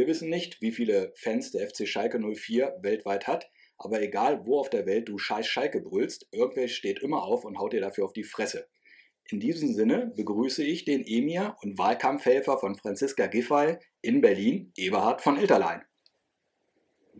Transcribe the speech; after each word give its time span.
Wir 0.00 0.06
wissen 0.06 0.30
nicht, 0.30 0.62
wie 0.62 0.72
viele 0.72 1.12
Fans 1.14 1.50
der 1.50 1.68
FC 1.68 1.86
Schalke 1.86 2.18
04 2.18 2.78
weltweit 2.80 3.26
hat, 3.26 3.50
aber 3.76 4.00
egal 4.00 4.46
wo 4.46 4.58
auf 4.58 4.70
der 4.70 4.86
Welt 4.86 5.10
du 5.10 5.18
scheiß 5.18 5.46
Schalke 5.46 5.82
brüllst, 5.82 6.26
irgendwer 6.32 6.68
steht 6.68 7.00
immer 7.00 7.22
auf 7.22 7.44
und 7.44 7.58
haut 7.58 7.74
dir 7.74 7.82
dafür 7.82 8.06
auf 8.06 8.14
die 8.14 8.24
Fresse. 8.24 8.66
In 9.28 9.40
diesem 9.40 9.74
Sinne 9.74 10.10
begrüße 10.16 10.64
ich 10.64 10.86
den 10.86 11.06
Emir 11.06 11.54
und 11.60 11.76
Wahlkampfhelfer 11.76 12.56
von 12.56 12.76
Franziska 12.76 13.26
Giffey 13.26 13.76
in 14.00 14.22
Berlin, 14.22 14.72
Eberhard 14.74 15.20
von 15.20 15.38
Ilterlein. 15.38 15.82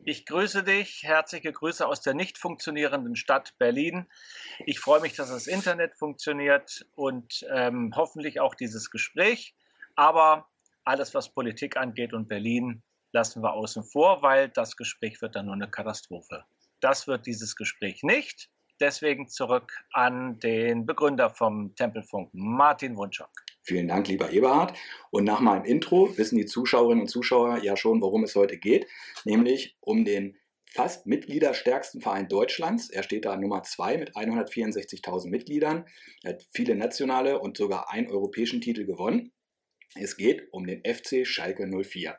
Ich 0.04 0.24
grüße 0.24 0.62
dich. 0.62 1.02
Herzliche 1.02 1.52
Grüße 1.52 1.87
aus 1.87 2.01
der 2.01 2.15
nicht 2.15 2.38
funktionierenden 2.38 3.15
Stadt 3.15 3.59
Berlin. 3.59 4.06
Ich 4.65 4.80
freue 4.80 5.02
mich, 5.02 5.16
dass 5.16 5.28
das 5.28 5.46
Internet 5.46 5.98
funktioniert 5.98 6.87
und 6.95 7.46
ähm, 7.52 7.92
hoffentlich 7.95 8.40
auch 8.40 8.54
dieses 8.54 8.90
Gespräch. 8.90 9.54
Aber 9.96 10.48
alles, 10.90 11.14
was 11.14 11.32
Politik 11.32 11.76
angeht 11.76 12.12
und 12.12 12.26
Berlin, 12.28 12.82
lassen 13.12 13.42
wir 13.42 13.52
außen 13.52 13.84
vor, 13.84 14.22
weil 14.22 14.48
das 14.48 14.76
Gespräch 14.76 15.22
wird 15.22 15.36
dann 15.36 15.46
nur 15.46 15.54
eine 15.54 15.70
Katastrophe. 15.70 16.44
Das 16.80 17.06
wird 17.06 17.26
dieses 17.26 17.54
Gespräch 17.54 18.02
nicht. 18.02 18.50
Deswegen 18.80 19.28
zurück 19.28 19.72
an 19.92 20.40
den 20.40 20.86
Begründer 20.86 21.30
vom 21.30 21.74
Tempelfunk, 21.76 22.30
Martin 22.32 22.96
Wunschok. 22.96 23.30
Vielen 23.62 23.86
Dank, 23.86 24.08
lieber 24.08 24.32
Eberhard. 24.32 24.76
Und 25.10 25.24
nach 25.24 25.40
meinem 25.40 25.64
Intro 25.64 26.16
wissen 26.16 26.38
die 26.38 26.46
Zuschauerinnen 26.46 27.02
und 27.02 27.09
Zuschauer 27.09 27.59
ja 27.59 27.76
schon, 27.76 28.00
worum 28.00 28.24
es 28.24 28.34
heute 28.34 28.59
geht, 28.59 28.86
nämlich 29.24 29.76
um 29.80 30.04
den 30.04 30.38
fast 30.66 31.06
mitgliederstärksten 31.06 32.00
Verein 32.00 32.28
Deutschlands. 32.28 32.90
Er 32.90 33.02
steht 33.02 33.26
da 33.26 33.37
Nummer 33.37 33.62
2 33.62 33.98
mit 33.98 34.16
164.000 34.16 35.28
Mitgliedern. 35.28 35.84
Er 36.24 36.32
hat 36.32 36.46
viele 36.52 36.74
nationale 36.74 37.38
und 37.38 37.56
sogar 37.56 37.90
einen 37.93 38.10
europäischen 38.10 38.60
Titel 38.60 38.87
gewonnen. 38.87 39.30
Es 39.96 40.16
geht 40.16 40.52
um 40.52 40.69
den 40.69 40.83
FC 40.85 41.27
Schalke 41.27 41.66
04. 41.66 42.16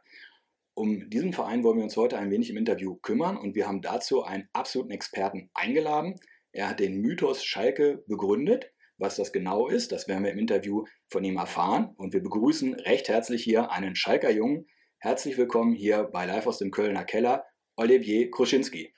Um 0.74 1.10
diesen 1.10 1.32
Verein 1.32 1.64
wollen 1.64 1.78
wir 1.78 1.86
uns 1.86 1.96
heute 1.96 2.18
ein 2.18 2.30
wenig 2.30 2.50
im 2.50 2.58
Interview 2.58 2.96
kümmern 2.96 3.38
und 3.38 3.56
wir 3.56 3.66
haben 3.66 3.82
dazu 3.82 4.24
einen 4.24 4.50
absoluten 4.52 4.92
Experten 4.92 5.50
eingeladen. 5.54 6.20
Er 6.52 6.70
hat 6.70 6.82
den 6.82 7.00
Mythos 7.00 7.46
Schalke 7.46 8.04
begründet. 8.08 8.74
Was 8.98 9.16
das 9.16 9.32
genau 9.32 9.70
ist, 9.70 9.94
das 9.94 10.10
werden 10.10 10.26
wir 10.26 10.32
im 10.32 10.38
Interview 10.38 10.84
von 11.10 11.24
ihm 11.24 11.38
erfahren. 11.38 11.94
Und 11.96 12.14
wir 12.14 12.22
begrüßen 12.22 12.74
recht 12.74 13.08
herzlich 13.08 13.42
hier 13.42 13.72
einen 13.72 13.96
Schalker 13.96 14.32
Jungen. 14.32 14.68
Herzlich 15.00 15.38
willkommen 15.38 15.74
hier 15.74 16.04
bei 16.04 16.26
Live 16.26 16.48
aus 16.48 16.58
dem 16.58 16.72
Kölner 16.72 17.06
Keller, 17.06 17.46
Olivier 17.78 18.30
Kruschinski. 18.32 18.94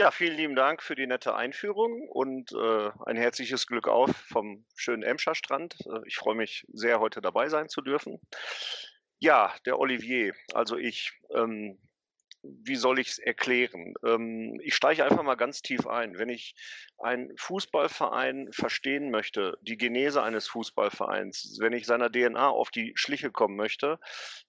Ja, 0.00 0.10
vielen 0.10 0.38
lieben 0.38 0.56
Dank 0.56 0.82
für 0.82 0.94
die 0.94 1.06
nette 1.06 1.34
Einführung 1.34 2.08
und 2.08 2.52
äh, 2.52 2.90
ein 3.04 3.18
herzliches 3.18 3.66
Glück 3.66 3.86
auf 3.86 4.10
vom 4.16 4.64
schönen 4.74 5.02
Emscher 5.02 5.34
Strand. 5.34 5.76
Äh, 5.84 6.00
ich 6.06 6.16
freue 6.16 6.34
mich 6.34 6.64
sehr, 6.72 7.00
heute 7.00 7.20
dabei 7.20 7.50
sein 7.50 7.68
zu 7.68 7.82
dürfen. 7.82 8.18
Ja, 9.18 9.52
der 9.66 9.78
Olivier, 9.78 10.32
also 10.54 10.78
ich. 10.78 11.12
Ähm, 11.34 11.78
wie 12.42 12.76
soll 12.76 12.98
ich 12.98 13.08
es 13.08 13.18
erklären? 13.18 13.94
Ähm, 14.04 14.58
ich 14.62 14.74
steige 14.74 15.04
einfach 15.04 15.22
mal 15.22 15.34
ganz 15.34 15.62
tief 15.62 15.86
ein. 15.86 16.18
Wenn 16.18 16.28
ich 16.28 16.54
einen 16.98 17.36
Fußballverein 17.36 18.48
verstehen 18.52 19.10
möchte, 19.10 19.56
die 19.62 19.76
Genese 19.76 20.22
eines 20.22 20.48
Fußballvereins, 20.48 21.58
wenn 21.60 21.72
ich 21.72 21.86
seiner 21.86 22.10
DNA 22.10 22.48
auf 22.48 22.70
die 22.70 22.92
Schliche 22.94 23.30
kommen 23.30 23.56
möchte, 23.56 23.98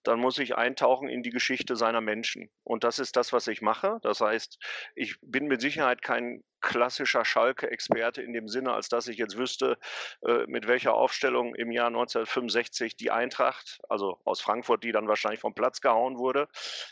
dann 0.03 0.19
muss 0.19 0.39
ich 0.39 0.55
eintauchen 0.55 1.09
in 1.09 1.23
die 1.23 1.29
Geschichte 1.29 1.75
seiner 1.75 2.01
Menschen. 2.01 2.49
Und 2.63 2.83
das 2.83 2.99
ist 2.99 3.15
das, 3.15 3.33
was 3.33 3.47
ich 3.47 3.61
mache. 3.61 3.99
Das 4.01 4.21
heißt, 4.21 4.57
ich 4.95 5.15
bin 5.21 5.47
mit 5.47 5.61
Sicherheit 5.61 6.01
kein 6.01 6.43
klassischer 6.61 7.25
Schalke-Experte 7.25 8.21
in 8.21 8.33
dem 8.33 8.47
Sinne, 8.47 8.73
als 8.73 8.89
dass 8.89 9.07
ich 9.07 9.17
jetzt 9.17 9.37
wüsste, 9.37 9.77
äh, 10.25 10.45
mit 10.47 10.67
welcher 10.67 10.93
Aufstellung 10.93 11.55
im 11.55 11.71
Jahr 11.71 11.87
1965 11.87 12.95
die 12.95 13.11
Eintracht, 13.11 13.79
also 13.89 14.19
aus 14.23 14.41
Frankfurt, 14.41 14.83
die 14.83 14.91
dann 14.91 15.07
wahrscheinlich 15.07 15.41
vom 15.41 15.53
Platz 15.53 15.81
gehauen 15.81 16.17
wurde, 16.17 16.47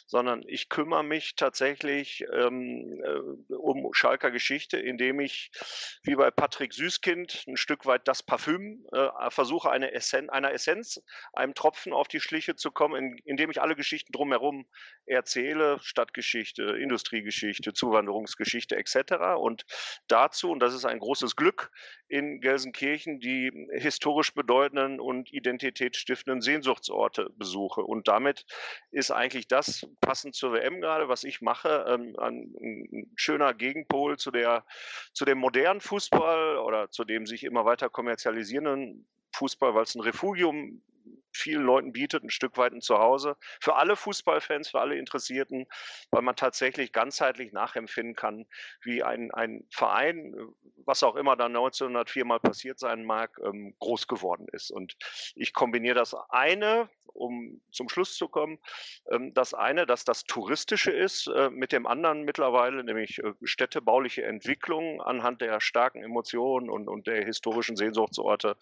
sondern 0.07 0.43
ich 0.47 0.69
kümmere 0.69 1.03
mich 1.03 1.35
tatsächlich 1.35 2.25
ähm, 2.33 3.01
äh, 3.03 3.53
um 3.53 3.93
Schalker 3.93 4.31
Geschichte, 4.31 4.77
indem 4.77 5.19
ich, 5.19 5.51
wie 6.03 6.15
bei 6.15 6.31
Patrick 6.31 6.73
Süßkind, 6.73 7.45
ein 7.47 7.57
Stück 7.57 7.85
weit 7.85 8.07
das 8.07 8.23
Parfüm 8.23 8.85
äh, 8.91 9.29
versuche, 9.29 9.69
eine 9.69 9.91
Essen 9.93 10.29
einer 10.29 10.51
Essenz, 10.51 11.01
einem 11.33 11.53
Tropfen 11.53 11.93
auf 11.93 12.07
die 12.07 12.19
Schliche 12.19 12.55
zu 12.55 12.71
kommen, 12.71 12.95
in, 12.95 13.17
indem 13.25 13.51
ich 13.51 13.61
alle 13.61 13.75
Geschichten 13.75 14.11
drumherum 14.11 14.65
erzähle, 15.05 15.79
Stadtgeschichte, 15.81 16.63
Industriegeschichte, 16.63 17.73
Zuwanderungsgeschichte 17.73 18.75
etc. 18.75 19.37
Und 19.37 19.58
und 19.59 19.65
dazu, 20.07 20.51
und 20.51 20.59
das 20.59 20.73
ist 20.73 20.85
ein 20.85 20.99
großes 20.99 21.35
Glück 21.35 21.71
in 22.07 22.41
Gelsenkirchen, 22.41 23.19
die 23.19 23.51
historisch 23.71 24.33
bedeutenden 24.33 24.99
und 24.99 25.31
identitätsstiftenden 25.31 26.41
Sehnsuchtsorte 26.41 27.29
besuche. 27.35 27.81
Und 27.81 28.07
damit 28.07 28.45
ist 28.91 29.11
eigentlich 29.11 29.47
das, 29.47 29.87
passend 30.01 30.35
zur 30.35 30.53
WM 30.53 30.81
gerade, 30.81 31.07
was 31.07 31.23
ich 31.23 31.41
mache, 31.41 31.85
ähm, 31.87 32.15
ein, 32.19 32.53
ein 32.61 33.11
schöner 33.15 33.53
Gegenpol 33.53 34.17
zu, 34.17 34.31
der, 34.31 34.65
zu 35.13 35.25
dem 35.25 35.37
modernen 35.37 35.81
Fußball 35.81 36.57
oder 36.57 36.89
zu 36.89 37.03
dem 37.03 37.25
sich 37.25 37.43
immer 37.43 37.65
weiter 37.65 37.89
kommerzialisierenden 37.89 39.07
Fußball, 39.35 39.75
weil 39.75 39.83
es 39.83 39.95
ein 39.95 40.01
Refugium 40.01 40.81
vielen 41.31 41.63
Leuten 41.63 41.91
bietet, 41.91 42.23
ein 42.23 42.29
Stück 42.29 42.57
weit 42.57 42.73
ein 42.73 42.81
Zuhause. 42.81 43.35
Für 43.59 43.75
alle 43.75 43.95
Fußballfans, 43.95 44.69
für 44.69 44.79
alle 44.79 44.97
Interessierten, 44.97 45.67
weil 46.11 46.21
man 46.21 46.35
tatsächlich 46.35 46.91
ganzheitlich 46.91 47.51
nachempfinden 47.51 48.15
kann, 48.15 48.45
wie 48.81 49.03
ein, 49.03 49.31
ein 49.31 49.65
Verein, 49.69 50.35
was 50.85 51.03
auch 51.03 51.15
immer 51.15 51.35
da 51.35 51.45
1904 51.45 52.25
mal 52.25 52.39
passiert 52.39 52.79
sein 52.79 53.03
mag, 53.05 53.37
ähm, 53.43 53.75
groß 53.79 54.07
geworden 54.07 54.47
ist. 54.51 54.71
Und 54.71 54.95
ich 55.35 55.53
kombiniere 55.53 55.95
das 55.95 56.15
eine, 56.29 56.89
um 57.13 57.61
zum 57.71 57.89
Schluss 57.89 58.15
zu 58.15 58.27
kommen, 58.27 58.59
ähm, 59.11 59.33
das 59.33 59.53
eine, 59.53 59.85
dass 59.85 60.05
das 60.05 60.23
touristische 60.23 60.91
ist, 60.91 61.27
äh, 61.27 61.49
mit 61.49 61.71
dem 61.71 61.85
anderen 61.85 62.23
mittlerweile, 62.23 62.83
nämlich 62.83 63.19
äh, 63.19 63.33
städtebauliche 63.43 64.23
Entwicklung 64.23 65.01
anhand 65.01 65.41
der 65.41 65.59
starken 65.59 66.03
Emotionen 66.03 66.69
und, 66.69 66.87
und 66.87 67.07
der 67.07 67.23
historischen 67.25 67.75
Sehnsuchtsorte 67.75 68.55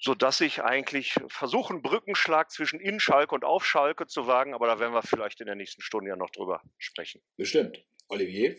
so 0.00 0.14
dass 0.14 0.40
ich 0.40 0.62
eigentlich 0.62 1.14
versuche, 1.28 1.74
einen 1.74 1.82
Brückenschlag 1.82 2.50
zwischen 2.50 2.80
in 2.80 3.00
Schalke 3.00 3.34
und 3.34 3.44
auf 3.44 3.66
Schalke 3.66 4.06
zu 4.06 4.26
wagen, 4.26 4.54
aber 4.54 4.66
da 4.66 4.80
werden 4.80 4.94
wir 4.94 5.02
vielleicht 5.02 5.40
in 5.40 5.46
der 5.46 5.56
nächsten 5.56 5.82
Stunde 5.82 6.10
ja 6.10 6.16
noch 6.16 6.30
drüber 6.30 6.62
sprechen. 6.78 7.22
Bestimmt. 7.36 7.84
Olivier? 8.08 8.56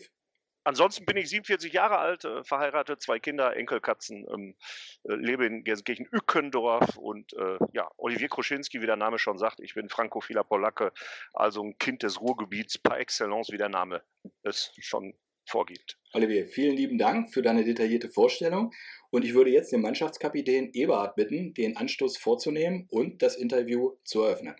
Ansonsten 0.64 1.04
bin 1.04 1.16
ich 1.16 1.28
47 1.28 1.72
Jahre 1.72 1.98
alt, 1.98 2.24
äh, 2.24 2.44
verheiratet, 2.44 3.02
zwei 3.02 3.18
Kinder, 3.18 3.56
Enkelkatzen, 3.56 4.24
ähm, 4.32 4.56
äh, 5.02 5.14
lebe 5.14 5.44
in 5.44 5.64
Gelsenkirchen 5.64 6.06
Ückendorf 6.12 6.96
und 6.96 7.32
äh, 7.32 7.58
ja, 7.72 7.90
Olivier 7.96 8.28
Kruschinski, 8.28 8.80
wie 8.80 8.86
der 8.86 8.96
Name 8.96 9.18
schon 9.18 9.38
sagt, 9.38 9.58
ich 9.58 9.74
bin 9.74 9.88
frankophiler 9.88 10.44
Polacke, 10.44 10.92
also 11.32 11.64
ein 11.64 11.76
Kind 11.78 12.04
des 12.04 12.20
Ruhrgebiets 12.20 12.78
par 12.78 13.00
excellence, 13.00 13.50
wie 13.50 13.58
der 13.58 13.70
Name 13.70 14.04
es 14.44 14.72
schon 14.78 15.14
vorgibt. 15.46 15.98
Olivier, 16.12 16.46
vielen 16.46 16.76
lieben 16.76 16.98
Dank 16.98 17.32
für 17.32 17.42
deine 17.42 17.64
detaillierte 17.64 18.10
Vorstellung. 18.10 18.72
Und 19.10 19.24
ich 19.24 19.34
würde 19.34 19.50
jetzt 19.50 19.72
den 19.72 19.82
Mannschaftskapitän 19.82 20.72
Eberhard 20.72 21.16
bitten, 21.16 21.54
den 21.54 21.76
Anstoß 21.76 22.16
vorzunehmen 22.16 22.86
und 22.90 23.22
das 23.22 23.36
Interview 23.36 23.96
zu 24.04 24.22
eröffnen. 24.22 24.56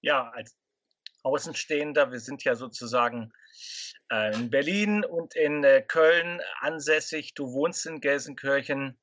Ja, 0.00 0.30
als 0.30 0.56
Außenstehender, 1.22 2.10
wir 2.10 2.18
sind 2.18 2.42
ja 2.42 2.56
sozusagen 2.56 3.32
äh, 4.10 4.34
in 4.34 4.50
Berlin 4.50 5.04
und 5.04 5.36
in 5.36 5.62
äh, 5.62 5.82
Köln 5.82 6.40
ansässig. 6.60 7.34
Du 7.34 7.52
wohnst 7.52 7.86
in 7.86 8.00
Gelsenkirchen. 8.00 8.98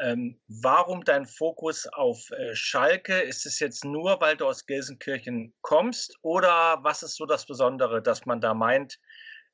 Ähm, 0.00 0.40
warum 0.48 1.04
dein 1.04 1.24
Fokus 1.24 1.86
auf 1.86 2.30
äh, 2.30 2.54
Schalke? 2.56 3.20
Ist 3.20 3.46
es 3.46 3.60
jetzt 3.60 3.84
nur, 3.84 4.20
weil 4.20 4.36
du 4.36 4.46
aus 4.46 4.66
Gelsenkirchen 4.66 5.54
kommst 5.60 6.18
oder 6.22 6.80
was 6.82 7.04
ist 7.04 7.14
so 7.14 7.26
das 7.26 7.46
Besondere, 7.46 8.02
dass 8.02 8.26
man 8.26 8.40
da 8.40 8.54
meint, 8.54 8.98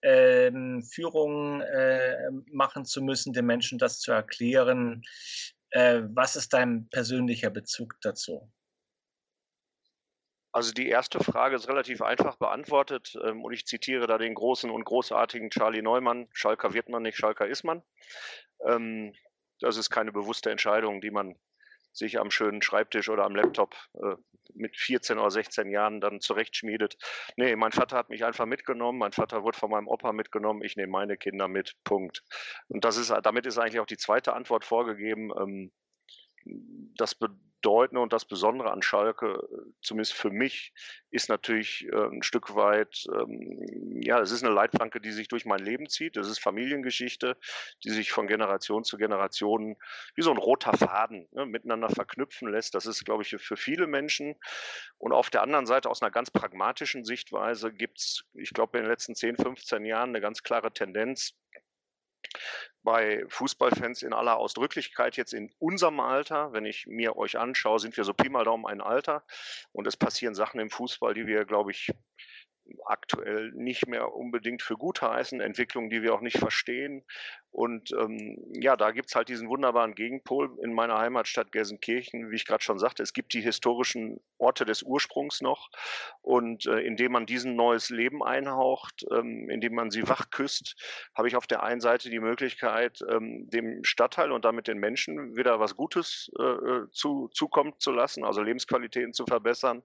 ähm, 0.04 0.82
Führung 0.82 1.62
äh, 1.62 2.30
machen 2.52 2.84
zu 2.84 3.02
müssen, 3.02 3.32
den 3.32 3.46
Menschen 3.46 3.78
das 3.78 4.00
zu 4.00 4.12
erklären? 4.12 5.02
Äh, 5.70 6.02
was 6.14 6.36
ist 6.36 6.52
dein 6.52 6.88
persönlicher 6.90 7.50
Bezug 7.50 7.96
dazu? 8.02 8.50
Also 10.52 10.72
die 10.72 10.88
erste 10.88 11.18
Frage 11.18 11.56
ist 11.56 11.68
relativ 11.68 12.00
einfach 12.00 12.36
beantwortet 12.36 13.16
ähm, 13.24 13.42
und 13.42 13.52
ich 13.52 13.66
zitiere 13.66 14.06
da 14.06 14.18
den 14.18 14.34
großen 14.34 14.70
und 14.70 14.84
großartigen 14.84 15.50
Charlie 15.50 15.82
Neumann, 15.82 16.28
Schalker 16.32 16.74
wird 16.74 16.88
man 16.88 17.02
nicht, 17.02 17.16
Schalker 17.16 17.48
ist 17.48 17.64
man. 17.64 17.82
Ähm, 18.64 19.12
das 19.58 19.76
ist 19.76 19.90
keine 19.90 20.12
bewusste 20.12 20.52
Entscheidung, 20.52 21.00
die 21.00 21.10
man 21.10 21.34
sich 21.92 22.20
am 22.20 22.30
schönen 22.30 22.62
Schreibtisch 22.62 23.08
oder 23.08 23.24
am 23.24 23.34
Laptop 23.34 23.74
äh, 23.94 24.14
mit 24.54 24.76
14 24.76 25.18
oder 25.18 25.30
16 25.30 25.70
Jahren 25.70 26.00
dann 26.00 26.20
zurechtschmiedet. 26.20 26.96
Nee, 27.36 27.56
mein 27.56 27.72
Vater 27.72 27.96
hat 27.96 28.10
mich 28.10 28.24
einfach 28.24 28.46
mitgenommen. 28.46 28.98
Mein 28.98 29.12
Vater 29.12 29.42
wurde 29.42 29.58
von 29.58 29.70
meinem 29.70 29.88
Opa 29.88 30.12
mitgenommen. 30.12 30.62
Ich 30.62 30.76
nehme 30.76 30.92
meine 30.92 31.16
Kinder 31.16 31.48
mit. 31.48 31.74
Punkt. 31.84 32.22
Und 32.68 32.84
das 32.84 32.96
ist, 32.96 33.12
damit 33.22 33.46
ist 33.46 33.58
eigentlich 33.58 33.80
auch 33.80 33.86
die 33.86 33.96
zweite 33.96 34.34
Antwort 34.34 34.64
vorgegeben. 34.64 35.30
Ähm, 35.38 35.72
das 36.44 37.14
Bedeutende 37.64 38.00
und 38.02 38.12
das 38.12 38.26
Besondere 38.26 38.70
an 38.70 38.82
Schalke, 38.82 39.42
zumindest 39.80 40.12
für 40.12 40.30
mich, 40.30 40.72
ist 41.10 41.28
natürlich 41.28 41.86
äh, 41.90 42.08
ein 42.08 42.22
Stück 42.22 42.54
weit, 42.54 43.06
ähm, 43.12 44.02
ja, 44.02 44.20
es 44.20 44.32
ist 44.32 44.44
eine 44.44 44.52
Leitplanke, 44.52 45.00
die 45.00 45.12
sich 45.12 45.28
durch 45.28 45.46
mein 45.46 45.60
Leben 45.60 45.88
zieht. 45.88 46.16
Es 46.16 46.28
ist 46.28 46.40
Familiengeschichte, 46.40 47.36
die 47.84 47.90
sich 47.90 48.12
von 48.12 48.26
Generation 48.26 48.84
zu 48.84 48.96
Generation 48.98 49.76
wie 50.14 50.22
so 50.22 50.30
ein 50.30 50.36
roter 50.36 50.76
Faden 50.76 51.28
ne, 51.32 51.46
miteinander 51.46 51.88
verknüpfen 51.88 52.50
lässt. 52.50 52.74
Das 52.74 52.86
ist, 52.86 53.04
glaube 53.04 53.22
ich, 53.22 53.36
für 53.36 53.56
viele 53.56 53.86
Menschen. 53.86 54.34
Und 54.98 55.12
auf 55.12 55.30
der 55.30 55.42
anderen 55.42 55.66
Seite, 55.66 55.88
aus 55.88 56.02
einer 56.02 56.10
ganz 56.10 56.30
pragmatischen 56.30 57.04
Sichtweise, 57.04 57.72
gibt 57.72 57.98
es, 57.98 58.24
ich 58.34 58.50
glaube, 58.50 58.76
in 58.76 58.84
den 58.84 58.90
letzten 58.90 59.14
10, 59.14 59.36
15 59.36 59.84
Jahren 59.84 60.10
eine 60.10 60.20
ganz 60.20 60.42
klare 60.42 60.72
Tendenz, 60.72 61.34
bei 62.82 63.24
Fußballfans 63.28 64.02
in 64.02 64.12
aller 64.12 64.36
Ausdrücklichkeit 64.36 65.16
jetzt 65.16 65.32
in 65.32 65.50
unserem 65.58 66.00
Alter, 66.00 66.52
wenn 66.52 66.66
ich 66.66 66.86
mir 66.86 67.16
euch 67.16 67.38
anschaue, 67.38 67.80
sind 67.80 67.96
wir 67.96 68.04
so 68.04 68.12
Pi 68.12 68.28
mal 68.28 68.44
Daumen 68.44 68.66
ein 68.66 68.80
Alter. 68.80 69.24
Und 69.72 69.86
es 69.86 69.96
passieren 69.96 70.34
Sachen 70.34 70.60
im 70.60 70.70
Fußball, 70.70 71.14
die 71.14 71.26
wir, 71.26 71.44
glaube 71.46 71.70
ich, 71.70 71.90
aktuell 72.86 73.52
nicht 73.52 73.86
mehr 73.86 74.14
unbedingt 74.14 74.62
für 74.62 74.76
gut 74.76 75.02
heißen, 75.02 75.40
Entwicklungen, 75.40 75.90
die 75.90 76.02
wir 76.02 76.14
auch 76.14 76.20
nicht 76.20 76.38
verstehen. 76.38 77.04
Und 77.54 77.92
ähm, 77.92 78.36
ja, 78.52 78.76
da 78.76 78.90
gibt 78.90 79.10
es 79.10 79.14
halt 79.14 79.28
diesen 79.28 79.48
wunderbaren 79.48 79.94
Gegenpol 79.94 80.58
in 80.60 80.72
meiner 80.72 80.98
Heimatstadt 80.98 81.52
Gelsenkirchen, 81.52 82.32
wie 82.32 82.34
ich 82.34 82.46
gerade 82.46 82.64
schon 82.64 82.80
sagte. 82.80 83.00
Es 83.04 83.12
gibt 83.12 83.32
die 83.32 83.42
historischen 83.42 84.20
Orte 84.38 84.64
des 84.64 84.82
Ursprungs 84.82 85.40
noch. 85.40 85.70
Und 86.20 86.66
äh, 86.66 86.80
indem 86.80 87.12
man 87.12 87.26
diesen 87.26 87.54
neues 87.54 87.90
Leben 87.90 88.24
einhaucht, 88.24 89.06
ähm, 89.12 89.48
indem 89.50 89.74
man 89.74 89.92
sie 89.92 90.08
wach 90.08 90.30
küsst, 90.30 90.74
habe 91.14 91.28
ich 91.28 91.36
auf 91.36 91.46
der 91.46 91.62
einen 91.62 91.80
Seite 91.80 92.10
die 92.10 92.18
Möglichkeit, 92.18 92.98
ähm, 93.08 93.48
dem 93.50 93.84
Stadtteil 93.84 94.32
und 94.32 94.44
damit 94.44 94.66
den 94.66 94.78
Menschen 94.78 95.36
wieder 95.36 95.60
was 95.60 95.76
Gutes 95.76 96.32
äh, 96.40 96.42
äh 96.42 96.90
zu, 96.90 97.28
zukommen 97.32 97.74
zu 97.78 97.92
lassen, 97.92 98.24
also 98.24 98.42
Lebensqualitäten 98.42 99.12
zu 99.12 99.26
verbessern. 99.26 99.84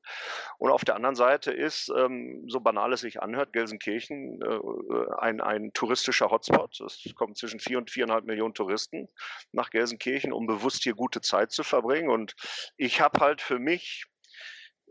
Und 0.57 0.71
auf 0.71 0.85
der 0.85 0.95
anderen 0.95 1.15
Seite 1.15 1.51
ist, 1.51 1.91
ähm, 1.95 2.45
so 2.47 2.61
banal 2.69 2.94
es 2.94 3.01
sich 3.01 3.19
anhört, 3.19 3.51
Gelsenkirchen 3.51 4.39
äh, 4.44 5.16
ein, 5.18 5.42
ein 5.42 5.74
touristischer 5.74 6.30
Hotspot. 6.30 6.80
Es 6.81 7.04
kommt 7.16 7.36
zwischen 7.36 7.60
vier 7.60 7.80
und 7.80 7.89
viereinhalb 7.89 8.25
Millionen 8.25 8.54
Touristen 8.54 9.10
nach 9.51 9.71
Gelsenkirchen, 9.71 10.31
um 10.31 10.45
bewusst 10.45 10.83
hier 10.83 10.94
gute 10.94 11.21
Zeit 11.21 11.51
zu 11.51 11.63
verbringen. 11.63 12.10
Und 12.12 12.36
ich 12.77 13.01
habe 13.01 13.19
halt 13.21 13.42
für 13.42 13.57
mich 13.57 14.06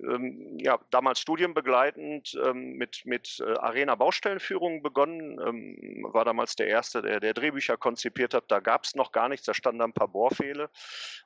ähm, 0.03 0.59
ja, 0.59 0.79
damals 0.91 1.21
studienbegleitend 1.21 2.39
ähm, 2.45 2.75
mit, 2.75 3.03
mit 3.05 3.41
äh, 3.41 3.55
Arena-Baustellenführungen 3.59 4.83
begonnen, 4.83 5.39
ähm, 5.45 6.07
war 6.13 6.25
damals 6.25 6.57
der 6.57 6.69
Erste, 6.69 7.03
der, 7.03 7.21
der 7.21 7.35
Drehbücher 7.35 7.77
konzipiert 7.77 8.35
hat. 8.35 8.51
Da 8.51 8.61
gab 8.61 8.85
es 8.85 8.95
noch 8.95 9.13
gar 9.13 9.29
nichts, 9.29 9.47
da 9.47 9.55
standen 9.55 9.83
ein 9.83 9.93
paar 9.93 10.09
Bohrfehle. 10.09 10.71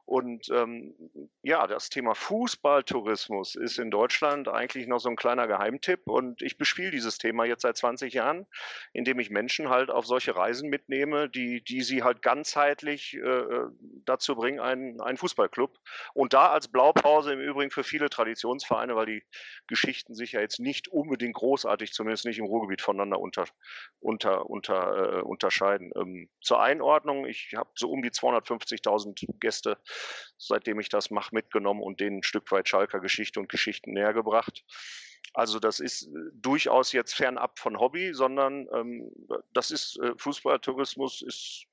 Und 0.04 0.48
ähm, 0.50 0.94
ja, 1.42 1.66
das 1.66 1.90
Thema 1.90 2.14
Fußballtourismus 2.14 3.54
ist 3.54 3.78
in 3.78 3.90
Deutschland 3.90 4.48
eigentlich 4.48 4.86
noch 4.86 4.98
so 4.98 5.08
ein 5.08 5.16
kleiner 5.16 5.46
Geheimtipp. 5.46 6.08
Und 6.08 6.42
ich 6.42 6.56
bespiele 6.56 6.90
dieses 6.90 7.18
Thema 7.18 7.44
jetzt 7.44 7.62
seit 7.62 7.76
20 7.76 8.14
Jahren, 8.14 8.46
indem 8.92 9.18
ich 9.18 9.30
Menschen 9.30 9.68
halt 9.68 9.90
auf 9.90 10.06
solche 10.06 10.34
Reisen 10.34 10.68
mitnehme, 10.68 11.28
die, 11.28 11.62
die 11.62 11.82
sie 11.82 12.02
halt 12.02 12.22
ganzheitlich 12.22 13.14
äh, 13.14 13.18
äh 13.20 13.68
dazu 14.04 14.34
bringen, 14.34 14.58
einen, 14.58 15.00
einen 15.00 15.16
Fußballclub. 15.16 15.78
Und 16.12 16.32
da 16.32 16.48
als 16.48 16.68
Blaupause 16.68 17.32
im 17.32 17.40
Übrigen 17.40 17.70
für 17.70 17.84
viele 17.84 18.10
Traditions 18.10 18.61
Traditionsvereine, 18.62 18.96
weil 18.96 19.06
die 19.06 19.22
Geschichten 19.66 20.14
sich 20.14 20.32
ja 20.32 20.40
jetzt 20.40 20.60
nicht 20.60 20.88
unbedingt 20.88 21.34
großartig, 21.34 21.92
zumindest 21.92 22.24
nicht 22.24 22.38
im 22.38 22.46
Ruhrgebiet, 22.46 22.80
voneinander 22.80 23.20
unter, 23.20 23.44
unter, 24.00 24.48
unter, 24.48 25.18
äh, 25.18 25.22
unterscheiden. 25.22 25.92
Ähm, 25.96 26.28
zur 26.40 26.60
Einordnung, 26.60 27.26
ich 27.26 27.52
habe 27.56 27.70
so 27.74 27.90
um 27.90 28.02
die 28.02 28.10
250.000 28.10 29.26
Gäste, 29.40 29.78
seitdem 30.38 30.80
ich 30.80 30.88
das 30.88 31.10
mache, 31.10 31.34
mitgenommen 31.34 31.82
und 31.82 32.00
denen 32.00 32.18
ein 32.18 32.22
Stück 32.22 32.50
weit 32.52 32.68
Schalker 32.68 33.00
Geschichte 33.00 33.40
und 33.40 33.48
Geschichten 33.48 33.92
näher 33.92 34.12
gebracht. 34.12 34.64
Also 35.34 35.58
das 35.58 35.80
ist 35.80 36.08
äh, 36.08 36.10
durchaus 36.34 36.92
jetzt 36.92 37.14
fernab 37.14 37.58
von 37.58 37.78
Hobby, 37.78 38.12
sondern 38.12 38.68
ähm, 38.74 39.10
das 39.54 39.70
ist 39.70 39.98
äh, 40.00 40.12
Fußballtourismus 40.18 41.22
ist, 41.22 41.66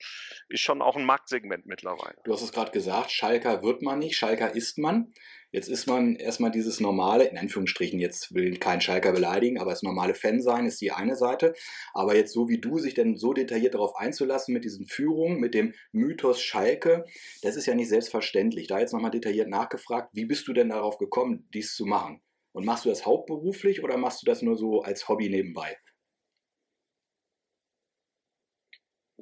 ist 0.48 0.62
schon 0.62 0.82
auch 0.82 0.96
ein 0.96 1.04
Marktsegment 1.04 1.66
mittlerweile. 1.66 2.16
Du 2.24 2.32
hast 2.32 2.42
es 2.42 2.54
gerade 2.54 2.72
gesagt, 2.72 3.12
Schalker 3.12 3.62
wird 3.62 3.82
man 3.82 4.00
nicht, 4.00 4.16
Schalker 4.16 4.56
ist 4.56 4.78
man. 4.78 5.14
Jetzt 5.52 5.68
ist 5.68 5.88
man 5.88 6.16
erstmal 6.16 6.52
dieses 6.52 6.80
normale, 6.80 7.26
in 7.26 7.38
Anführungsstrichen, 7.38 8.00
jetzt 8.00 8.36
will 8.36 8.58
kein 8.58 8.82
Schalker 8.82 9.14
beleidigen, 9.14 9.60
aber 9.60 9.72
das 9.72 9.82
normale 9.82 10.14
Fan 10.14 10.42
sein 10.42 10.68
ist 10.68 10.80
die 10.80 10.92
eine 10.92 11.16
Seite. 11.16 11.54
Aber 11.94 12.16
jetzt 12.16 12.34
so 12.34 12.50
wie 12.50 12.62
du 12.62 12.78
sich 12.78 12.94
denn 12.94 13.18
so 13.18 13.34
detailliert 13.34 13.74
darauf 13.74 13.96
einzulassen 13.96 14.54
mit 14.54 14.64
diesen 14.64 14.86
Führungen, 14.86 15.40
mit 15.40 15.56
dem 15.56 15.74
Mythos 15.92 16.42
Schalke, 16.42 17.06
das 17.42 17.56
ist 17.56 17.66
ja 17.66 17.74
nicht 17.74 17.90
selbstverständlich. 17.90 18.68
Da 18.68 18.80
jetzt 18.80 18.94
nochmal 18.94 19.10
detailliert 19.10 19.50
nachgefragt, 19.50 20.12
wie 20.14 20.26
bist 20.26 20.48
du 20.48 20.54
denn 20.54 20.70
darauf 20.70 21.00
gekommen, 21.00 21.48
dies 21.52 21.74
zu 21.74 21.86
machen? 21.86 22.22
Und 22.52 22.66
machst 22.66 22.86
du 22.86 22.90
das 22.90 23.08
hauptberuflich 23.08 23.84
oder 23.84 23.98
machst 23.98 24.22
du 24.22 24.26
das 24.28 24.44
nur 24.44 24.56
so 24.56 24.82
als 24.82 25.10
Hobby 25.10 25.30
nebenbei? 25.30 25.78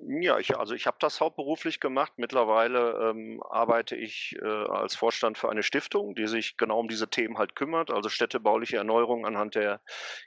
Ja, 0.10 0.40
ich, 0.40 0.58
also 0.58 0.74
ich 0.74 0.88
habe 0.88 0.96
das 1.02 1.20
hauptberuflich 1.20 1.82
gemacht. 1.82 2.14
Mittlerweile 2.16 3.10
ähm, 3.10 3.44
arbeite 3.44 3.98
ich 3.98 4.38
äh, 4.42 4.46
als 4.46 4.96
Vorstand 4.96 5.38
für 5.38 5.50
eine 5.50 5.64
Stiftung, 5.64 6.16
die 6.16 6.28
sich 6.28 6.56
genau 6.56 6.80
um 6.80 6.88
diese 6.88 7.10
Themen 7.10 7.38
halt 7.38 7.56
kümmert, 7.56 7.92
also 7.92 8.08
städtebauliche 8.08 8.78
Erneuerung 8.78 9.26
anhand 9.26 9.56
der 9.56 9.82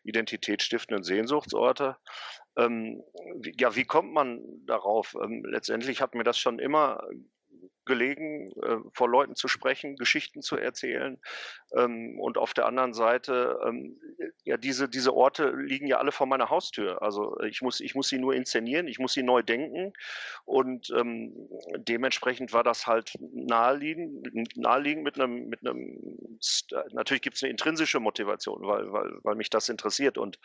identitätsstiftenden 0.04 1.02
Sehnsuchtsorte. 1.02 1.96
Ähm, 2.58 3.02
ja, 3.58 3.74
wie 3.74 3.84
kommt 3.84 4.12
man 4.12 4.42
darauf? 4.66 5.14
Ähm, 5.14 5.44
letztendlich 5.46 6.02
hat 6.02 6.14
mir 6.14 6.24
das 6.24 6.38
schon 6.38 6.58
immer 6.58 7.02
gelegen, 7.90 8.52
äh, 8.62 8.76
vor 8.94 9.08
Leuten 9.08 9.34
zu 9.34 9.48
sprechen, 9.48 9.96
Geschichten 9.96 10.40
zu 10.40 10.56
erzählen. 10.56 11.20
Ähm, 11.76 12.18
und 12.18 12.38
auf 12.38 12.54
der 12.54 12.66
anderen 12.66 12.94
Seite, 12.94 13.60
ähm, 13.66 14.00
ja, 14.44 14.56
diese, 14.56 14.88
diese 14.88 15.12
Orte 15.12 15.50
liegen 15.50 15.86
ja 15.86 15.98
alle 15.98 16.12
vor 16.12 16.26
meiner 16.26 16.48
Haustür. 16.48 17.02
Also 17.02 17.38
ich 17.40 17.60
muss, 17.60 17.80
ich 17.80 17.94
muss 17.94 18.08
sie 18.08 18.18
nur 18.18 18.34
inszenieren, 18.34 18.88
ich 18.88 18.98
muss 18.98 19.12
sie 19.12 19.22
neu 19.22 19.42
denken. 19.42 19.92
Und 20.44 20.90
ähm, 20.96 21.48
dementsprechend 21.76 22.52
war 22.52 22.64
das 22.64 22.86
halt 22.86 23.12
naheliegend, 23.20 24.56
naheliegend 24.56 25.04
mit 25.04 25.20
einem, 25.20 25.48
mit 25.48 25.60
einem 25.60 26.28
natürlich 26.92 27.22
gibt 27.22 27.36
es 27.36 27.42
eine 27.42 27.50
intrinsische 27.50 28.00
Motivation, 28.00 28.62
weil, 28.62 28.90
weil, 28.92 29.18
weil 29.22 29.34
mich 29.34 29.50
das 29.50 29.68
interessiert 29.68 30.16
und 30.16 30.38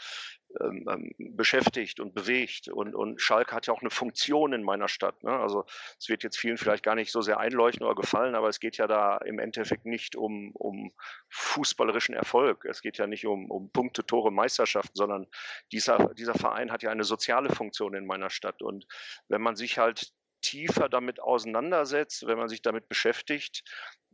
ähm, 0.61 0.85
ähm, 0.89 1.11
beschäftigt 1.35 1.99
und 1.99 2.13
bewegt. 2.13 2.69
Und, 2.69 2.95
und 2.95 3.21
Schalke 3.21 3.55
hat 3.55 3.67
ja 3.67 3.73
auch 3.73 3.81
eine 3.81 3.89
Funktion 3.89 4.53
in 4.53 4.63
meiner 4.63 4.87
Stadt. 4.87 5.23
Ne? 5.23 5.31
Also 5.31 5.65
es 5.99 6.09
wird 6.09 6.23
jetzt 6.23 6.37
vielen 6.37 6.57
vielleicht 6.57 6.83
gar 6.83 6.95
nicht 6.95 7.11
so 7.11 7.21
sehr 7.21 7.34
einleuchten 7.39 7.85
oder 7.85 7.95
gefallen, 7.95 8.35
aber 8.35 8.49
es 8.49 8.59
geht 8.59 8.77
ja 8.77 8.87
da 8.87 9.17
im 9.17 9.39
Endeffekt 9.39 9.85
nicht 9.85 10.15
um, 10.15 10.51
um 10.53 10.93
fußballerischen 11.29 12.15
Erfolg. 12.15 12.65
Es 12.65 12.81
geht 12.81 12.97
ja 12.97 13.07
nicht 13.07 13.25
um, 13.25 13.49
um 13.49 13.71
Punkte, 13.71 14.05
Tore, 14.05 14.31
Meisterschaften, 14.31 14.95
sondern 14.95 15.27
dieser, 15.71 16.13
dieser 16.15 16.35
Verein 16.35 16.71
hat 16.71 16.83
ja 16.83 16.91
eine 16.91 17.03
soziale 17.03 17.49
Funktion 17.49 17.93
in 17.95 18.05
meiner 18.05 18.29
Stadt. 18.29 18.61
Und 18.61 18.85
wenn 19.27 19.41
man 19.41 19.55
sich 19.55 19.77
halt 19.77 20.11
tiefer 20.41 20.89
damit 20.89 21.19
auseinandersetzt, 21.19 22.27
wenn 22.27 22.37
man 22.37 22.49
sich 22.49 22.61
damit 22.61 22.87
beschäftigt, 22.87 23.63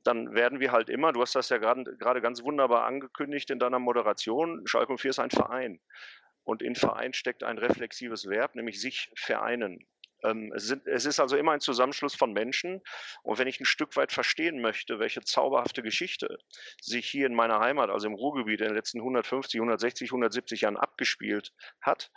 dann 0.03 0.34
werden 0.34 0.60
wir 0.60 0.72
halt 0.72 0.89
immer, 0.89 1.13
du 1.13 1.22
hast 1.22 1.36
das 1.36 1.50
ja 1.50 1.57
gerade 1.57 2.22
ganz 2.22 2.43
wunderbar 2.43 2.86
angekündigt 2.86 3.50
in 3.51 3.60
deiner 3.60 3.79
Moderation, 3.79 4.65
Schalke 4.65 4.98
04 4.98 5.12
ist 5.12 5.19
ein 5.19 5.31
Verein. 5.31 5.79
Und 6.43 6.63
in 6.63 6.75
Verein 6.75 7.13
steckt 7.13 7.43
ein 7.43 7.60
reflexives 7.60 8.27
Verb, 8.27 8.55
nämlich 8.55 8.81
sich 8.81 9.12
vereinen. 9.15 9.86
Ähm, 10.23 10.51
es, 10.55 10.67
sind, 10.67 10.87
es, 10.87 11.05
ist 11.05 11.19
also 11.19 11.35
immer 11.37 11.53
ein 11.53 11.59
Zusammenschluss 11.59 12.15
von 12.15 12.33
Menschen. 12.33 12.81
Und 13.23 13.37
wenn 13.37 13.47
ich 13.47 13.59
ein 13.59 13.65
Stück 13.65 13.95
weit 13.95 14.11
verstehen 14.11 14.61
möchte, 14.61 14.99
welche 14.99 15.21
zauberhafte 15.21 15.81
Geschichte 15.81 16.37
sich 16.81 17.07
hier 17.07 17.27
in 17.27 17.35
meiner 17.35 17.59
Heimat, 17.59 17.89
also 17.89 18.07
im 18.07 18.13
Ruhrgebiet, 18.13 18.61
in 18.61 18.67
den 18.67 18.75
letzten 18.75 18.99
150, 18.99 19.59
160, 19.59 20.09
170 20.09 20.61
Jahren 20.61 20.77
abgespielt 20.77 21.53
hat, 21.81 22.11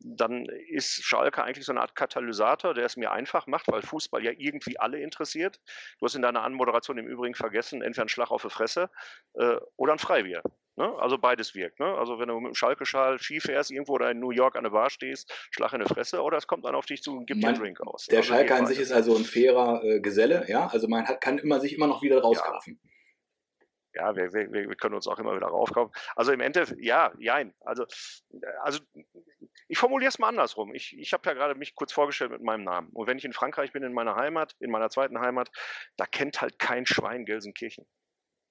dann 0.00 0.46
ist 0.68 1.02
Schalke 1.02 1.42
eigentlich 1.42 1.64
so 1.64 1.72
eine 1.72 1.80
Art 1.80 1.94
Katalysator, 1.94 2.74
der 2.74 2.84
es 2.84 2.96
mir 2.96 3.12
einfach 3.12 3.46
macht, 3.46 3.68
weil 3.68 3.82
Fußball 3.82 4.22
ja 4.22 4.32
irgendwie 4.36 4.78
alle 4.78 5.00
interessiert. 5.00 5.60
Du 5.98 6.04
hast 6.04 6.14
in 6.14 6.22
deiner 6.22 6.42
Anmoderation 6.42 6.98
im 6.98 7.06
Übrigen 7.06 7.34
vergessen, 7.34 7.80
entweder 7.80 8.04
ein 8.04 8.08
Schlag 8.08 8.30
auf 8.30 8.42
die 8.42 8.50
Fresse 8.50 8.90
äh, 9.34 9.56
oder 9.76 9.92
ein 9.92 9.98
Freibier. 9.98 10.42
Ne? 10.76 10.92
Also 10.98 11.18
beides 11.18 11.54
wirkt. 11.54 11.78
Ne? 11.78 11.86
Also 11.86 12.18
wenn 12.18 12.28
du 12.28 12.40
mit 12.40 12.52
dem 12.52 12.54
Schalke-Schal 12.54 13.18
Ski 13.20 13.40
fährst, 13.40 13.70
irgendwo 13.70 13.94
oder 13.94 14.10
in 14.10 14.18
New 14.18 14.30
York 14.30 14.56
an 14.56 14.64
der 14.64 14.70
Bar 14.70 14.90
stehst, 14.90 15.32
Schlag 15.50 15.72
in 15.72 15.80
die 15.80 15.86
Fresse 15.86 16.20
oder 16.20 16.36
es 16.36 16.46
kommt 16.46 16.64
dann 16.64 16.74
auf 16.74 16.86
dich 16.86 17.02
zu 17.02 17.16
und 17.16 17.26
gibt 17.26 17.42
dir 17.42 17.48
einen 17.48 17.58
Drink 17.58 17.80
aus. 17.80 18.06
Der 18.06 18.18
also 18.18 18.28
Schalke 18.28 18.54
an 18.54 18.66
sich 18.66 18.80
ist 18.80 18.92
also 18.92 19.16
ein 19.16 19.24
fairer 19.24 19.84
äh, 19.84 20.00
Geselle, 20.00 20.46
ja. 20.48 20.66
Also 20.66 20.88
man 20.88 21.06
hat, 21.06 21.20
kann 21.20 21.38
immer 21.38 21.60
sich 21.60 21.74
immer 21.74 21.86
noch 21.86 22.02
wieder 22.02 22.20
rauskaufen. 22.20 22.80
Ja. 22.82 22.90
Ja, 23.96 24.16
wir, 24.16 24.32
wir, 24.32 24.50
wir 24.50 24.74
können 24.74 24.96
uns 24.96 25.06
auch 25.06 25.20
immer 25.20 25.36
wieder 25.36 25.46
raufkaufen. 25.46 25.94
Also 26.16 26.32
im 26.32 26.40
Endeffekt, 26.40 26.80
ja, 26.82 27.12
jein. 27.18 27.54
Also, 27.60 27.86
also 28.62 28.80
ich 29.68 29.78
formuliere 29.78 30.08
es 30.08 30.18
mal 30.18 30.28
andersrum. 30.28 30.74
Ich, 30.74 30.98
ich 30.98 31.12
habe 31.12 31.28
ja 31.28 31.34
gerade 31.34 31.54
mich 31.54 31.76
kurz 31.76 31.92
vorgestellt 31.92 32.32
mit 32.32 32.42
meinem 32.42 32.64
Namen. 32.64 32.88
Und 32.92 33.06
wenn 33.06 33.18
ich 33.18 33.24
in 33.24 33.32
Frankreich 33.32 33.72
bin, 33.72 33.84
in 33.84 33.92
meiner 33.92 34.16
Heimat, 34.16 34.56
in 34.58 34.72
meiner 34.72 34.90
zweiten 34.90 35.20
Heimat, 35.20 35.48
da 35.96 36.06
kennt 36.06 36.40
halt 36.40 36.58
kein 36.58 36.86
Schwein 36.86 37.24
Gelsenkirchen. 37.24 37.86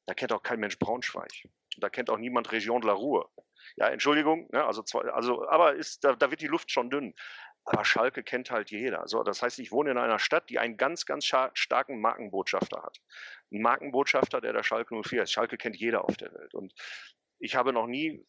Da 0.05 0.13
kennt 0.13 0.31
auch 0.31 0.43
kein 0.43 0.61
Mensch 0.61 0.79
Braunschweig. 0.79 1.31
Da 1.77 1.89
kennt 1.89 2.09
auch 2.09 2.17
niemand 2.17 2.51
Region 2.51 2.81
de 2.81 2.89
la 2.89 2.93
Ruhr. 2.93 3.29
Ja, 3.75 3.87
Entschuldigung, 3.87 4.49
ne, 4.51 4.63
also, 4.65 4.83
also, 5.13 5.47
aber 5.47 5.75
ist, 5.75 6.03
da, 6.03 6.13
da 6.15 6.29
wird 6.29 6.41
die 6.41 6.47
Luft 6.47 6.71
schon 6.71 6.89
dünn. 6.89 7.13
aber 7.65 7.85
Schalke 7.85 8.23
kennt 8.23 8.51
halt 8.51 8.71
jeder. 8.71 9.07
So, 9.07 9.23
das 9.23 9.41
heißt, 9.41 9.59
ich 9.59 9.71
wohne 9.71 9.91
in 9.91 9.97
einer 9.97 10.19
Stadt, 10.19 10.49
die 10.49 10.59
einen 10.59 10.77
ganz, 10.77 11.05
ganz 11.05 11.25
starken 11.25 12.01
Markenbotschafter 12.01 12.83
hat. 12.83 12.99
Ein 13.51 13.61
Markenbotschafter, 13.61 14.41
der 14.41 14.53
der 14.53 14.63
Schalke 14.63 15.01
04 15.01 15.23
ist. 15.23 15.31
Schalke 15.31 15.57
kennt 15.57 15.77
jeder 15.77 16.03
auf 16.03 16.17
der 16.17 16.33
Welt. 16.33 16.53
Und 16.53 16.73
ich 17.39 17.55
habe 17.55 17.73
noch 17.73 17.87
nie 17.87 18.25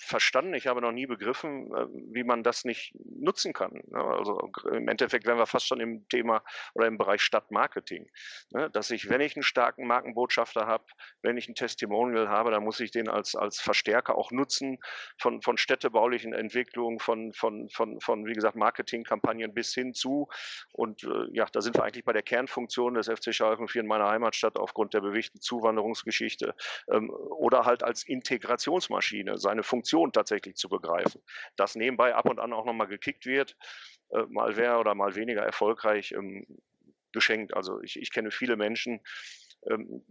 verstanden, 0.00 0.54
ich 0.54 0.66
habe 0.66 0.80
noch 0.80 0.92
nie 0.92 1.06
begriffen, 1.06 1.66
äh, 1.74 1.86
wie 2.12 2.24
man 2.24 2.42
das 2.42 2.64
nicht 2.64 2.94
nutzen 3.04 3.52
kann. 3.52 3.82
Ne? 3.88 4.02
Also 4.02 4.50
im 4.72 4.88
Endeffekt 4.88 5.26
wären 5.26 5.38
wir 5.38 5.46
fast 5.46 5.66
schon 5.66 5.78
im 5.78 6.08
Thema 6.08 6.42
oder 6.74 6.86
im 6.86 6.96
Bereich 6.96 7.20
Stadtmarketing. 7.20 8.10
Ne? 8.50 8.70
Dass 8.70 8.90
ich, 8.90 9.10
wenn 9.10 9.20
ich 9.20 9.36
einen 9.36 9.42
starken 9.42 9.86
Markenbotschafter 9.86 10.66
habe, 10.66 10.84
wenn 11.22 11.36
ich 11.36 11.48
ein 11.48 11.54
Testimonial 11.54 12.28
habe, 12.28 12.50
dann 12.50 12.64
muss 12.64 12.80
ich 12.80 12.90
den 12.90 13.08
als, 13.08 13.36
als 13.36 13.60
Verstärker 13.60 14.16
auch 14.16 14.30
nutzen 14.30 14.78
von, 15.18 15.42
von 15.42 15.58
städtebaulichen 15.58 16.32
Entwicklungen, 16.32 16.98
von, 16.98 17.32
von, 17.34 17.68
von, 17.68 18.00
von, 18.00 18.26
wie 18.26 18.32
gesagt, 18.32 18.56
Marketingkampagnen 18.56 19.52
bis 19.52 19.74
hin 19.74 19.92
zu. 19.92 20.28
Und 20.72 21.04
äh, 21.04 21.26
ja, 21.32 21.46
da 21.52 21.60
sind 21.60 21.76
wir 21.76 21.84
eigentlich 21.84 22.04
bei 22.04 22.14
der 22.14 22.22
Kernfunktion 22.22 22.94
des 22.94 23.08
FC 23.08 23.34
Schalke 23.34 23.66
04 23.66 23.82
in 23.82 23.86
meiner 23.86 24.08
Heimatstadt 24.08 24.56
aufgrund 24.56 24.94
der 24.94 25.02
bewegten 25.02 25.40
Zuwanderungsgeschichte 25.40 26.54
ähm, 26.90 27.10
oder 27.10 27.66
halt 27.66 27.84
als 27.84 28.02
Integrationsmaschine 28.04 29.36
seine 29.36 29.62
Funktion 29.62 29.89
Funktion 29.90 30.12
tatsächlich 30.12 30.56
zu 30.56 30.68
begreifen. 30.68 31.22
Dass 31.56 31.74
nebenbei 31.74 32.14
ab 32.14 32.28
und 32.28 32.38
an 32.38 32.52
auch 32.52 32.64
nochmal 32.64 32.86
gekickt 32.86 33.26
wird, 33.26 33.56
äh, 34.10 34.22
mal 34.28 34.56
wer 34.56 34.78
oder 34.80 34.94
mal 34.94 35.14
weniger 35.16 35.42
erfolgreich 35.42 36.12
ähm, 36.12 36.46
geschenkt. 37.12 37.54
Also 37.54 37.80
ich, 37.82 37.96
ich 38.00 38.12
kenne 38.12 38.30
viele 38.30 38.56
Menschen, 38.56 39.00
ähm, 39.68 40.02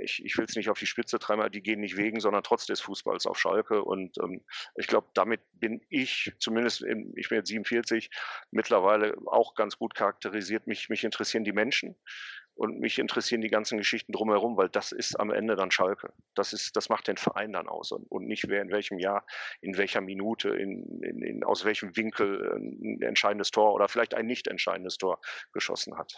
ich, 0.00 0.24
ich 0.24 0.38
will 0.38 0.46
es 0.48 0.56
nicht 0.56 0.70
auf 0.70 0.78
die 0.78 0.86
Spitze 0.86 1.18
treiben, 1.18 1.50
die 1.50 1.62
gehen 1.62 1.80
nicht 1.80 1.96
wegen, 1.96 2.20
sondern 2.20 2.42
trotz 2.42 2.66
des 2.66 2.80
Fußballs 2.80 3.26
auf 3.26 3.38
Schalke. 3.38 3.82
Und 3.82 4.16
ähm, 4.18 4.44
ich 4.76 4.86
glaube, 4.86 5.08
damit 5.14 5.40
bin 5.52 5.80
ich, 5.88 6.32
zumindest 6.38 6.82
in, 6.82 7.12
ich 7.16 7.28
bin 7.28 7.38
jetzt 7.38 7.48
47, 7.48 8.08
mittlerweile 8.50 9.16
auch 9.26 9.54
ganz 9.54 9.76
gut 9.76 9.94
charakterisiert. 9.94 10.66
Mich, 10.66 10.88
mich 10.88 11.04
interessieren 11.04 11.44
die 11.44 11.52
Menschen. 11.52 11.96
Und 12.54 12.78
mich 12.80 12.98
interessieren 12.98 13.40
die 13.40 13.48
ganzen 13.48 13.78
Geschichten 13.78 14.12
drumherum, 14.12 14.56
weil 14.56 14.68
das 14.68 14.92
ist 14.92 15.18
am 15.18 15.30
Ende 15.30 15.56
dann 15.56 15.70
Schalke. 15.70 16.12
Das, 16.34 16.52
ist, 16.52 16.76
das 16.76 16.88
macht 16.88 17.08
den 17.08 17.16
Verein 17.16 17.52
dann 17.52 17.66
aus 17.66 17.92
und, 17.92 18.10
und 18.10 18.26
nicht 18.26 18.48
wer 18.48 18.60
in 18.62 18.70
welchem 18.70 18.98
Jahr, 18.98 19.24
in 19.60 19.78
welcher 19.78 20.00
Minute, 20.00 20.50
in, 20.50 21.02
in, 21.02 21.22
in, 21.22 21.44
aus 21.44 21.64
welchem 21.64 21.96
Winkel 21.96 22.52
ein 22.54 23.00
entscheidendes 23.00 23.50
Tor 23.50 23.72
oder 23.72 23.88
vielleicht 23.88 24.14
ein 24.14 24.26
nicht 24.26 24.48
entscheidendes 24.48 24.98
Tor 24.98 25.20
geschossen 25.52 25.96
hat. 25.96 26.14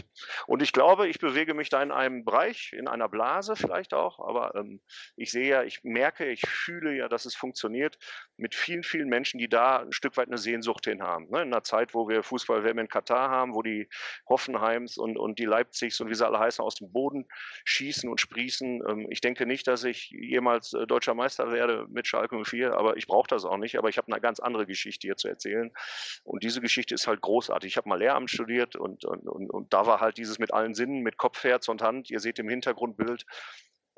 Und 0.47 0.61
ich 0.61 0.73
glaube, 0.73 1.09
ich 1.09 1.19
bewege 1.19 1.55
mich 1.55 1.69
da 1.69 1.83
in 1.83 1.93
einem 1.93 2.25
Bereich, 2.25 2.73
in 2.73 2.89
einer 2.89 3.09
Blase 3.09 3.55
vielleicht 3.57 3.95
auch, 3.95 4.19
aber 4.19 4.55
ähm, 4.57 4.81
ich 5.17 5.31
sehe 5.31 5.49
ja, 5.49 5.63
ich 5.63 5.85
merke, 5.85 6.27
ich 6.27 6.43
fühle 6.47 6.97
ja, 6.97 7.09
dass 7.09 7.27
es 7.27 7.35
funktioniert 7.35 7.97
mit 8.37 8.55
vielen, 8.55 8.83
vielen 8.83 9.09
Menschen, 9.09 9.39
die 9.39 9.49
da 9.49 9.79
ein 9.79 9.93
Stück 9.93 10.17
weit 10.17 10.29
eine 10.29 10.39
Sehnsucht 10.39 10.85
hin 10.87 11.03
haben. 11.03 11.29
Ne? 11.31 11.43
In 11.43 11.53
einer 11.53 11.63
Zeit, 11.63 11.95
wo 11.95 12.09
wir 12.09 12.23
Fußball-WM 12.23 12.79
in 12.79 12.89
Katar 12.89 13.31
haben, 13.31 13.55
wo 13.55 13.63
die 13.63 13.89
Hoffenheims 14.29 14.99
und, 14.99 15.17
und 15.17 15.39
die 15.39 15.45
Leipzigs 15.45 16.01
und 16.01 16.11
wie 16.11 16.15
sie 16.15 16.27
alle 16.35 16.45
heißen, 16.45 16.65
aus 16.65 16.77
dem 16.77 16.93
Boden 16.93 17.27
schießen 17.65 18.09
und 18.09 18.21
sprießen. 18.21 18.83
Ähm, 18.89 19.07
ich 19.11 19.21
denke 19.21 19.47
nicht, 19.47 19.67
dass 19.67 19.85
ich 19.85 20.11
jemals 20.11 20.73
äh, 20.73 20.87
deutscher 20.87 21.15
Meister 21.15 21.53
werde 21.53 21.87
mit 21.89 22.07
Schalke 22.07 22.43
04, 22.43 22.75
aber 22.75 22.97
ich 22.97 23.07
brauche 23.07 23.29
das 23.29 23.45
auch 23.45 23.57
nicht. 23.57 23.79
Aber 23.79 23.89
ich 23.89 23.99
habe 23.99 24.13
eine 24.13 24.21
ganz 24.21 24.41
andere 24.41 24.67
Geschichte 24.67 25.07
hier 25.07 25.17
zu 25.17 25.29
erzählen. 25.29 25.73
Und 26.25 26.43
diese 26.43 26.61
Geschichte 26.61 26.95
ist 26.95 27.07
halt 27.07 27.21
großartig. 27.21 27.73
Ich 27.73 27.77
habe 27.77 27.89
mal 27.89 27.99
Lehramt 27.99 28.31
studiert 28.31 28.77
und, 28.77 29.05
und, 29.05 29.29
und, 29.29 29.51
und 29.51 29.73
da 29.73 29.87
war 29.87 30.01
halt 30.01 30.19
dieses 30.19 30.39
mit 30.39 30.53
allen 30.53 30.75
Sinnen, 30.75 31.01
mit 31.01 31.17
Kopf, 31.17 31.43
Herz 31.45 31.69
und 31.69 31.83
Hand. 31.83 32.11
Ihr 32.11 32.21
seht 32.21 32.39
im 32.39 32.49
Hintergrundbild 32.49 33.25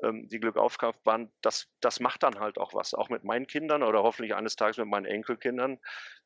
ähm, 0.03 0.27
die 0.27 0.39
Glückaufkaufbahn, 0.39 1.31
das, 1.41 1.67
das 1.81 1.99
macht 1.99 2.23
dann 2.23 2.39
halt 2.39 2.57
auch 2.57 2.73
was, 2.73 2.93
auch 2.93 3.09
mit 3.09 3.23
meinen 3.23 3.47
Kindern 3.47 3.83
oder 3.83 4.03
hoffentlich 4.03 4.35
eines 4.35 4.55
Tages 4.55 4.77
mit 4.77 4.87
meinen 4.87 5.05
Enkelkindern, 5.05 5.79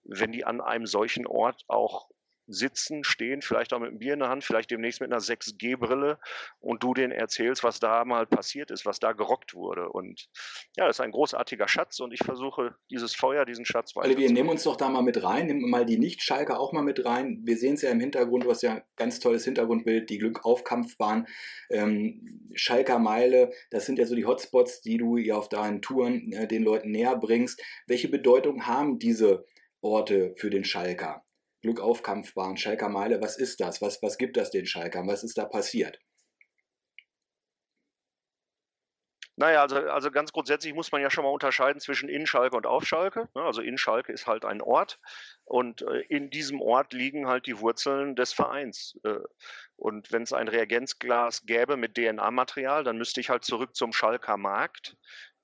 wenn 0.03 0.31
die 0.31 0.45
an 0.45 0.61
einem 0.61 0.85
solchen 0.85 1.25
Ort 1.25 1.63
auch 1.67 2.09
sitzen, 2.53 3.03
stehen, 3.03 3.41
vielleicht 3.41 3.73
auch 3.73 3.79
mit 3.79 3.89
einem 3.89 3.99
Bier 3.99 4.13
in 4.13 4.19
der 4.19 4.29
Hand, 4.29 4.43
vielleicht 4.43 4.71
demnächst 4.71 5.01
mit 5.01 5.11
einer 5.11 5.21
6G-Brille 5.21 6.19
und 6.59 6.83
du 6.83 6.93
denen 6.93 7.11
erzählst, 7.11 7.63
was 7.63 7.79
da 7.79 8.05
mal 8.05 8.25
passiert 8.25 8.71
ist, 8.71 8.85
was 8.85 8.99
da 8.99 9.13
gerockt 9.13 9.53
wurde. 9.53 9.89
Und 9.89 10.29
ja, 10.75 10.87
das 10.87 10.97
ist 10.97 11.01
ein 11.01 11.11
großartiger 11.11 11.67
Schatz 11.67 11.99
und 11.99 12.13
ich 12.13 12.23
versuche 12.23 12.75
dieses 12.89 13.15
Feuer, 13.15 13.45
diesen 13.45 13.65
Schatz 13.65 13.95
weiter. 13.95 14.17
Wir 14.17 14.31
nehmen 14.31 14.49
uns 14.49 14.63
doch 14.63 14.75
da 14.75 14.89
mal 14.89 15.01
mit 15.01 15.23
rein, 15.23 15.47
nehmen 15.47 15.69
mal 15.69 15.85
die 15.85 15.97
Nicht-Schalker 15.97 16.59
auch 16.59 16.73
mal 16.73 16.83
mit 16.83 17.05
rein. 17.05 17.41
Wir 17.43 17.57
sehen 17.57 17.75
es 17.75 17.81
ja 17.81 17.91
im 17.91 17.99
Hintergrund, 17.99 18.45
du 18.45 18.49
hast 18.49 18.63
ja 18.63 18.75
ein 18.75 18.83
ganz 18.95 19.19
tolles 19.19 19.45
Hintergrundbild, 19.45 20.09
die 20.09 20.17
Glückaufkampfbahn, 20.17 21.27
ähm, 21.69 22.49
Schalker 22.53 22.99
Meile, 22.99 23.51
das 23.69 23.85
sind 23.85 23.99
ja 23.99 24.05
so 24.05 24.15
die 24.15 24.25
Hotspots, 24.25 24.81
die 24.81 24.97
du 24.97 25.17
ja 25.17 25.35
auf 25.35 25.49
deinen 25.49 25.81
Touren 25.81 26.31
äh, 26.33 26.47
den 26.47 26.63
Leuten 26.63 26.91
näher 26.91 27.15
bringst. 27.15 27.61
Welche 27.87 28.09
Bedeutung 28.09 28.67
haben 28.67 28.99
diese 28.99 29.45
Orte 29.81 30.33
für 30.37 30.49
den 30.49 30.63
Schalker? 30.63 31.23
Glückaufkampfbahn, 31.61 32.57
Schalker 32.57 32.89
Meile, 32.89 33.21
was 33.21 33.37
ist 33.37 33.59
das? 33.59 33.81
Was, 33.81 34.01
was 34.01 34.17
gibt 34.17 34.37
das 34.37 34.51
den 34.51 34.65
Schalkern? 34.65 35.07
Was 35.07 35.23
ist 35.23 35.37
da 35.37 35.45
passiert? 35.45 35.99
Naja, 39.41 39.61
also, 39.61 39.77
also 39.77 40.11
ganz 40.11 40.33
grundsätzlich 40.33 40.73
muss 40.75 40.91
man 40.91 41.01
ja 41.01 41.09
schon 41.09 41.23
mal 41.23 41.31
unterscheiden 41.31 41.79
zwischen 41.79 42.09
In-Schalke 42.09 42.55
und 42.55 42.67
Auf-Schalke. 42.67 43.27
Ne? 43.33 43.41
Also 43.41 43.61
In-Schalke 43.61 44.11
ist 44.11 44.27
halt 44.27 44.45
ein 44.45 44.61
Ort 44.61 44.99
und 45.45 45.81
äh, 45.81 46.01
in 46.09 46.29
diesem 46.29 46.61
Ort 46.61 46.93
liegen 46.93 47.27
halt 47.27 47.47
die 47.47 47.59
Wurzeln 47.59 48.15
des 48.15 48.33
Vereins. 48.33 48.99
Äh, 49.03 49.15
und 49.77 50.11
wenn 50.11 50.21
es 50.21 50.33
ein 50.33 50.47
Reagenzglas 50.47 51.47
gäbe 51.47 51.75
mit 51.75 51.95
DNA-Material, 51.97 52.83
dann 52.83 52.97
müsste 52.99 53.19
ich 53.19 53.31
halt 53.31 53.43
zurück 53.43 53.75
zum 53.75 53.93
Schalker 53.93 54.37
Markt. 54.37 54.95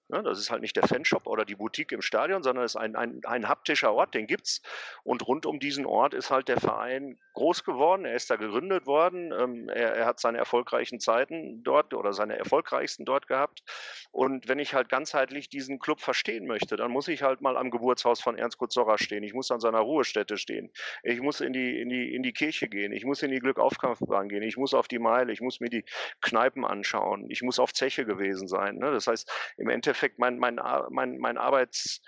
Ne, 0.09 0.23
das 0.23 0.39
ist 0.39 0.49
halt 0.49 0.61
nicht 0.61 0.77
der 0.77 0.87
Fanshop 0.87 1.27
oder 1.27 1.43
die 1.43 1.55
Boutique 1.55 1.91
im 1.91 2.01
Stadion, 2.01 2.41
sondern 2.41 2.63
es 2.63 2.75
ist 2.75 2.81
ein, 2.81 2.95
ein, 2.95 3.19
ein 3.25 3.49
haptischer 3.49 3.91
Ort, 3.91 4.13
den 4.13 4.25
gibt's. 4.25 4.61
Und 5.03 5.27
rund 5.27 5.45
um 5.45 5.59
diesen 5.59 5.85
Ort 5.85 6.13
ist 6.13 6.31
halt 6.31 6.47
der 6.47 6.61
Verein 6.61 7.19
groß 7.33 7.65
geworden. 7.65 8.05
Er 8.05 8.15
ist 8.15 8.29
da 8.29 8.37
gegründet 8.37 8.85
worden. 8.85 9.33
Ähm, 9.37 9.67
er, 9.67 9.95
er, 9.95 10.05
hat 10.05 10.21
seine 10.21 10.37
erfolgreichen 10.37 11.01
Zeiten 11.01 11.61
dort 11.61 11.93
oder 11.93 12.13
seine 12.13 12.37
erfolgreichsten 12.37 13.03
dort 13.03 13.27
gehabt. 13.27 13.63
Und 14.11 14.47
wenn 14.47 14.59
ich 14.59 14.73
halt 14.73 14.87
ganzheitlich 14.87 15.49
diesen 15.49 15.77
Club 15.77 15.99
verstehen 15.99 16.47
möchte, 16.47 16.77
dann 16.77 16.89
muss 16.89 17.09
ich 17.09 17.21
halt 17.21 17.41
mal 17.41 17.57
am 17.57 17.69
Geburtshaus 17.69 18.21
von 18.21 18.37
Ernst 18.37 18.57
Kurt 18.57 18.71
Zorra 18.71 18.97
stehen. 18.97 19.23
Ich 19.23 19.33
muss 19.33 19.51
an 19.51 19.59
seiner 19.59 19.79
Ruhestätte 19.79 20.37
stehen. 20.37 20.71
Ich 21.03 21.19
muss 21.19 21.41
in 21.41 21.51
die, 21.51 21.81
in 21.81 21.89
die, 21.89 22.15
in 22.15 22.23
die 22.23 22.33
Kirche 22.33 22.69
gehen. 22.69 22.93
Ich 22.93 23.03
muss 23.03 23.21
in 23.23 23.31
die 23.31 23.39
Glückaufkampfbahn 23.39 24.29
gehen. 24.29 24.41
Ich 24.41 24.55
muss 24.55 24.73
auf 24.73 24.87
die 24.87 24.99
Meile. 24.99 25.33
Ich 25.33 25.41
muss 25.41 25.59
mir 25.59 25.69
die 25.69 25.83
Kneipen 26.21 26.63
anschauen. 26.63 27.29
Ich 27.29 27.41
muss 27.41 27.59
auf 27.59 27.73
Zeche 27.73 28.05
gewesen 28.05 28.47
sein. 28.47 28.77
Ne? 28.77 28.89
Das 28.91 29.07
heißt, 29.07 29.29
im 29.57 29.67
Endeffekt 29.67 29.96
Endeffekt 29.97 30.19
mein, 30.19 30.37
mein, 30.37 30.59
mein, 30.89 31.17
mein 31.17 31.37
Arbeits- 31.37 32.01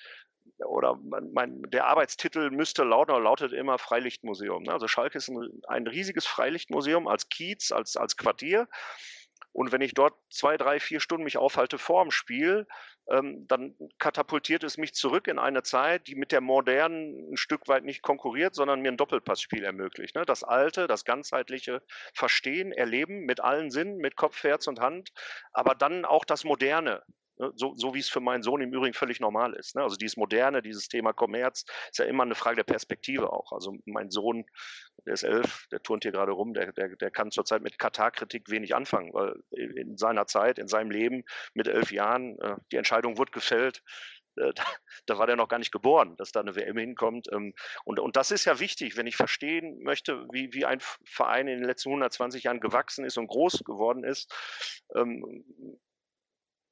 oder 0.60 1.00
mein, 1.02 1.62
der 1.70 1.88
Arbeitstitel 1.88 2.52
müsste 2.52 2.84
lauten 2.84 3.12
oder 3.12 3.24
lautet 3.24 3.54
immer 3.54 3.80
Freilichtmuseum. 3.80 4.64
Ne? 4.64 4.74
Also 4.74 4.88
Schalke 4.88 5.18
ist 5.18 5.30
ein, 5.30 5.50
ein 5.68 5.88
riesiges 5.88 6.28
Freilichtmuseum 6.28 7.08
als 7.08 7.30
Kiez, 7.30 7.72
als, 7.72 7.98
als 7.98 8.16
Quartier. 8.16 8.68
Und 9.52 9.72
wenn 9.72 9.82
ich 9.82 9.94
dort 9.94 10.14
zwei, 10.30 10.58
drei, 10.58 10.80
vier 10.80 11.00
Stunden 11.00 11.24
mich 11.24 11.38
aufhalte 11.38 11.80
vor 11.80 12.04
dem 12.04 12.12
Spiel, 12.12 12.68
ähm, 13.10 13.48
dann 13.48 13.76
katapultiert 13.98 14.64
es 14.64 14.78
mich 14.78 14.94
zurück 14.94 15.28
in 15.28 15.40
eine 15.40 15.64
Zeit, 15.64 16.08
die 16.08 16.16
mit 16.16 16.32
der 16.32 16.42
modernen 16.42 17.32
ein 17.32 17.38
Stück 17.38 17.68
weit 17.68 17.84
nicht 17.84 18.04
konkurriert, 18.04 18.54
sondern 18.54 18.82
mir 18.82 18.92
ein 18.92 18.98
Doppelpassspiel 18.98 19.64
ermöglicht. 19.64 20.16
Ne? 20.16 20.24
Das 20.26 20.44
alte, 20.44 20.88
das 20.88 21.06
ganzheitliche 21.06 21.82
Verstehen, 22.14 22.72
Erleben 22.72 23.26
mit 23.26 23.40
allen 23.40 23.72
Sinnen, 23.72 23.98
mit 23.98 24.16
Kopf, 24.16 24.44
Herz 24.44 24.68
und 24.68 24.80
Hand, 24.80 25.10
aber 25.52 25.74
dann 25.74 26.06
auch 26.06 26.26
das 26.26 26.44
Moderne. 26.44 27.04
Ne, 27.40 27.52
so, 27.56 27.74
so 27.78 27.94
wie 27.94 28.00
es 28.00 28.10
für 28.10 28.20
meinen 28.20 28.44
Sohn 28.44 28.62
im 28.62 28.74
Übrigen 28.74 28.94
völlig 28.94 29.22
normal 29.22 29.54
ist. 29.54 29.76
Ne? 29.76 29.82
Also 29.82 29.96
dieses 29.96 30.18
Moderne, 30.18 30.62
dieses 30.62 30.90
Thema 30.90 31.14
Kommerz, 31.14 31.64
ist 31.90 31.98
ja 31.98 32.06
immer 32.06 32.24
eine 32.24 32.36
Frage 32.36 32.58
der 32.58 32.64
Perspektive 32.66 33.32
auch. 33.32 33.54
Also 33.54 33.78
mein 33.86 34.12
Sohn, 34.12 34.46
der 35.06 35.14
ist 35.14 35.24
elf, 35.24 35.66
der 35.72 35.82
turnt 35.82 36.04
hier 36.04 36.12
gerade 36.12 36.34
rum, 36.34 36.54
der, 36.54 36.74
der, 36.74 36.96
der 36.98 37.12
kann 37.12 37.32
zurzeit 37.32 37.62
mit 37.62 37.80
Katar-Kritik 37.80 38.50
wenig 38.50 38.76
anfangen, 38.76 39.14
weil 39.14 39.42
in 39.52 39.98
seiner 39.98 40.28
Zeit, 40.28 40.60
in 40.60 40.68
seinem 40.68 40.92
Leben 40.92 41.24
mit 41.54 41.68
elf 41.70 41.92
Jahren, 41.94 42.38
äh, 42.40 42.58
die 42.74 42.78
Entscheidung 42.78 43.18
wurde 43.18 43.32
gefällt, 43.32 43.84
äh, 44.36 44.52
da, 45.06 45.18
war 45.18 45.26
der 45.26 45.38
noch 45.38 45.48
gar 45.48 45.60
nicht 45.60 45.72
geboren, 45.72 46.18
dass 46.18 46.34
da 46.34 46.42
eine 46.42 46.58
WM 46.58 46.78
hinkommt. 46.78 47.28
Ähm, 47.32 47.54
und, 47.86 48.02
und 48.02 48.18
das 48.18 48.32
ist 48.32 48.44
ja 48.44 48.60
wichtig, 48.60 48.98
wenn 48.98 49.08
ich 49.08 49.16
verstehen 49.16 49.82
möchte, 49.84 50.28
wie, 50.34 50.54
wie 50.54 50.66
ein 50.66 50.80
Verein 51.06 51.48
in 51.48 51.60
den 51.60 51.66
letzten 51.66 51.90
120 51.90 52.44
Jahren 52.44 52.60
gewachsen 52.60 53.06
ist 53.06 53.18
und 53.18 53.28
groß 53.28 53.64
geworden 53.64 54.04
ist. 54.04 54.34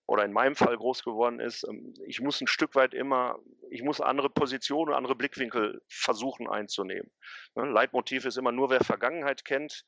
Oder 0.08 0.24
in 0.24 0.32
meinem 0.32 0.56
Fall 0.56 0.76
groß 0.78 1.04
geworden 1.04 1.40
ist, 1.40 1.66
ähm, 1.68 1.94
ich 2.06 2.22
muss 2.22 2.42
ein 2.42 2.48
Stück 2.48 2.76
weit 2.76 2.94
immer, 2.94 3.38
ich 3.70 3.84
muss 3.84 4.02
andere 4.02 4.30
Positionen, 4.30 4.94
andere 4.94 5.16
Blickwinkel 5.16 5.82
versuchen 5.90 6.50
einzunehmen. 6.50 7.12
Ne, 7.56 7.66
Leitmotiv 7.66 8.26
ist 8.26 8.38
immer 8.38 8.54
nur, 8.54 8.70
wer 8.70 8.84
Vergangenheit 8.84 9.44
kennt, 9.44 9.84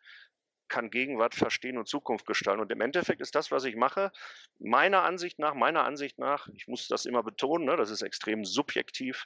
kann 0.67 0.91
Gegenwart 0.91 1.35
verstehen 1.35 1.77
und 1.77 1.87
Zukunft 1.87 2.25
gestalten. 2.25 2.61
Und 2.61 2.71
im 2.71 2.81
Endeffekt 2.81 3.21
ist 3.21 3.33
das, 3.33 3.49
was 3.49 3.63
ich 3.63 3.75
mache, 3.75 4.11
meiner 4.59 5.03
Ansicht 5.03 5.39
nach, 5.39 5.55
meiner 5.55 5.83
Ansicht 5.83 6.19
nach, 6.19 6.47
ich 6.53 6.67
muss 6.67 6.87
das 6.87 7.05
immer 7.05 7.23
betonen, 7.23 7.65
ne, 7.65 7.77
das 7.77 7.89
ist 7.89 8.01
extrem 8.01 8.45
subjektiv. 8.45 9.25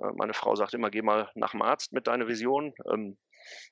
Äh, 0.00 0.12
meine 0.14 0.34
Frau 0.34 0.54
sagt 0.54 0.72
immer, 0.72 0.90
geh 0.90 1.02
mal 1.02 1.30
nach 1.34 1.50
dem 1.50 1.62
Arzt 1.62 1.92
mit 1.92 2.06
deiner 2.06 2.28
Vision. 2.28 2.74
Ähm, 2.90 3.18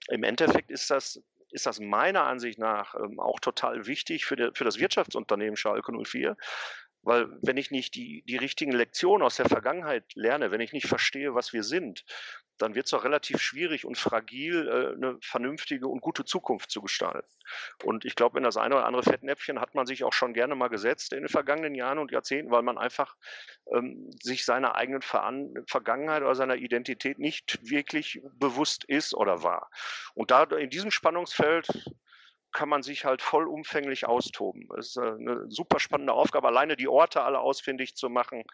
Im 0.08 0.24
Endeffekt 0.24 0.70
ist 0.70 0.90
das 0.90 1.22
ist 1.52 1.66
das 1.66 1.80
meiner 1.80 2.24
Ansicht 2.24 2.58
nach 2.58 2.94
ähm, 2.94 3.20
auch 3.20 3.40
total 3.40 3.86
wichtig 3.86 4.24
für, 4.24 4.36
der, 4.36 4.52
für 4.54 4.64
das 4.64 4.78
Wirtschaftsunternehmen 4.78 5.56
Schalke 5.56 5.92
04, 5.92 6.36
Weil 7.02 7.28
wenn 7.42 7.56
ich 7.56 7.70
nicht 7.70 7.94
die, 7.94 8.22
die 8.26 8.36
richtigen 8.36 8.72
Lektionen 8.72 9.24
aus 9.24 9.36
der 9.36 9.48
Vergangenheit 9.48 10.04
lerne, 10.14 10.50
wenn 10.50 10.60
ich 10.60 10.72
nicht 10.72 10.86
verstehe, 10.86 11.34
was 11.34 11.52
wir 11.52 11.62
sind, 11.62 12.04
dann 12.58 12.74
wird 12.74 12.86
es 12.86 12.94
auch 12.94 13.04
relativ 13.04 13.40
schwierig 13.40 13.84
und 13.84 13.96
fragil, 13.96 14.68
äh, 14.68 14.94
eine 14.94 15.18
vernünftige 15.22 15.88
und 15.88 16.00
gute 16.00 16.24
Zukunft 16.24 16.70
zu 16.70 16.82
gestalten. 16.82 17.28
Und 17.84 18.04
ich 18.04 18.14
glaube, 18.14 18.38
in 18.38 18.44
das 18.44 18.56
eine 18.56 18.76
oder 18.76 18.86
andere 18.86 19.02
Fettnäpfchen 19.02 19.60
hat 19.60 19.74
man 19.74 19.86
sich 19.86 20.04
auch 20.04 20.12
schon 20.12 20.34
gerne 20.34 20.54
mal 20.54 20.68
gesetzt 20.68 21.12
in 21.12 21.20
den 21.20 21.28
vergangenen 21.28 21.74
Jahren 21.74 21.98
und 21.98 22.12
Jahrzehnten, 22.12 22.50
weil 22.50 22.62
man 22.62 22.78
einfach 22.78 23.16
ähm, 23.72 24.10
sich 24.20 24.44
seiner 24.44 24.74
eigenen 24.74 25.02
Ver 25.02 25.20
Vergangenheit 25.66 26.22
oder 26.22 26.34
seiner 26.34 26.56
Identität 26.56 27.18
nicht 27.18 27.58
wirklich 27.62 28.20
bewusst 28.34 28.84
ist 28.84 29.14
oder 29.14 29.42
war. 29.42 29.70
Und 30.14 30.30
da 30.30 30.44
in 30.44 30.70
diesem 30.70 30.90
Spannungsfeld 30.90 31.68
kann 32.52 32.68
man 32.68 32.82
sich 32.82 33.04
halt 33.04 33.22
vollumfänglich 33.22 34.06
austoben. 34.06 34.68
Es 34.78 34.88
ist 34.88 34.96
äh, 34.96 35.00
eine 35.00 35.50
super 35.50 35.78
spannende 35.78 36.12
Aufgabe, 36.12 36.48
alleine 36.48 36.76
die 36.76 36.88
Orte 36.88 37.22
alle 37.22 37.40
ausfindig 37.40 37.96
zu 37.96 38.08
machen. 38.08 38.44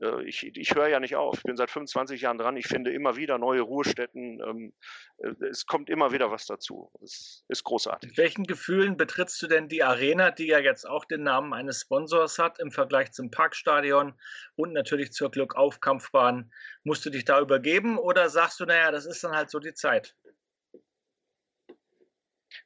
Äh, 0.00 0.24
ich, 0.24 0.44
ich 0.44 0.74
höre 0.74 0.88
ja 0.88 1.00
nicht 1.00 1.16
auf. 1.16 1.38
Ich 1.38 1.42
bin 1.42 1.56
seit 1.56 1.70
25 1.70 2.22
Jahren 2.22 2.38
dran. 2.38 2.56
Ich 2.56 2.66
finde 2.66 2.92
immer 2.92 3.16
wieder 3.16 3.38
neue 3.38 3.60
Ruhestätten. 3.60 4.40
Ähm, 4.40 4.72
äh, 5.18 5.46
es 5.46 5.66
kommt 5.66 5.90
immer 5.90 6.12
wieder 6.12 6.30
was 6.30 6.46
dazu. 6.46 6.90
Es 7.02 7.44
ist 7.48 7.64
großartig. 7.64 8.10
Mit 8.10 8.18
welchen 8.18 8.44
Gefühlen 8.44 8.96
betrittst 8.96 9.40
du 9.42 9.46
denn 9.46 9.68
die 9.68 9.82
Arena, 9.82 10.30
die 10.30 10.46
ja 10.46 10.58
jetzt 10.58 10.88
auch 10.88 11.04
den 11.04 11.22
Namen 11.22 11.52
eines 11.52 11.80
Sponsors 11.80 12.38
hat, 12.38 12.58
im 12.58 12.70
Vergleich 12.70 13.12
zum 13.12 13.30
Parkstadion 13.30 14.14
und 14.56 14.72
natürlich 14.72 15.12
zur 15.12 15.30
Glückaufkampfbahn? 15.30 16.52
Musst 16.84 17.04
du 17.04 17.10
dich 17.10 17.24
da 17.24 17.40
übergeben 17.40 17.98
oder 17.98 18.28
sagst 18.28 18.60
du, 18.60 18.64
naja, 18.64 18.90
das 18.90 19.06
ist 19.06 19.22
dann 19.24 19.36
halt 19.36 19.50
so 19.50 19.58
die 19.58 19.74
Zeit? 19.74 20.16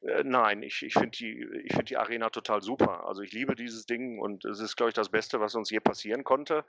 Äh, 0.03 0.23
nein, 0.25 0.63
ich, 0.63 0.83
ich 0.83 0.95
finde 0.95 1.11
die, 1.11 1.67
find 1.71 1.91
die 1.91 1.97
Arena 1.97 2.31
total 2.31 2.63
super. 2.63 3.07
Also 3.07 3.23
ich 3.23 3.33
liebe 3.33 3.55
dieses 3.55 3.87
Ding 3.87 4.19
und 4.19 4.45
es 4.45 4.61
ist, 4.61 4.77
glaube 4.77 4.91
ich, 4.91 4.95
das 4.95 5.09
Beste, 5.09 5.41
was 5.41 5.55
uns 5.55 5.71
je 5.71 5.81
passieren 5.81 6.25
konnte. 6.25 6.65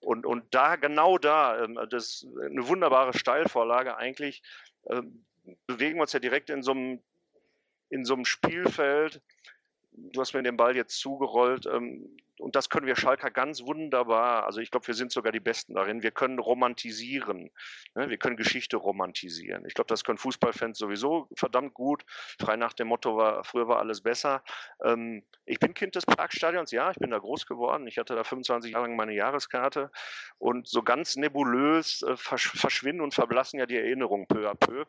Und, 0.00 0.26
und 0.26 0.54
da, 0.54 0.76
genau 0.76 1.18
da, 1.18 1.64
ähm, 1.64 1.78
das 1.90 2.04
ist 2.04 2.26
eine 2.40 2.68
wunderbare 2.68 3.16
Steilvorlage 3.16 3.96
eigentlich, 3.96 4.42
ähm, 4.90 5.24
bewegen 5.66 5.96
wir 5.96 6.02
uns 6.02 6.12
ja 6.12 6.20
direkt 6.20 6.50
in 6.50 6.62
so 6.62 6.72
einem, 6.72 7.00
in 7.88 8.04
so 8.04 8.14
einem 8.14 8.24
Spielfeld. 8.24 9.20
Du 9.92 10.20
hast 10.20 10.32
mir 10.34 10.42
den 10.42 10.56
Ball 10.56 10.76
jetzt 10.76 10.98
zugerollt. 10.98 11.66
Ähm, 11.66 12.16
und 12.42 12.56
das 12.56 12.68
können 12.68 12.86
wir 12.86 12.96
Schalker 12.96 13.30
ganz 13.30 13.62
wunderbar. 13.62 14.44
Also 14.46 14.60
ich 14.60 14.72
glaube, 14.72 14.88
wir 14.88 14.94
sind 14.94 15.12
sogar 15.12 15.30
die 15.30 15.40
Besten 15.40 15.74
darin. 15.74 16.02
Wir 16.02 16.10
können 16.10 16.40
romantisieren. 16.40 17.50
Ne? 17.94 18.10
Wir 18.10 18.18
können 18.18 18.36
Geschichte 18.36 18.76
romantisieren. 18.76 19.64
Ich 19.64 19.74
glaube, 19.74 19.86
das 19.86 20.02
können 20.02 20.18
Fußballfans 20.18 20.76
sowieso 20.76 21.28
verdammt 21.36 21.72
gut. 21.72 22.04
Frei 22.40 22.56
nach 22.56 22.72
dem 22.72 22.88
Motto 22.88 23.16
war, 23.16 23.44
früher 23.44 23.68
war 23.68 23.78
alles 23.78 24.00
besser. 24.00 24.42
Ähm, 24.82 25.22
ich 25.44 25.60
bin 25.60 25.72
Kind 25.72 25.94
des 25.94 26.04
Parkstadions, 26.04 26.72
ja, 26.72 26.90
ich 26.90 26.98
bin 26.98 27.10
da 27.10 27.18
groß 27.18 27.46
geworden. 27.46 27.86
Ich 27.86 27.98
hatte 27.98 28.16
da 28.16 28.24
25 28.24 28.72
Jahre 28.72 28.86
lang 28.86 28.96
meine 28.96 29.14
Jahreskarte. 29.14 29.92
Und 30.38 30.66
so 30.66 30.82
ganz 30.82 31.14
nebulös 31.14 32.02
äh, 32.02 32.16
verschwinden 32.16 33.02
und 33.02 33.14
verblassen 33.14 33.60
ja 33.60 33.66
die 33.66 33.76
Erinnerungen 33.76 34.26
peu 34.26 34.50
à 34.50 34.54
peu. 34.56 34.84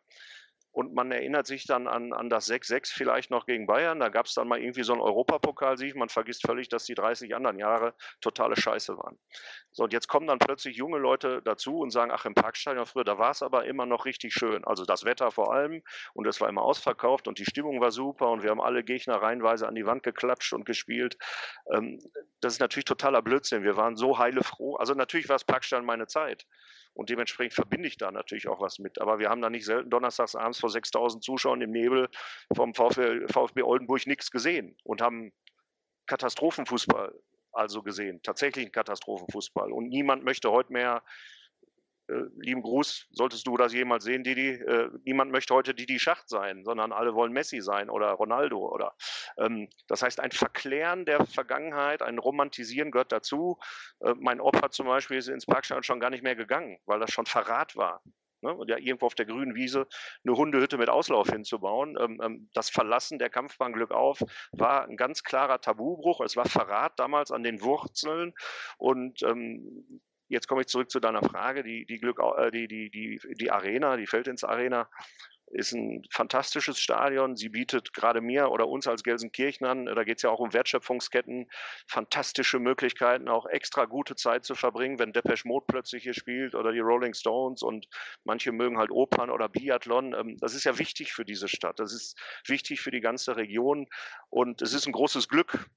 Und 0.74 0.96
man 0.96 1.12
erinnert 1.12 1.46
sich 1.46 1.66
dann 1.66 1.88
an, 1.88 2.14
an 2.14 2.30
das 2.30 2.50
6-6 2.50 2.92
vielleicht 2.92 3.30
noch 3.30 3.46
gegen 3.46 3.68
Bayern. 3.68 4.00
Da 4.00 4.10
gab 4.10 4.26
es 4.26 4.34
dann 4.34 4.48
mal 4.48 4.60
irgendwie 4.60 4.84
so 4.84 4.94
einen 4.94 5.02
Europapokalsieg. 5.02 5.96
Man 5.96 6.10
vergisst 6.10 6.46
völlig, 6.46 6.68
dass 6.68 6.86
die 6.86 6.96
30 6.96 7.36
anderen 7.36 7.60
Jahre 7.60 7.94
totale 8.22 8.56
Scheiße 8.60 8.98
waren. 8.98 9.20
So, 9.72 9.84
und 9.84 9.94
jetzt 9.94 10.08
kommen 10.08 10.26
dann 10.26 10.40
plötzlich 10.40 10.76
junge 10.76 10.98
Leute 10.98 11.44
dazu 11.44 11.78
und 11.78 11.92
sagen, 11.92 12.12
ach, 12.12 12.26
im 12.26 12.34
Parkstadion 12.34 12.88
früher, 12.88 13.04
da 13.04 13.20
war 13.20 13.30
es 13.30 13.44
aber 13.44 13.66
immer 13.66 13.86
noch 13.86 14.06
richtig 14.06 14.34
schön. 14.34 14.64
Also 14.66 14.84
das 14.84 15.06
Wetter 15.06 15.30
vor 15.30 15.54
allem 15.54 15.84
und 16.14 16.26
es 16.26 16.42
war 16.42 16.50
immer 16.50 16.64
ausverkauft 16.64 17.28
und 17.28 17.38
die 17.38 17.46
Stimmung 17.46 17.80
war 17.80 17.92
super 17.92 18.30
und 18.32 18.42
wir 18.42 18.50
haben 18.50 18.62
alle 18.62 18.84
Gegner 18.84 19.22
reihenweise 19.22 19.68
an 19.68 19.76
die 19.76 19.86
Wand 19.86 20.02
geklatscht 20.02 20.54
und 20.54 20.66
gespielt. 20.66 21.18
Ähm, 21.72 22.00
das 22.42 22.54
ist 22.54 22.60
natürlich 22.60 22.86
totaler 22.86 23.22
Blödsinn. 23.22 23.64
Wir 23.64 23.78
waren 23.78 23.96
so 23.96 24.18
heile 24.18 24.44
froh. 24.44 24.76
Also 24.76 24.96
natürlich 24.96 25.30
war 25.30 25.36
das 25.36 25.46
Parkstadion 25.46 25.86
meine 25.86 26.08
Zeit. 26.08 26.46
Und 26.94 27.10
dementsprechend 27.10 27.54
verbinde 27.54 27.88
ich 27.88 27.98
da 27.98 28.12
natürlich 28.12 28.48
auch 28.48 28.62
was 28.62 28.80
mit. 28.80 29.02
Aber 29.02 29.20
wir 29.20 29.30
haben 29.30 29.42
da 29.42 29.50
nicht 29.50 29.66
selten 29.66 29.90
donnerstags 29.90 30.36
abends 30.36 30.60
vor 30.60 30.70
6000 30.70 31.24
Zuschauern 31.24 31.62
im 31.62 31.72
Nebel 31.72 32.10
vom 32.56 32.74
VfB, 32.74 33.28
VfB 33.28 33.64
Oldenburg 33.64 34.06
nichts 34.06 34.30
gesehen 34.32 34.78
und 34.84 35.02
haben 35.02 35.34
Katastrophenfußball 36.06 37.14
also 37.54 37.84
gesehen, 37.84 38.22
tatsächlichen 38.24 38.72
Katastrophenfußball. 38.72 39.72
Und 39.72 39.90
niemand 39.90 40.24
möchte 40.24 40.52
heute 40.52 40.74
mehr 40.74 41.04
lieben 42.08 42.62
Gruß, 42.62 43.08
solltest 43.12 43.48
du 43.48 43.58
das 43.58 43.74
jemals 43.74 44.04
sehen, 44.04 44.24
Didi, 44.24 44.50
äh, 44.50 44.90
niemand 45.06 45.32
möchte 45.32 45.54
heute 45.54 45.74
Didi 45.74 46.00
Schacht 46.00 46.30
sein, 46.30 46.64
sondern 46.66 46.92
alle 46.92 47.16
wollen 47.16 47.32
Messi 47.32 47.62
sein 47.62 47.90
oder 47.90 48.12
Ronaldo 48.12 48.60
oder 48.60 48.96
ähm, 49.38 49.70
das 49.88 50.02
heißt 50.02 50.20
ein 50.20 50.32
Verklären 50.32 51.06
der 51.06 51.26
Vergangenheit, 51.26 52.02
ein 52.02 52.20
Romantisieren 52.20 52.92
gehört 52.92 53.12
dazu. 53.12 53.58
Äh, 54.02 54.14
mein 54.20 54.42
Opa 54.42 54.72
zum 54.72 54.88
Beispiel 54.88 55.18
ist 55.18 55.30
ins 55.30 55.46
Parkstadion 55.46 55.84
schon 55.84 56.00
gar 56.00 56.10
nicht 56.10 56.24
mehr 56.24 56.36
gegangen, 56.36 56.78
weil 56.86 57.00
das 57.00 57.12
schon 57.12 57.26
Verrat 57.26 57.76
war. 57.76 58.02
Ne? 58.42 58.54
Und 58.54 58.70
ja 58.70 58.78
irgendwo 58.78 59.06
auf 59.06 59.16
der 59.16 59.26
grünen 59.26 59.56
Wiese 59.56 59.88
eine 60.26 60.36
Hundehütte 60.36 60.78
mit 60.78 60.90
Auslauf 60.90 61.30
hinzubauen. 61.30 61.98
Ähm, 62.00 62.22
ähm, 62.22 62.50
das 62.54 62.70
Verlassen 62.70 63.18
der 63.18 63.30
Kampfbahn 63.30 63.74
Glück 63.74 63.92
auf 63.92 64.22
war 64.52 64.84
ein 64.84 64.98
ganz 64.98 65.24
klarer 65.24 65.62
Tabubruch. 65.62 66.22
Es 66.22 66.36
war 66.36 66.46
Verrat 66.46 67.00
damals 67.00 67.32
an 67.32 67.44
den 67.44 67.62
Wurzeln 67.62 68.34
und 68.78 69.24
ähm, 69.24 70.02
Jetzt 70.34 70.48
komme 70.48 70.62
ich 70.62 70.68
zurück 70.68 70.90
zu 70.90 71.00
deiner 71.00 71.22
Frage. 71.22 71.62
Die, 71.62 71.86
die, 71.86 72.00
Glück, 72.00 72.20
äh, 72.20 72.50
die, 72.50 72.68
die, 72.68 72.90
die, 72.90 73.20
die 73.40 73.52
Arena, 73.52 73.98
die 73.98 74.08
Feldins 74.08 74.44
Arena, 74.44 74.90
ist 75.52 75.74
ein 75.74 76.04
fantastisches 76.10 76.80
Stadion. 76.80 77.36
Sie 77.36 77.50
bietet 77.50 77.94
gerade 77.94 78.20
mir 78.20 78.50
oder 78.50 78.68
uns 78.68 78.88
als 78.88 79.04
Gelsenkirchnern, 79.04 79.86
da 79.86 80.04
geht 80.04 80.18
es 80.18 80.24
ja 80.24 80.32
auch 80.32 80.40
um 80.40 80.52
Wertschöpfungsketten, 80.54 81.52
fantastische 81.86 82.58
Möglichkeiten, 82.58 83.30
auch 83.30 83.46
extra 83.46 83.86
gute 83.86 84.16
Zeit 84.16 84.46
zu 84.46 84.56
verbringen, 84.56 84.98
wenn 84.98 85.14
Depeche 85.14 85.48
Mode 85.48 85.66
plötzlich 85.68 86.02
hier 86.02 86.16
spielt 86.16 86.56
oder 86.56 86.72
die 86.72 86.80
Rolling 86.80 87.14
Stones 87.14 87.62
und 87.62 87.88
manche 88.24 88.52
mögen 88.52 88.80
halt 88.80 88.90
Opern 88.90 89.30
oder 89.30 89.48
Biathlon. 89.50 90.16
Ähm, 90.16 90.38
das 90.40 90.56
ist 90.56 90.64
ja 90.64 90.80
wichtig 90.80 91.14
für 91.14 91.26
diese 91.26 91.48
Stadt. 91.48 91.80
Das 91.80 91.94
ist 91.94 92.18
wichtig 92.48 92.82
für 92.82 92.90
die 92.90 93.02
ganze 93.02 93.36
Region 93.36 93.88
und 94.32 94.64
es 94.64 94.74
ist 94.74 94.88
ein 94.88 94.94
großes 94.94 95.30
Glück, 95.30 95.70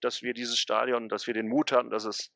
dass 0.00 0.22
wir 0.22 0.34
dieses 0.34 0.58
Stadion, 0.58 1.08
dass 1.08 1.26
wir 1.26 1.34
den 1.34 1.48
Mut 1.48 1.72
hatten, 1.72 1.90
dass 1.90 2.04
es 2.04 2.32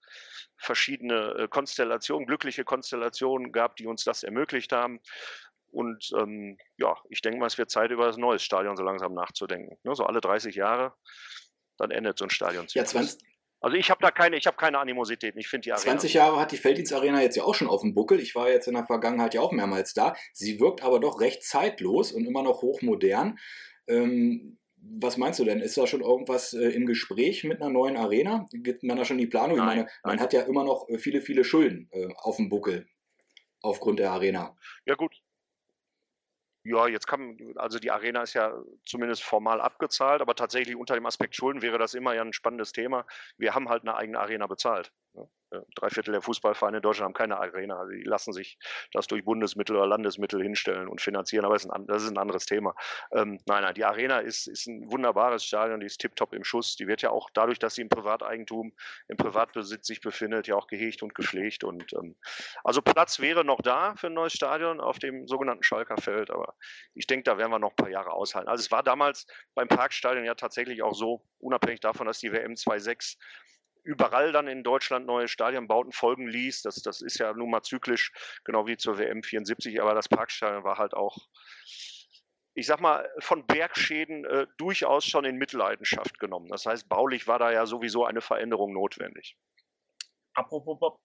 verschiedene 0.56 1.34
äh, 1.38 1.48
Konstellationen, 1.48 2.26
glückliche 2.26 2.64
Konstellationen 2.64 3.52
gab, 3.52 3.76
die 3.76 3.86
uns 3.86 4.04
das 4.04 4.22
ermöglicht 4.22 4.72
haben. 4.72 5.00
Und 5.70 6.10
ähm, 6.18 6.58
ja, 6.78 6.96
ich 7.08 7.22
denke 7.22 7.38
mal, 7.38 7.46
es 7.46 7.58
wird 7.58 7.70
Zeit, 7.70 7.90
über 7.90 8.06
das 8.06 8.16
neue 8.16 8.38
Stadion 8.38 8.76
so 8.76 8.82
langsam 8.82 9.14
nachzudenken. 9.14 9.76
Ne, 9.84 9.94
so 9.94 10.04
alle 10.04 10.20
30 10.20 10.54
Jahre, 10.54 10.94
dann 11.76 11.90
endet 11.90 12.18
so 12.18 12.24
ein 12.24 12.30
Stadion. 12.30 12.66
Ja, 12.70 12.84
20, 12.84 13.20
also 13.60 13.76
ich 13.76 13.90
habe 13.90 14.00
da 14.00 14.10
keine, 14.10 14.36
ich 14.36 14.46
habe 14.46 14.56
keine 14.56 14.78
Animosität. 14.78 15.34
Ich 15.36 15.48
finde 15.48 15.64
die 15.64 15.72
Arena. 15.72 15.84
20 15.84 16.14
Jahre 16.14 16.40
hat 16.40 16.50
die 16.50 16.56
Felddienst 16.56 16.92
Arena 16.92 17.20
jetzt 17.20 17.36
ja 17.36 17.44
auch 17.44 17.54
schon 17.54 17.68
auf 17.68 17.82
dem 17.82 17.94
Buckel. 17.94 18.18
Ich 18.18 18.34
war 18.34 18.48
jetzt 18.48 18.66
in 18.68 18.74
der 18.74 18.86
Vergangenheit 18.86 19.34
ja 19.34 19.42
auch 19.42 19.52
mehrmals 19.52 19.92
da. 19.92 20.16
Sie 20.32 20.60
wirkt 20.60 20.82
aber 20.82 20.98
doch 20.98 21.20
recht 21.20 21.44
zeitlos 21.44 22.10
und 22.10 22.24
immer 22.24 22.42
noch 22.42 22.62
hochmodern. 22.62 23.38
Ähm, 23.86 24.58
was 24.82 25.16
meinst 25.16 25.38
du 25.38 25.44
denn? 25.44 25.60
Ist 25.60 25.76
da 25.76 25.86
schon 25.86 26.00
irgendwas 26.00 26.52
äh, 26.52 26.70
im 26.70 26.86
Gespräch 26.86 27.44
mit 27.44 27.60
einer 27.60 27.70
neuen 27.70 27.96
Arena? 27.96 28.46
Gibt 28.52 28.82
man 28.82 28.96
da 28.96 29.04
schon 29.04 29.18
die 29.18 29.26
Planung? 29.26 29.58
Nein, 29.58 29.68
ich 29.68 29.74
meine, 29.74 29.82
man 30.04 30.16
nein. 30.16 30.20
hat 30.20 30.32
ja 30.32 30.42
immer 30.42 30.64
noch 30.64 30.88
äh, 30.88 30.98
viele, 30.98 31.20
viele 31.20 31.44
Schulden 31.44 31.88
äh, 31.92 32.08
auf 32.16 32.36
dem 32.36 32.48
Buckel 32.48 32.86
aufgrund 33.62 33.98
der 33.98 34.10
Arena. 34.10 34.56
Ja, 34.86 34.94
gut. 34.94 35.20
Ja, 36.62 36.86
jetzt 36.86 37.06
kann, 37.06 37.38
also 37.56 37.78
die 37.78 37.90
Arena 37.90 38.22
ist 38.22 38.34
ja 38.34 38.54
zumindest 38.84 39.22
formal 39.22 39.60
abgezahlt, 39.60 40.20
aber 40.20 40.34
tatsächlich 40.34 40.76
unter 40.76 40.94
dem 40.94 41.06
Aspekt 41.06 41.34
Schulden 41.34 41.62
wäre 41.62 41.78
das 41.78 41.94
immer 41.94 42.14
ja 42.14 42.22
ein 42.22 42.34
spannendes 42.34 42.72
Thema. 42.72 43.06
Wir 43.38 43.54
haben 43.54 43.70
halt 43.70 43.82
eine 43.82 43.96
eigene 43.96 44.18
Arena 44.18 44.46
bezahlt. 44.46 44.92
Äh, 45.50 45.60
drei 45.74 45.90
Viertel 45.90 46.12
der 46.12 46.22
Fußballvereine 46.22 46.78
in 46.78 46.82
Deutschland 46.82 47.06
haben 47.06 47.14
keine 47.14 47.38
Arena. 47.38 47.78
Also 47.78 47.92
die 47.92 48.02
lassen 48.02 48.32
sich 48.32 48.58
das 48.92 49.06
durch 49.06 49.24
Bundesmittel 49.24 49.76
oder 49.76 49.86
Landesmittel 49.86 50.42
hinstellen 50.42 50.88
und 50.88 51.00
finanzieren, 51.00 51.44
aber 51.44 51.54
das 51.54 51.64
ist 51.64 51.70
ein, 51.70 51.86
das 51.86 52.02
ist 52.02 52.10
ein 52.10 52.18
anderes 52.18 52.46
Thema. 52.46 52.74
Ähm, 53.12 53.38
nein, 53.46 53.62
nein, 53.62 53.74
die 53.74 53.84
Arena 53.84 54.18
ist, 54.18 54.46
ist 54.46 54.66
ein 54.66 54.90
wunderbares 54.90 55.44
Stadion, 55.44 55.80
die 55.80 55.86
ist 55.86 55.98
tiptop 55.98 56.32
im 56.32 56.44
Schuss. 56.44 56.76
Die 56.76 56.86
wird 56.86 57.02
ja 57.02 57.10
auch 57.10 57.30
dadurch, 57.34 57.58
dass 57.58 57.74
sie 57.74 57.82
im 57.82 57.88
Privateigentum, 57.88 58.72
im 59.08 59.16
Privatbesitz 59.16 59.86
sich 59.86 60.00
befindet, 60.00 60.46
ja 60.46 60.56
auch 60.56 60.66
gehegt 60.66 61.02
und 61.02 61.14
gepflegt. 61.14 61.64
Und 61.64 61.92
ähm, 61.94 62.16
also 62.64 62.82
Platz 62.82 63.20
wäre 63.20 63.44
noch 63.44 63.60
da 63.60 63.94
für 63.96 64.08
ein 64.08 64.14
neues 64.14 64.32
Stadion 64.32 64.80
auf 64.80 64.98
dem 64.98 65.26
sogenannten 65.26 65.62
Schalker 65.62 65.96
Feld, 65.96 66.30
aber 66.30 66.54
ich 66.94 67.06
denke, 67.06 67.24
da 67.24 67.38
werden 67.38 67.50
wir 67.50 67.58
noch 67.58 67.70
ein 67.70 67.76
paar 67.76 67.90
Jahre 67.90 68.12
aushalten. 68.12 68.48
Also 68.48 68.62
es 68.62 68.70
war 68.70 68.82
damals 68.82 69.26
beim 69.54 69.68
Parkstadion 69.68 70.24
ja 70.24 70.34
tatsächlich 70.34 70.82
auch 70.82 70.94
so, 70.94 71.22
unabhängig 71.38 71.80
davon, 71.80 72.06
dass 72.06 72.18
die 72.18 72.32
WM 72.32 72.52
2.6 72.54 73.16
überall 73.84 74.32
dann 74.32 74.48
in 74.48 74.62
Deutschland 74.62 75.06
neue 75.06 75.28
Stadionbauten 75.28 75.92
folgen 75.92 76.26
ließ. 76.26 76.62
Das, 76.62 76.76
das 76.76 77.00
ist 77.00 77.18
ja 77.18 77.32
nun 77.32 77.50
mal 77.50 77.62
zyklisch, 77.62 78.12
genau 78.44 78.66
wie 78.66 78.76
zur 78.76 78.98
WM 78.98 79.22
74, 79.22 79.80
aber 79.80 79.94
das 79.94 80.08
Parkstadion 80.08 80.64
war 80.64 80.78
halt 80.78 80.94
auch, 80.94 81.16
ich 82.54 82.66
sag 82.66 82.80
mal, 82.80 83.08
von 83.18 83.46
Bergschäden 83.46 84.24
äh, 84.24 84.46
durchaus 84.58 85.04
schon 85.04 85.24
in 85.24 85.36
Mitleidenschaft 85.36 86.18
genommen. 86.18 86.48
Das 86.48 86.66
heißt, 86.66 86.88
baulich 86.88 87.26
war 87.26 87.38
da 87.38 87.50
ja 87.52 87.66
sowieso 87.66 88.04
eine 88.04 88.20
Veränderung 88.20 88.72
notwendig. 88.72 89.36
Apropos 90.34 90.98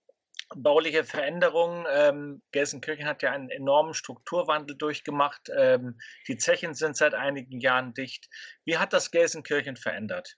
bauliche 0.54 1.04
Veränderungen. 1.04 1.86
Ähm, 1.90 2.42
Gelsenkirchen 2.52 3.08
hat 3.08 3.24
ja 3.24 3.32
einen 3.32 3.50
enormen 3.50 3.94
Strukturwandel 3.94 4.78
durchgemacht. 4.78 5.50
Ähm, 5.56 5.98
die 6.28 6.38
Zechen 6.38 6.74
sind 6.74 6.98
seit 6.98 7.14
einigen 7.14 7.60
Jahren 7.60 7.94
dicht. 7.94 8.30
Wie 8.66 8.78
hat 8.78 8.94
das 8.94 9.12
Gelsenkirchen 9.12 9.76
verändert? 9.76 10.38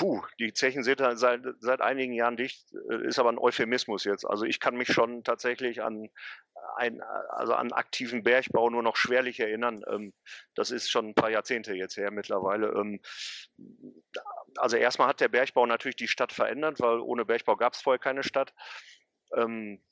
Puh, 0.00 0.22
die 0.38 0.54
Zechen 0.54 0.82
sind 0.82 1.02
halt 1.02 1.18
seit, 1.18 1.42
seit 1.58 1.82
einigen 1.82 2.14
Jahren 2.14 2.38
dicht, 2.38 2.72
äh, 2.90 3.06
ist 3.06 3.18
aber 3.18 3.30
ein 3.30 3.38
Euphemismus 3.38 4.04
jetzt. 4.04 4.24
Also 4.24 4.46
ich 4.46 4.58
kann 4.58 4.74
mich 4.74 4.88
schon 4.88 5.24
tatsächlich 5.24 5.82
an 5.82 6.08
ein, 6.76 7.02
also 7.28 7.52
an 7.52 7.70
aktiven 7.72 8.22
Bergbau 8.22 8.70
nur 8.70 8.82
noch 8.82 8.96
schwerlich 8.96 9.40
erinnern. 9.40 9.82
Ähm, 9.90 10.14
das 10.54 10.70
ist 10.70 10.90
schon 10.90 11.08
ein 11.08 11.14
paar 11.14 11.28
Jahrzehnte 11.30 11.74
jetzt 11.74 11.98
her 11.98 12.10
mittlerweile. 12.10 12.68
Ähm, 12.68 13.00
also 14.56 14.78
erstmal 14.78 15.08
hat 15.08 15.20
der 15.20 15.28
Bergbau 15.28 15.66
natürlich 15.66 15.96
die 15.96 16.08
Stadt 16.08 16.32
verändert, 16.32 16.80
weil 16.80 17.00
ohne 17.00 17.26
Bergbau 17.26 17.56
gab 17.56 17.74
es 17.74 17.82
vorher 17.82 17.98
keine 17.98 18.22
Stadt. 18.22 18.54
Ähm, 19.36 19.82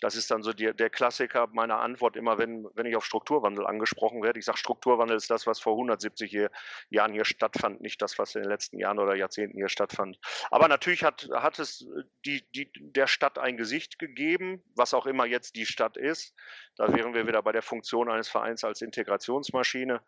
das 0.00 0.14
ist 0.14 0.30
dann 0.30 0.42
so 0.42 0.52
die, 0.52 0.72
der 0.74 0.90
Klassiker 0.90 1.48
meiner 1.52 1.80
Antwort 1.80 2.16
immer, 2.16 2.38
wenn, 2.38 2.68
wenn 2.74 2.86
ich 2.86 2.94
auf 2.94 3.04
Strukturwandel 3.04 3.66
angesprochen 3.66 4.22
werde. 4.22 4.38
Ich 4.38 4.44
sage, 4.44 4.58
Strukturwandel 4.58 5.16
ist 5.16 5.30
das, 5.30 5.46
was 5.46 5.58
vor 5.58 5.72
170 5.72 6.30
hier, 6.30 6.50
Jahren 6.88 7.12
hier 7.12 7.24
stattfand, 7.24 7.80
nicht 7.80 8.00
das, 8.00 8.18
was 8.18 8.34
in 8.34 8.42
den 8.42 8.50
letzten 8.50 8.78
Jahren 8.78 9.00
oder 9.00 9.16
Jahrzehnten 9.16 9.56
hier 9.58 9.68
stattfand. 9.68 10.18
Aber 10.50 10.68
natürlich 10.68 11.02
hat, 11.02 11.28
hat 11.32 11.58
es 11.58 11.86
die, 12.24 12.48
die, 12.52 12.70
der 12.74 13.08
Stadt 13.08 13.38
ein 13.38 13.56
Gesicht 13.56 13.98
gegeben, 13.98 14.62
was 14.76 14.94
auch 14.94 15.06
immer 15.06 15.26
jetzt 15.26 15.56
die 15.56 15.66
Stadt 15.66 15.96
ist. 15.96 16.34
Da 16.76 16.94
wären 16.94 17.12
wir 17.12 17.26
wieder 17.26 17.42
bei 17.42 17.50
der 17.50 17.62
Funktion 17.62 18.08
eines 18.08 18.28
Vereins 18.28 18.62
als 18.62 18.82
Integrationsmaschine. 18.82 20.00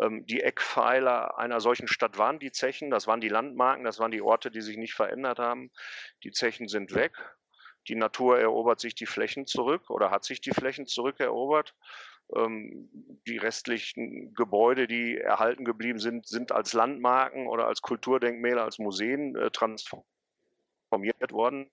Ähm, 0.00 0.24
die 0.24 0.40
Eckpfeiler 0.40 1.36
einer 1.38 1.60
solchen 1.60 1.86
Stadt 1.86 2.16
waren 2.16 2.38
die 2.38 2.50
Zechen, 2.50 2.90
das 2.90 3.06
waren 3.06 3.20
die 3.20 3.28
Landmarken, 3.28 3.84
das 3.84 3.98
waren 3.98 4.10
die 4.10 4.22
Orte, 4.22 4.50
die 4.50 4.62
sich 4.62 4.78
nicht 4.78 4.94
verändert 4.94 5.38
haben. 5.38 5.70
Die 6.22 6.30
Zechen 6.30 6.66
sind 6.66 6.94
weg 6.94 7.12
die 7.88 7.94
Natur 7.96 8.38
erobert 8.38 8.80
sich 8.80 8.94
die 8.94 9.06
Flächen 9.06 9.46
zurück 9.46 9.90
oder 9.90 10.10
hat 10.10 10.24
sich 10.24 10.40
die 10.40 10.52
Flächen 10.52 10.86
zurückerobert. 10.86 11.74
Ähm, 12.34 12.88
die 13.26 13.36
restlichen 13.36 14.32
Gebäude, 14.34 14.86
die 14.86 15.18
erhalten 15.18 15.64
geblieben 15.64 15.98
sind, 15.98 16.26
sind 16.26 16.52
als 16.52 16.72
Landmarken 16.72 17.46
oder 17.46 17.66
als 17.66 17.82
Kulturdenkmäler, 17.82 18.64
als 18.64 18.78
Museen 18.78 19.36
äh, 19.36 19.50
transformiert 19.50 21.32
worden. 21.32 21.70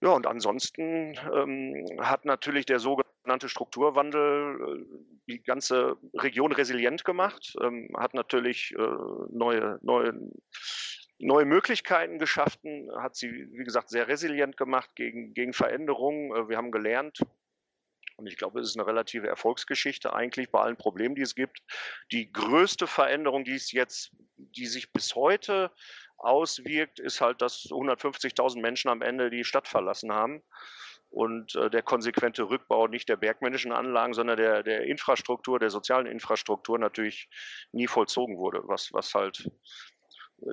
Ja, 0.00 0.10
und 0.10 0.26
ansonsten 0.26 1.18
ähm, 1.32 1.86
hat 1.98 2.24
natürlich 2.24 2.66
der 2.66 2.78
sogenannte 2.78 3.48
Strukturwandel 3.48 4.84
äh, 4.86 4.98
die 5.28 5.42
ganze 5.42 5.96
Region 6.14 6.52
resilient 6.52 7.04
gemacht, 7.04 7.56
ähm, 7.62 7.88
hat 7.96 8.12
natürlich 8.12 8.74
äh, 8.76 8.96
neue, 9.30 9.78
neue 9.82 10.14
neue 11.18 11.44
Möglichkeiten 11.44 12.18
geschaffen, 12.18 12.90
hat 12.98 13.16
sie, 13.16 13.30
wie 13.52 13.64
gesagt, 13.64 13.88
sehr 13.88 14.08
resilient 14.08 14.56
gemacht 14.56 14.90
gegen, 14.94 15.34
gegen 15.34 15.52
Veränderungen. 15.52 16.34
Äh, 16.34 16.48
wir 16.48 16.56
haben 16.56 16.72
gelernt, 16.72 17.20
und 18.16 18.26
ich 18.26 18.36
glaube, 18.36 18.60
es 18.60 18.70
ist 18.70 18.76
eine 18.76 18.86
relative 18.86 19.26
Erfolgsgeschichte 19.26 20.12
eigentlich 20.12 20.50
bei 20.50 20.60
allen 20.60 20.76
Problemen, 20.76 21.14
die 21.14 21.22
es 21.22 21.34
gibt. 21.34 21.60
Die 22.12 22.32
größte 22.32 22.86
Veränderung, 22.86 23.44
die 23.44 23.54
es 23.54 23.72
jetzt, 23.72 24.12
die 24.36 24.66
sich 24.66 24.92
bis 24.92 25.14
heute 25.14 25.72
auswirkt, 26.16 27.00
ist 27.00 27.20
halt, 27.20 27.42
dass 27.42 27.64
150.000 27.70 28.60
Menschen 28.60 28.88
am 28.88 29.02
Ende 29.02 29.30
die 29.30 29.44
Stadt 29.44 29.66
verlassen 29.66 30.12
haben 30.12 30.42
und 31.10 31.54
äh, 31.54 31.70
der 31.70 31.82
konsequente 31.82 32.48
Rückbau 32.48 32.88
nicht 32.88 33.08
der 33.08 33.16
bergmännischen 33.16 33.72
Anlagen, 33.72 34.14
sondern 34.14 34.36
der, 34.36 34.62
der 34.62 34.84
Infrastruktur, 34.84 35.58
der 35.58 35.70
sozialen 35.70 36.06
Infrastruktur 36.06 36.78
natürlich 36.78 37.28
nie 37.72 37.86
vollzogen 37.86 38.36
wurde, 38.36 38.62
was, 38.64 38.92
was 38.92 39.14
halt 39.14 39.50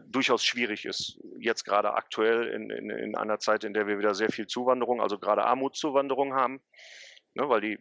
durchaus 0.07 0.43
schwierig 0.43 0.85
ist. 0.85 1.19
Jetzt 1.39 1.63
gerade 1.65 1.93
aktuell 1.93 2.47
in, 2.47 2.69
in, 2.69 2.89
in 2.89 3.15
einer 3.15 3.39
Zeit, 3.39 3.63
in 3.63 3.73
der 3.73 3.87
wir 3.87 3.97
wieder 3.97 4.15
sehr 4.15 4.29
viel 4.29 4.47
Zuwanderung, 4.47 5.01
also 5.01 5.17
gerade 5.17 5.43
Armutszuwanderung 5.45 6.33
haben, 6.33 6.61
ne, 7.33 7.49
weil 7.49 7.61
die 7.61 7.79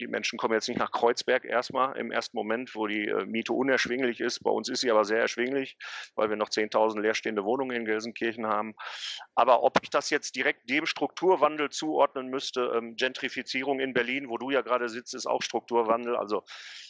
die 0.00 0.06
Menschen 0.06 0.38
kommen 0.38 0.54
jetzt 0.54 0.68
nicht 0.68 0.78
nach 0.78 0.90
Kreuzberg 0.90 1.44
erstmal 1.44 1.96
im 1.96 2.10
ersten 2.10 2.36
Moment, 2.36 2.74
wo 2.74 2.86
die 2.86 3.08
äh, 3.08 3.24
Miete 3.26 3.52
unerschwinglich 3.52 4.20
ist. 4.20 4.42
Bei 4.42 4.50
uns 4.50 4.68
ist 4.68 4.80
sie 4.80 4.90
aber 4.90 5.04
sehr 5.04 5.20
erschwinglich, 5.20 5.76
weil 6.14 6.28
wir 6.28 6.36
noch 6.36 6.48
10.000 6.48 7.00
leerstehende 7.00 7.44
Wohnungen 7.44 7.76
in 7.76 7.84
Gelsenkirchen 7.84 8.46
haben. 8.46 8.74
Aber 9.34 9.62
ob 9.62 9.78
ich 9.82 9.90
das 9.90 10.10
jetzt 10.10 10.36
direkt 10.36 10.68
dem 10.68 10.86
Strukturwandel 10.86 11.70
zuordnen 11.70 12.28
müsste, 12.28 12.72
ähm, 12.74 12.96
Gentrifizierung 12.96 13.80
in 13.80 13.94
Berlin, 13.94 14.28
wo 14.28 14.38
du 14.38 14.50
ja 14.50 14.62
gerade 14.62 14.88
sitzt, 14.88 15.14
ist 15.14 15.26
auch 15.26 15.42
Strukturwandel. 15.42 16.16
Also 16.16 16.44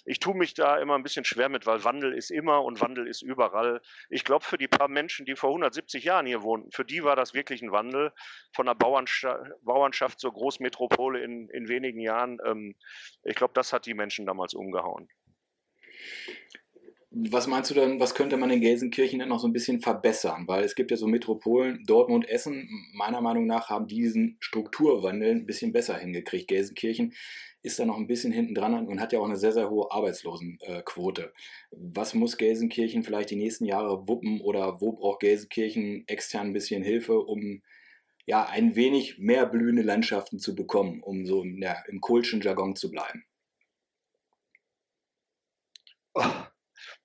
ich 0.05 0.21
tue 0.21 0.37
mich 0.37 0.55
da 0.55 0.77
immer 0.79 0.95
ein 0.95 1.03
bisschen 1.03 1.25
schwer 1.25 1.49
mit, 1.49 1.66
weil 1.66 1.85
Wandel 1.85 2.12
ist 2.12 2.31
immer 2.31 2.62
und 2.62 2.81
Wandel 2.81 3.07
ist 3.07 3.23
überall. 3.23 3.81
Ich 4.09 4.25
glaube, 4.25 4.45
für 4.45 4.59
die 4.59 4.69
paar 4.69 4.88
Menschen, 4.88 5.27
die 5.27 5.37
vor 5.37 5.51
170 5.51 6.05
Jahren 6.05 6.27
hier 6.27 6.42
wohnten, 6.42 6.71
für 6.73 6.85
die 6.85 7.05
war 7.05 7.16
das 7.16 7.35
wirklich 7.35 7.62
ein 7.62 7.73
Wandel 7.73 8.12
von 8.55 8.69
einer 8.69 8.75
Bauernschaft 8.77 10.21
zur 10.21 10.33
Großmetropole 10.33 11.21
in, 11.21 11.49
in 11.51 11.69
wenigen 11.69 12.01
Jahren. 12.01 12.38
Ähm, 12.45 12.75
ich 13.24 13.35
glaube, 13.35 13.54
das 13.54 13.72
hat 13.72 13.87
die 13.87 13.94
Menschen 13.94 14.26
damals 14.26 14.54
umgehauen. 14.54 15.09
Was 17.11 17.46
meinst 17.46 17.70
du 17.70 17.74
denn, 17.74 17.98
was 17.98 18.14
könnte 18.14 18.37
man 18.37 18.50
in 18.50 18.61
Gelsenkirchen 18.61 19.20
denn 19.20 19.30
noch 19.30 19.40
so 19.40 19.48
ein 19.48 19.52
bisschen 19.52 19.80
verbessern? 19.80 20.46
Weil 20.46 20.64
es 20.64 20.74
gibt 20.74 20.90
ja 20.90 20.98
so 20.98 21.06
Metropolen, 21.06 21.82
Dortmund, 21.87 22.28
Essen, 22.28 22.68
meiner 22.92 23.22
Meinung 23.22 23.46
nach 23.46 23.70
haben 23.70 23.87
diesen 23.87 24.37
Strukturwandel 24.40 25.30
ein 25.30 25.46
bisschen 25.46 25.72
besser 25.72 25.96
hingekriegt. 25.96 26.48
Gelsenkirchen 26.48 27.14
ist 27.62 27.78
da 27.78 27.87
noch 27.87 27.96
ein 27.96 28.06
bisschen 28.06 28.32
hinten 28.32 28.54
dran 28.54 28.87
und 28.87 29.00
hat 29.00 29.12
ja 29.14 29.18
auch 29.18 29.24
eine 29.24 29.37
sehr, 29.37 29.52
sehr 29.52 29.70
hohe 29.70 29.90
Arbeitslosenquote. 29.90 31.32
Was 31.70 32.14
muss 32.14 32.37
Gelsenkirchen 32.37 33.02
vielleicht 33.02 33.30
die 33.30 33.37
nächsten 33.37 33.64
Jahre 33.64 34.06
wuppen 34.06 34.40
oder 34.42 34.80
wo 34.80 34.92
braucht 34.92 35.20
Gelsenkirchen 35.20 36.04
extern 36.06 36.48
ein 36.48 36.52
bisschen 36.52 36.82
Hilfe, 36.82 37.18
um 37.18 37.62
ja, 38.27 38.45
ein 38.47 38.75
wenig 38.75 39.19
mehr 39.19 39.47
blühende 39.47 39.83
Landschaften 39.83 40.39
zu 40.39 40.55
bekommen, 40.55 41.03
um 41.03 41.27
so 41.27 41.45
ja, 41.45 41.77
im 41.87 42.01
Kohlschen 42.01 42.41
Jargon 42.41 42.75
zu 42.75 42.91
bleiben? 42.91 43.25
Oh, 46.15 46.25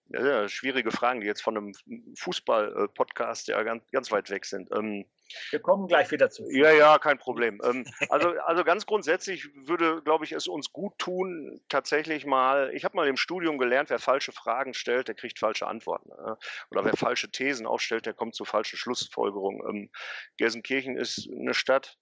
ja, 0.08 0.50
schwierige 0.50 0.92
Fragen, 0.92 1.22
die 1.22 1.28
jetzt 1.28 1.44
von 1.44 1.58
einem 1.58 1.74
Fußball-Podcast 2.18 3.48
ja 3.48 3.62
ganz, 3.64 3.84
ganz 3.92 4.12
weit 4.12 4.30
weg 4.30 4.46
sind. 4.46 4.70
Ähm, 4.76 5.06
wir 5.52 5.60
kommen 5.60 5.88
gleich 5.88 6.12
wieder 6.12 6.30
zu. 6.30 6.50
Ja, 6.50 6.72
ja, 6.72 6.98
kein 7.00 7.18
Problem. 7.18 7.62
Ähm, 7.64 7.86
also, 8.10 8.30
also 8.46 8.64
ganz 8.64 8.86
grundsätzlich 8.86 9.50
würde, 9.56 10.02
glaube 10.04 10.26
ich, 10.26 10.32
es 10.32 10.48
uns 10.48 10.72
gut 10.72 10.98
tun, 10.98 11.62
tatsächlich 11.70 12.26
mal, 12.26 12.72
ich 12.74 12.84
habe 12.84 12.96
mal 12.96 13.08
im 13.08 13.18
Studium 13.18 13.58
gelernt, 13.58 13.90
wer 13.90 14.00
falsche 14.00 14.32
Fragen 14.32 14.74
stellt, 14.74 15.08
der 15.08 15.16
kriegt 15.16 15.40
falsche 15.40 15.68
Antworten. 15.68 16.10
Ne? 16.10 16.38
Oder 16.70 16.86
wer 16.86 16.96
falsche 16.96 17.32
Thesen 17.32 17.66
aufstellt, 17.66 18.06
der 18.06 18.14
kommt 18.14 18.36
zu 18.36 18.46
falschen 18.46 18.78
Schlussfolgerungen. 18.78 19.62
Ähm, 19.68 19.90
Gelsenkirchen 20.38 20.98
ist 20.98 21.30
eine 21.32 21.54
Stadt, 21.54 21.98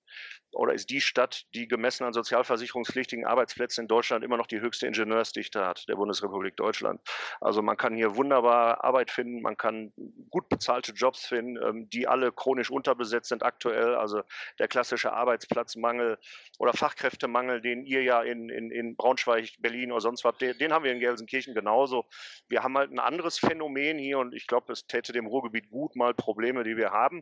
oder 0.54 0.74
ist 0.74 0.90
die 0.90 1.02
Stadt, 1.02 1.46
die 1.54 1.68
gemessen 1.68 2.04
an 2.04 2.14
sozialversicherungspflichtigen 2.14 3.26
Arbeitsplätzen 3.26 3.84
in 3.84 3.88
Deutschland 3.88 4.24
immer 4.24 4.38
noch 4.38 4.48
die 4.48 4.60
höchste 4.60 4.88
Ingenieursdichte 4.88 5.66
hat, 5.66 5.88
der 5.88 5.96
Bundesrepublik 5.96 6.56
Deutschland. 6.56 7.02
Also 7.40 7.62
man 7.62 7.78
kann 7.78 7.96
hier 7.96 8.16
wunderbar 8.16 8.84
Arbeit 8.84 9.12
finden, 9.12 9.42
man 9.42 9.58
kann 9.58 9.94
gut 10.30 10.50
bezahlte 10.50 10.94
Jobs 10.94 11.26
finden, 11.26 11.58
ähm, 11.64 11.90
die 11.90 12.08
alle 12.08 12.32
chronisch 12.32 12.72
unterbesetzt 12.72 13.30
sind 13.30 13.44
aktuell. 13.44 13.96
Also 13.96 14.22
der 14.58 14.68
klassische 14.68 15.14
Arbeitsplatzmangel 15.14 16.18
oder 16.58 16.74
Fachkräftemangel, 16.74 17.62
den 17.62 17.86
ihr 17.86 18.04
ja 18.04 18.22
in, 18.22 18.50
in, 18.50 18.72
in 18.72 18.96
Braunschweig, 18.96 19.54
Berlin 19.60 19.92
oder 19.92 20.02
sonst 20.02 20.24
was, 20.24 20.38
den, 20.38 20.58
den 20.58 20.74
haben 20.74 20.84
wir 20.84 20.92
in 20.92 21.00
Gelsenkirchen 21.00 21.54
genauso. 21.54 22.06
Wir 22.48 22.64
haben 22.64 22.78
halt 22.78 22.92
ein 22.92 23.00
anderes 23.00 23.38
Phänomen 23.38 24.00
hier 24.00 24.18
und 24.18 24.34
ich 24.34 24.48
glaube, 24.48 24.74
es 24.74 24.88
täte 24.88 25.14
dem 25.14 25.28
Ruhrgebiet 25.28 25.70
gut, 25.70 25.96
mal 25.96 26.14
Probleme, 26.14 26.64
die 26.64 26.76
wir 26.76 26.92
haben, 26.92 27.22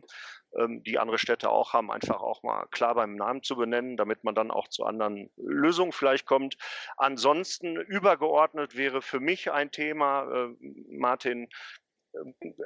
ähm, 0.58 0.82
die 0.82 0.98
andere 0.98 1.18
Städte 1.18 1.50
auch 1.50 1.74
haben, 1.74 1.90
einfach 1.90 2.20
auch 2.20 2.42
mal 2.42 2.66
klar 2.70 2.94
beim 2.94 3.17
Namen 3.18 3.42
zu 3.42 3.56
benennen, 3.56 3.96
damit 3.96 4.24
man 4.24 4.34
dann 4.34 4.50
auch 4.50 4.68
zu 4.68 4.84
anderen 4.84 5.30
Lösungen 5.36 5.92
vielleicht 5.92 6.26
kommt. 6.26 6.56
Ansonsten 6.96 7.76
übergeordnet 7.76 8.76
wäre 8.76 9.02
für 9.02 9.20
mich 9.20 9.52
ein 9.52 9.70
Thema, 9.70 10.22
äh, 10.22 10.56
Martin, 10.90 11.48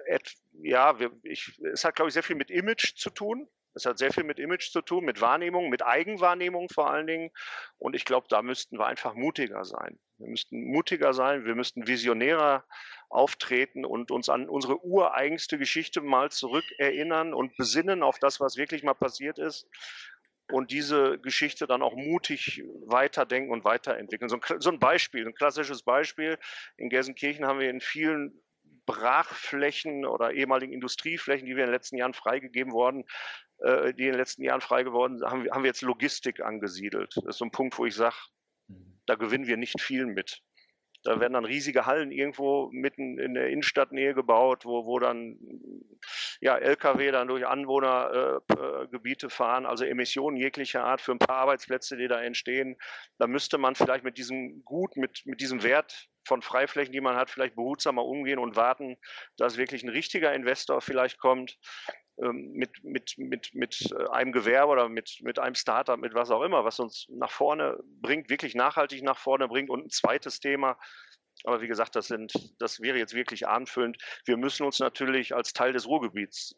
äh, 0.07 0.19
ja, 0.63 0.97
ich, 1.23 1.61
es 1.73 1.85
hat, 1.85 1.97
glaube 1.97 2.09
ich, 2.09 2.15
sehr 2.15 2.23
viel 2.23 2.37
mit 2.37 2.51
Image 2.51 2.97
zu 2.97 3.11
tun. 3.11 3.49
Es 3.75 3.87
hat 3.87 3.97
sehr 3.99 4.13
viel 4.13 4.25
mit 4.25 4.39
Image 4.39 4.71
zu 4.71 4.83
tun, 4.83 5.05
mit 5.05 5.23
Wahrnehmung, 5.23 5.71
mit 5.71 5.83
Eigenwahrnehmung 5.83 6.69
vor 6.69 6.91
allen 6.91 7.07
Dingen. 7.07 7.31
Und 7.79 7.97
ich 7.97 8.05
glaube, 8.05 8.27
da 8.29 8.43
müssten 8.43 8.79
wir 8.79 8.87
einfach 8.87 9.15
mutiger 9.15 9.65
sein. 9.65 9.99
Wir 10.19 10.29
müssten 10.29 10.71
mutiger 10.71 11.15
sein, 11.15 11.47
wir 11.47 11.55
müssten 11.55 11.87
visionärer 11.87 12.65
auftreten 13.09 13.85
und 13.85 14.11
uns 14.11 14.29
an 14.29 14.49
unsere 14.49 14.85
ureigenste 14.85 15.59
Geschichte 15.59 16.01
mal 16.01 16.31
zurückerinnern 16.31 17.35
und 17.35 17.57
besinnen 17.57 18.03
auf 18.03 18.19
das, 18.19 18.41
was 18.41 18.57
wirklich 18.57 18.83
mal 18.83 18.95
passiert 18.95 19.39
ist 19.39 19.69
und 20.53 20.71
diese 20.71 21.19
Geschichte 21.19 21.67
dann 21.67 21.83
auch 21.83 21.95
mutig 21.97 22.63
weiterdenken 22.87 23.53
und 23.53 23.65
weiterentwickeln. 23.65 24.29
So 24.29 24.37
ein, 24.37 24.61
so 24.61 24.71
ein 24.71 24.79
Beispiel, 24.79 25.27
ein 25.27 25.35
klassisches 25.35 25.83
Beispiel. 25.83 26.39
In 26.77 26.89
Gelsenkirchen 26.89 27.47
haben 27.47 27.59
wir 27.59 27.71
in 27.71 27.81
vielen 27.81 28.43
Brachflächen 28.87 30.05
oder 30.05 30.33
ehemaligen 30.33 30.73
Industrieflächen, 30.73 31.47
die 31.47 31.57
wir 31.57 31.65
in 31.65 31.71
den 31.71 31.75
letzten 31.75 31.97
Jahren 31.97 32.15
freigegeben 32.15 32.73
worden, 32.73 33.05
äh, 33.59 33.95
die 33.95 34.05
in 34.05 34.13
den 34.13 34.19
letzten 34.19 34.43
Jahren 34.43 34.61
frei 34.61 34.83
geworden 34.83 35.19
sind, 35.19 35.31
haben 35.31 35.45
wir, 35.45 35.53
haben 35.53 35.63
wir 35.63 35.69
jetzt 35.69 35.83
Logistik 35.83 36.41
angesiedelt. 36.41 37.13
Das 37.17 37.25
ist 37.25 37.39
so 37.39 37.45
ein 37.45 37.51
Punkt, 37.51 37.79
wo 37.79 37.87
ich 37.87 37.95
sage, 37.95 38.17
mhm. 38.69 39.01
da 39.07 39.15
gewinnen 39.15 39.47
wir 39.47 39.57
nicht 39.57 39.81
viel 39.81 40.07
mit. 40.07 40.43
Da 41.05 41.21
werden 41.21 41.33
dann 41.33 41.45
riesige 41.45 41.87
Hallen 41.87 42.13
irgendwo 42.13 42.69
mitten 42.73 43.19
in 43.19 43.35
der 43.35 43.49
Innenstadtnähe 43.49 44.15
gebaut, 44.15 44.65
wo, 44.65 44.87
wo 44.87 44.99
dann 44.99 45.39
ja, 46.41 46.57
Lkw 46.57 47.11
dann 47.11 47.29
durch 47.29 47.47
Anwohnergebiete 47.47 49.27
äh, 49.27 49.31
fahren, 49.31 49.67
also 49.67 49.85
Emissionen 49.85 50.37
jeglicher 50.37 50.85
Art 50.85 51.01
für 51.01 51.13
ein 51.13 51.19
paar 51.19 51.39
Arbeitsplätze, 51.39 51.97
die 51.97 52.09
da 52.09 52.21
entstehen. 52.23 52.77
Da 53.19 53.27
müsste 53.27 53.59
man 53.59 53.75
vielleicht 53.75 54.05
mit 54.05 54.19
diesem 54.19 54.65
Gut, 54.65 54.97
mit, 54.97 55.23
mit 55.25 55.41
diesem 55.41 55.63
Wert 55.63 56.09
von 56.25 56.43
Freiflächen, 56.43 56.93
die 56.93 57.01
man 57.01 57.17
hat, 57.17 57.31
vielleicht 57.31 57.57
behutsamer 57.57 58.05
umgehen 58.05 58.39
und 58.39 58.57
warten, 58.57 58.97
dass 59.37 59.57
wirklich 59.57 59.83
ein 59.83 59.89
richtiger 59.89 60.33
Investor 60.33 60.81
vielleicht 60.81 61.19
kommt 61.19 61.59
mit, 62.17 62.85
mit, 62.85 63.15
mit, 63.17 63.55
mit 63.55 63.91
äh, 63.93 64.09
einem 64.11 64.33
Gewerbe 64.33 64.73
oder 64.73 64.89
mit, 64.89 65.19
mit 65.23 65.39
einem 65.39 65.55
Startup, 65.55 65.99
mit 65.99 66.15
was 66.15 66.31
auch 66.31 66.43
immer, 66.43 66.65
was 66.65 66.79
uns 66.79 67.07
nach 67.11 67.31
vorne 67.31 67.79
bringt, 68.01 68.31
wirklich 68.31 68.55
nachhaltig 68.55 69.03
nach 69.03 69.19
vorne 69.19 69.49
bringt. 69.49 69.71
Und 69.71 69.87
ein 69.87 69.91
zweites 69.91 70.41
Thema, 70.41 70.79
aber 71.45 71.61
wie 71.63 71.69
gesagt, 71.69 71.97
das, 71.97 72.09
sind, 72.09 72.33
das 72.59 72.81
wäre 72.81 72.99
jetzt 72.99 73.15
wirklich 73.15 73.49
anfüllend. 73.49 73.99
Wir 74.25 74.37
müssen 74.37 74.65
uns 74.65 74.79
natürlich 74.79 75.35
als 75.35 75.53
Teil 75.53 75.73
des 75.73 75.87
Ruhrgebiets 75.87 76.55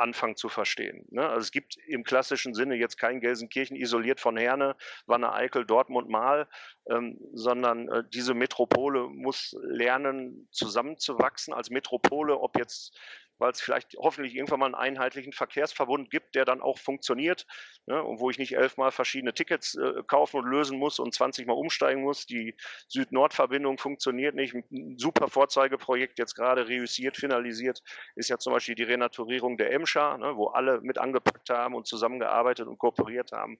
anfangen 0.00 0.34
zu 0.34 0.48
verstehen. 0.48 1.06
Ne? 1.10 1.28
Also 1.28 1.40
es 1.40 1.52
gibt 1.52 1.76
im 1.86 2.02
klassischen 2.02 2.54
Sinne 2.54 2.74
jetzt 2.76 2.96
kein 2.96 3.20
Gelsenkirchen 3.20 3.76
isoliert 3.76 4.18
von 4.18 4.36
Herne, 4.36 4.74
Wanne 5.06 5.32
Eickel, 5.32 5.66
Dortmund, 5.66 6.08
Mal, 6.08 6.48
ähm, 6.88 7.18
sondern 7.34 7.88
äh, 7.88 8.02
diese 8.08 8.32
Metropole 8.32 9.08
muss 9.08 9.54
lernen, 9.60 10.48
zusammenzuwachsen 10.52 11.52
als 11.52 11.68
Metropole, 11.68 12.38
ob 12.38 12.58
jetzt 12.58 12.98
weil 13.40 13.52
es 13.52 13.60
vielleicht 13.60 13.96
hoffentlich 13.98 14.34
irgendwann 14.34 14.60
mal 14.60 14.66
einen 14.66 14.74
einheitlichen 14.74 15.32
Verkehrsverbund 15.32 16.10
gibt, 16.10 16.34
der 16.34 16.44
dann 16.44 16.60
auch 16.60 16.78
funktioniert 16.78 17.46
ne, 17.86 18.02
und 18.02 18.20
wo 18.20 18.30
ich 18.30 18.38
nicht 18.38 18.56
elfmal 18.56 18.92
verschiedene 18.92 19.34
Tickets 19.34 19.74
äh, 19.76 20.02
kaufen 20.06 20.36
und 20.36 20.46
lösen 20.46 20.78
muss 20.78 20.98
und 20.98 21.14
20 21.14 21.46
Mal 21.46 21.54
umsteigen 21.54 22.02
muss. 22.02 22.26
Die 22.26 22.54
Süd-Nord-Verbindung 22.88 23.78
funktioniert 23.78 24.34
nicht. 24.34 24.54
Ein 24.54 24.96
super 24.98 25.28
Vorzeigeprojekt, 25.28 26.18
jetzt 26.18 26.34
gerade 26.34 26.68
reüssiert, 26.68 27.16
finalisiert, 27.16 27.82
ist 28.14 28.28
ja 28.28 28.38
zum 28.38 28.52
Beispiel 28.52 28.74
die 28.74 28.82
Renaturierung 28.82 29.56
der 29.56 29.72
Emscher, 29.72 30.18
ne, 30.18 30.36
wo 30.36 30.48
alle 30.48 30.80
mit 30.82 30.98
angepackt 30.98 31.50
haben 31.50 31.74
und 31.74 31.86
zusammengearbeitet 31.86 32.68
und 32.68 32.78
kooperiert 32.78 33.32
haben. 33.32 33.58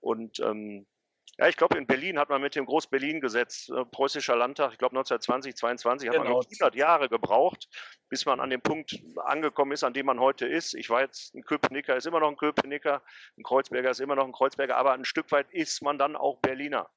Und 0.00 0.40
ähm, 0.40 0.86
ja, 1.38 1.48
ich 1.48 1.56
glaube, 1.56 1.78
in 1.78 1.86
Berlin 1.86 2.18
hat 2.18 2.30
man 2.30 2.42
mit 2.42 2.56
dem 2.56 2.66
Groß-Berlin-Gesetz, 2.66 3.68
äh, 3.68 3.84
preußischer 3.84 4.34
Landtag, 4.34 4.72
ich 4.72 4.78
glaube 4.78 4.96
1920, 4.96 5.54
22, 5.54 6.10
genau. 6.10 6.20
hat 6.20 6.28
man 6.28 6.36
100 6.36 6.74
Jahre 6.74 7.08
gebraucht, 7.08 7.68
bis 8.08 8.26
man 8.26 8.40
an 8.40 8.50
dem 8.50 8.60
Punkt 8.60 8.98
angekommen 9.24 9.70
ist, 9.70 9.84
an 9.84 9.94
dem 9.94 10.06
man 10.06 10.18
heute 10.18 10.48
ist. 10.48 10.74
Ich 10.74 10.90
war 10.90 11.02
jetzt 11.02 11.34
ein 11.36 11.44
Köpenicker, 11.44 11.96
ist 11.96 12.06
immer 12.06 12.18
noch 12.18 12.28
ein 12.28 12.36
Köpenicker, 12.36 13.04
ein 13.36 13.44
Kreuzberger 13.44 13.90
ist 13.90 14.00
immer 14.00 14.16
noch 14.16 14.24
ein 14.24 14.32
Kreuzberger, 14.32 14.76
aber 14.76 14.94
ein 14.94 15.04
Stück 15.04 15.30
weit 15.30 15.46
ist 15.52 15.80
man 15.80 15.96
dann 15.96 16.16
auch 16.16 16.40
Berliner. 16.40 16.90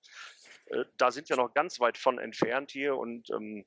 Äh, 0.66 0.86
da 0.98 1.12
sind 1.12 1.30
wir 1.30 1.38
noch 1.38 1.54
ganz 1.54 1.80
weit 1.80 2.00
von 2.00 2.18
entfernt 2.18 2.72
hier 2.72 2.98
und 2.98 3.30
ähm, 3.30 3.64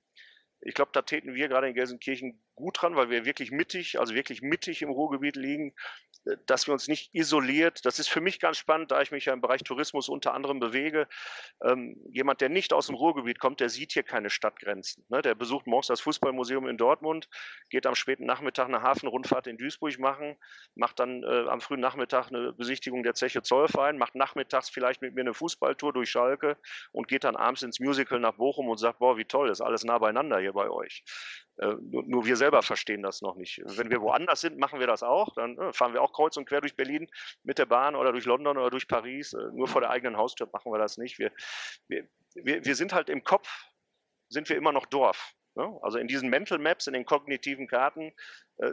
ich 0.60 0.74
glaube, 0.74 0.90
da 0.92 1.02
täten 1.02 1.34
wir 1.34 1.48
gerade 1.48 1.68
in 1.68 1.74
Gelsenkirchen 1.74 2.42
gut 2.54 2.80
dran, 2.80 2.96
weil 2.96 3.10
wir 3.10 3.26
wirklich 3.26 3.50
mittig, 3.50 4.00
also 4.00 4.14
wirklich 4.14 4.40
mittig 4.40 4.82
im 4.82 4.90
Ruhrgebiet 4.90 5.36
liegen, 5.36 5.74
dass 6.46 6.66
wir 6.66 6.72
uns 6.72 6.88
nicht 6.88 7.14
isoliert. 7.14 7.84
Das 7.84 7.98
ist 7.98 8.08
für 8.08 8.20
mich 8.20 8.40
ganz 8.40 8.56
spannend, 8.56 8.90
da 8.90 9.02
ich 9.02 9.10
mich 9.10 9.26
ja 9.26 9.32
im 9.32 9.40
Bereich 9.40 9.62
Tourismus 9.62 10.08
unter 10.08 10.34
anderem 10.34 10.60
bewege. 10.60 11.06
Ähm, 11.62 11.96
jemand, 12.10 12.40
der 12.40 12.48
nicht 12.48 12.72
aus 12.72 12.86
dem 12.86 12.94
Ruhrgebiet 12.94 13.38
kommt, 13.38 13.60
der 13.60 13.68
sieht 13.68 13.92
hier 13.92 14.02
keine 14.02 14.30
Stadtgrenzen. 14.30 15.04
Ne? 15.08 15.22
Der 15.22 15.34
besucht 15.34 15.66
morgens 15.66 15.88
das 15.88 16.00
Fußballmuseum 16.00 16.66
in 16.68 16.76
Dortmund, 16.76 17.28
geht 17.68 17.86
am 17.86 17.94
späten 17.94 18.24
Nachmittag 18.24 18.68
eine 18.68 18.82
Hafenrundfahrt 18.82 19.46
in 19.46 19.58
Duisburg 19.58 19.98
machen, 19.98 20.36
macht 20.74 20.98
dann 20.98 21.22
äh, 21.22 21.46
am 21.48 21.60
frühen 21.60 21.80
Nachmittag 21.80 22.28
eine 22.28 22.52
Besichtigung 22.52 23.02
der 23.02 23.14
Zeche 23.14 23.42
Zollverein, 23.42 23.98
macht 23.98 24.14
nachmittags 24.14 24.70
vielleicht 24.70 25.02
mit 25.02 25.14
mir 25.14 25.20
eine 25.20 25.34
Fußballtour 25.34 25.92
durch 25.92 26.10
Schalke 26.10 26.56
und 26.92 27.08
geht 27.08 27.24
dann 27.24 27.36
abends 27.36 27.62
ins 27.62 27.80
Musical 27.80 28.18
nach 28.18 28.34
Bochum 28.34 28.68
und 28.68 28.78
sagt, 28.78 28.98
boah, 28.98 29.18
wie 29.18 29.26
toll, 29.26 29.50
ist 29.50 29.60
alles 29.60 29.84
nah 29.84 29.98
beieinander 29.98 30.38
hier 30.40 30.52
bei 30.52 30.70
euch. 30.70 31.04
Äh, 31.58 31.74
nur, 31.80 32.02
nur, 32.04 32.26
wir 32.26 32.36
selber 32.36 32.62
verstehen 32.62 33.02
das 33.02 33.22
noch 33.22 33.36
nicht. 33.36 33.62
Wenn 33.64 33.90
wir 33.90 34.00
woanders 34.00 34.40
sind, 34.40 34.58
machen 34.58 34.80
wir 34.80 34.86
das 34.86 35.02
auch. 35.02 35.34
Dann 35.34 35.56
äh, 35.58 35.72
fahren 35.72 35.92
wir 35.92 36.02
auch 36.02 36.12
kreuz 36.12 36.36
und 36.36 36.46
quer 36.46 36.60
durch 36.60 36.76
Berlin 36.76 37.08
mit 37.42 37.58
der 37.58 37.66
Bahn 37.66 37.94
oder 37.94 38.12
durch 38.12 38.24
London 38.24 38.58
oder 38.58 38.70
durch 38.70 38.88
Paris. 38.88 39.32
Äh, 39.32 39.50
nur 39.52 39.68
vor 39.68 39.80
der 39.80 39.90
eigenen 39.90 40.16
Haustür 40.16 40.48
machen 40.52 40.72
wir 40.72 40.78
das 40.78 40.98
nicht. 40.98 41.18
Wir, 41.18 41.32
wir, 41.86 42.08
wir, 42.34 42.64
wir 42.64 42.74
sind 42.74 42.92
halt 42.92 43.08
im 43.08 43.22
Kopf, 43.22 43.48
sind 44.28 44.48
wir 44.48 44.56
immer 44.56 44.72
noch 44.72 44.86
Dorf. 44.86 45.34
Ne? 45.54 45.78
Also 45.82 45.98
in 45.98 46.08
diesen 46.08 46.28
Mental 46.28 46.58
Maps, 46.58 46.86
in 46.86 46.92
den 46.92 47.04
kognitiven 47.04 47.68
Karten 47.68 48.12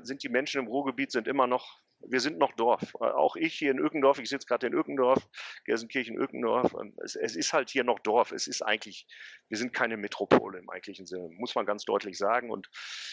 sind 0.03 0.21
die 0.21 0.29
Menschen 0.29 0.61
im 0.61 0.67
Ruhrgebiet 0.67 1.11
sind 1.11 1.27
immer 1.27 1.47
noch 1.47 1.81
wir 2.07 2.19
sind 2.19 2.37
noch 2.37 2.53
Dorf. 2.53 2.93
Äh, 2.95 3.05
auch 3.05 3.35
ich 3.35 3.53
hier 3.55 3.71
in 3.71 3.79
Öckendorf, 3.79 4.19
ich 4.19 4.29
sitze 4.29 4.47
gerade 4.47 4.67
in 4.67 4.73
Öckendorf, 4.73 5.27
Gelsenkirchen, 5.65 6.17
Öckendorf. 6.17 6.73
Ähm, 6.73 6.95
es, 7.03 7.15
es, 7.15 7.35
ist 7.35 7.53
halt 7.53 7.69
hier 7.69 7.83
noch 7.83 7.99
Dorf. 7.99 8.31
Es 8.31 8.47
ist 8.47 8.61
eigentlich, 8.61 9.07
wir 9.49 9.57
sind 9.57 9.73
keine 9.73 9.97
Metropole 9.97 10.59
im 10.59 10.69
eigentlichen 10.69 11.05
Sinne, 11.05 11.29
muss 11.29 11.55
man 11.55 11.65
ganz 11.65 11.85
deutlich 11.85 12.17
sagen. 12.17 12.51
Und 12.51 12.69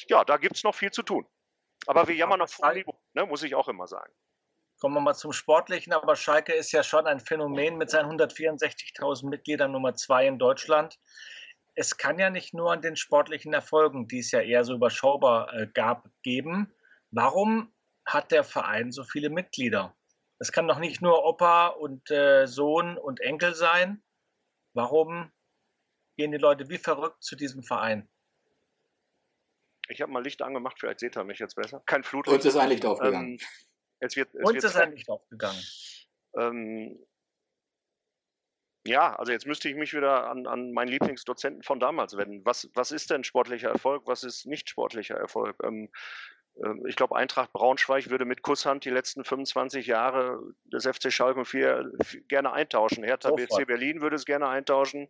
ja, 0.09 0.25
da 0.25 0.37
gibt 0.37 0.57
es 0.57 0.65
noch 0.65 0.75
viel 0.75 0.91
zu 0.91 1.03
tun. 1.03 1.27
Aber 1.87 2.09
wir 2.09 2.15
jammern 2.15 2.41
noch 2.41 2.49
vor 2.49 2.73
Niveau, 2.73 3.01
ne, 3.15 3.25
muss 3.27 3.43
ich 3.43 3.55
auch 3.55 3.69
immer 3.69 3.87
sagen. 3.87 4.13
Kommen 4.81 4.95
wir 4.95 5.01
mal 5.01 5.15
zum 5.15 5.33
Sportlichen, 5.33 5.93
aber 5.93 6.15
Schalke 6.15 6.53
ist 6.53 6.71
ja 6.71 6.85
schon 6.85 7.07
ein 7.07 7.19
Phänomen 7.19 7.79
mit 7.79 7.91
seinen 7.91 8.13
164.000 8.13 9.29
Mitgliedern 9.29 9.73
Nummer 9.73 9.95
zwei 9.95 10.27
in 10.27 10.39
Deutschland. 10.39 11.01
Es 11.75 11.97
kann 11.97 12.19
ja 12.19 12.31
nicht 12.31 12.55
nur 12.55 12.73
an 12.73 12.83
den 12.83 12.97
sportlichen 12.97 13.53
Erfolgen, 13.53 14.07
die 14.07 14.21
es 14.21 14.31
ja 14.31 14.41
eher 14.41 14.65
so 14.65 14.75
überschaubar 14.75 15.53
äh, 15.53 15.67
gab, 15.67 16.09
geben. 16.23 16.73
Warum 17.11 17.73
hat 18.09 18.33
der 18.33 18.45
Verein 18.45 18.91
so 18.91 19.05
viele 19.05 19.31
Mitglieder? 19.31 19.95
Es 20.41 20.53
kann 20.53 20.69
doch 20.69 20.79
nicht 20.79 21.03
nur 21.03 21.25
Opa 21.25 21.69
und 21.69 22.11
äh, 22.11 22.47
Sohn 22.47 22.97
und 22.97 23.21
Enkel 23.21 23.55
sein. 23.55 24.03
Warum 24.75 25.33
gehen 26.17 26.33
die 26.33 26.39
Leute 26.39 26.69
wie 26.69 26.79
verrückt 26.79 27.23
zu 27.23 27.37
diesem 27.37 27.63
Verein? 27.63 28.09
Ich 29.89 30.01
habe 30.01 30.13
mal 30.13 30.23
Licht 30.23 30.43
angemacht, 30.43 30.79
vielleicht 30.79 31.01
seht 31.01 31.17
ihr 31.17 31.25
mich 31.25 31.39
jetzt 31.39 31.57
besser. 31.57 31.83
Kein 31.87 32.05
Flut. 32.05 32.29
Uns 32.29 32.45
ist 32.45 32.57
ein 32.57 32.69
Licht 32.69 32.85
aufgegangen. 32.85 33.39
Ähm, 33.41 33.47
es 34.01 34.17
wird, 34.17 34.35
es 34.35 34.45
Uns 34.45 34.55
wird 34.55 34.65
ist 34.65 34.77
ein 34.77 34.93
Licht 34.93 35.09
aufgegangen. 35.09 35.63
Ähm, 36.37 37.07
ja, 38.87 39.17
also 39.17 39.33
jetzt 39.33 39.47
müsste 39.47 39.69
ich 39.69 39.77
mich 39.77 39.93
wieder 39.93 40.31
an, 40.31 40.47
an 40.47 40.73
meinen 40.73 40.89
Lieblingsdozenten 40.89 41.63
von 41.63 41.81
damals 41.81 42.17
wenden. 42.17 42.45
Was, 42.45 42.71
was 42.75 42.93
ist 42.93 43.11
denn 43.11 43.25
sportlicher 43.25 43.71
Erfolg? 43.71 44.07
Was 44.07 44.25
ist 44.25 44.47
nicht 44.47 44.69
sportlicher 44.69 45.17
Erfolg? 45.17 45.57
Ähm, 45.65 45.75
ähm, 45.75 45.91
ich 46.87 46.97
glaube, 46.97 47.17
Eintracht 47.17 47.53
Braunschweig 47.53 48.11
würde 48.11 48.25
mit 48.25 48.43
Kusshand 48.43 48.85
die 48.85 48.91
letzten 48.91 49.25
25 49.25 49.87
Jahre 49.87 50.41
des 50.65 50.87
FC 50.87 51.13
Schalke 51.13 51.45
4 51.45 51.93
gerne 52.27 52.53
eintauschen. 52.53 53.05
Hertha 53.05 53.31
BC 53.31 53.67
Berlin 53.67 54.01
würde 54.01 54.17
es 54.17 54.25
gerne 54.25 54.49
eintauschen. 54.49 55.09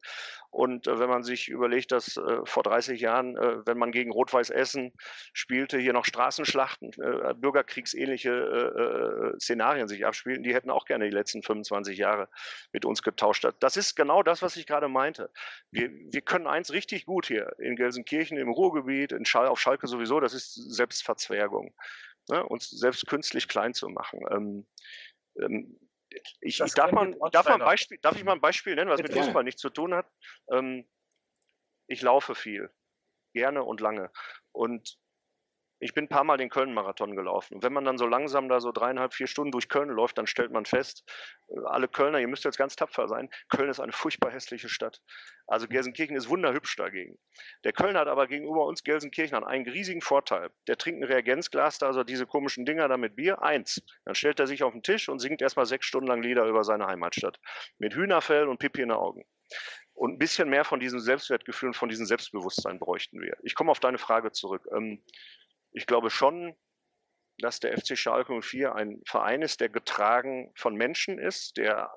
Und 0.51 0.87
äh, 0.87 0.99
wenn 0.99 1.09
man 1.09 1.23
sich 1.23 1.49
überlegt, 1.49 1.93
dass 1.93 2.17
äh, 2.17 2.41
vor 2.45 2.63
30 2.63 3.01
Jahren, 3.01 3.37
äh, 3.37 3.67
wenn 3.67 3.79
man 3.79 3.93
gegen 3.93 4.13
Rot-Weiß 4.13 4.51
Essen 4.51 4.93
spielte, 5.33 5.79
hier 5.79 5.93
noch 5.93 6.05
Straßenschlachten, 6.05 6.93
äh, 7.01 7.35
bürgerkriegsähnliche 7.35 8.31
äh, 8.31 9.35
äh, 9.35 9.39
Szenarien 9.39 9.89
sich 9.89 10.07
abspielten, 10.07 10.43
die 10.43 10.55
hätten 10.55 10.71
auch 10.71 10.85
gerne 10.85 11.05
die 11.05 11.15
letzten 11.15 11.43
25 11.43 11.97
Jahre 11.99 12.29
mit 12.73 12.85
uns 12.85 13.03
getauscht. 13.03 13.47
Das 13.61 13.77
ist 13.77 13.95
genau 13.95 14.23
das, 14.23 14.43
was 14.43 14.57
ich 14.57 14.67
gerade 14.67 14.89
meinte. 14.89 15.31
Wir, 15.71 15.91
wir 15.91 16.21
können 16.21 16.47
eins 16.47 16.73
richtig 16.73 17.07
gut 17.07 17.27
hier 17.27 17.53
in 17.59 17.77
Gelsenkirchen, 17.77 18.37
im 18.37 18.51
Ruhrgebiet, 18.51 19.13
in 19.13 19.25
Schal 19.25 19.47
auf 19.47 19.61
Schalke 19.61 19.87
sowieso, 19.87 20.21
das 20.21 20.35
ist 20.35 20.55
Selbstverzweiflung. 20.55 21.38
Verzwergung, 21.39 21.75
ne, 22.29 22.45
uns 22.47 22.71
selbst 22.71 23.07
künstlich 23.07 23.49
klein 23.49 23.75
zu 23.75 23.89
machen. 23.89 24.21
Ähm, 24.31 24.67
ähm, 25.41 25.79
ich, 26.41 26.61
ich 26.61 26.73
darf, 26.73 26.91
man, 26.93 27.17
darf, 27.33 27.49
man 27.49 27.61
Beispiel, 27.61 27.99
darf 27.99 28.17
ich 28.17 28.25
mal 28.25 28.33
ein 28.33 28.41
Beispiel 28.41 28.75
nennen, 28.75 28.91
was 28.91 29.03
mit 29.03 29.13
Fußball 29.13 29.45
nichts 29.45 29.61
zu 29.61 29.71
tun 29.71 29.95
hat? 29.95 30.11
Ähm, 30.51 30.89
ich 31.87 32.03
laufe 32.03 32.35
viel, 32.35 32.71
gerne 33.35 33.63
und 33.63 33.81
lange. 33.81 34.11
Und 34.53 34.99
ich 35.81 35.95
bin 35.95 36.05
ein 36.05 36.09
paar 36.09 36.25
Mal 36.25 36.37
den 36.37 36.51
Köln-Marathon 36.51 37.15
gelaufen. 37.15 37.55
Und 37.55 37.63
wenn 37.63 37.73
man 37.73 37.85
dann 37.85 37.99
so 37.99 38.07
langsam 38.07 38.49
da 38.49 38.61
so 38.61 38.73
dreieinhalb, 38.73 39.15
vier 39.15 39.27
Stunden 39.27 39.53
durch 39.53 39.69
Köln 39.69 39.89
läuft, 39.89 40.19
dann 40.19 40.27
stellt 40.27 40.51
man 40.51 40.65
fest, 40.65 41.05
äh, 41.49 41.55
alle 41.67 41.89
Kölner, 41.89 42.19
ihr 42.19 42.29
müsst 42.29 42.45
jetzt 42.45 42.59
ganz 42.59 42.77
tapfer 42.77 43.09
sein, 43.09 43.29
Köln 43.49 43.71
ist 43.71 43.81
eine 43.81 43.93
furchtbar 43.93 44.31
hässliche 44.33 44.69
Stadt. 44.69 45.01
Also 45.47 45.69
Gelsenkirchen 45.69 46.17
ist 46.17 46.29
wunderhübsch 46.29 46.77
dagegen. 46.77 47.19
Der 47.65 47.73
Kölner 47.73 48.01
hat 48.01 48.09
aber 48.09 48.27
gegenüber 48.27 48.67
uns 48.67 48.83
Gelsenkirchen 48.83 49.45
einen 49.45 49.67
riesigen 49.67 50.01
Vorteil. 50.01 50.51
Der 50.67 50.77
trinkt 50.77 51.03
ein 51.03 51.05
Reagenzglas, 51.05 51.79
da 51.79 51.87
also 51.87 52.05
diese 52.05 52.27
komischen 52.27 52.67
Dinger 52.67 52.89
da 52.89 52.97
mit 52.97 53.17
Bier, 53.17 53.43
eins. 53.43 53.83
Dann 54.05 54.15
stellt 54.15 54.41
er 54.41 54.47
sich 54.47 54.63
auf 54.63 54.73
den 54.73 54.83
Tisch 54.83 55.09
und 55.09 55.21
singt 55.21 55.41
erstmal 55.41 55.67
sechs 55.67 55.87
Stunden 55.87 56.09
lang 56.09 56.23
Lieder 56.23 56.45
über 56.45 56.65
seine 56.65 56.87
Heimatstadt. 56.87 57.39
Mit 57.79 57.95
Hühnerfell 57.95 58.49
und 58.49 58.59
Pipi 58.59 58.83
in 58.83 58.89
den 58.89 58.99
Augen. 58.99 59.25
Und 59.95 60.13
ein 60.13 60.19
bisschen 60.19 60.49
mehr 60.49 60.65
von 60.65 60.79
diesem 60.79 61.01
Selbstwertgefühl 61.01 61.71
und 61.71 61.75
von 61.75 61.89
diesem 61.89 62.07
Selbstbewusstsein 62.07 62.79
bräuchten 62.79 63.21
wir. 63.21 63.37
Ich 63.43 63.57
komme 63.57 63.73
auf 63.73 63.81
deine 63.81 63.99
Frage 63.99 64.31
zurück. 64.31 64.69
Ähm, 64.71 65.03
ich 65.73 65.87
glaube 65.87 66.11
schon, 66.11 66.57
dass 67.39 67.61
der 67.61 67.77
FC 67.77 67.97
Schalke 67.97 68.41
04 68.41 68.75
ein 68.75 69.01
Verein 69.07 69.43
ist, 69.43 69.61
der 69.61 69.69
getragen 69.69 70.53
von 70.57 70.75
Menschen 70.75 71.19
ist, 71.19 71.57
der 71.57 71.91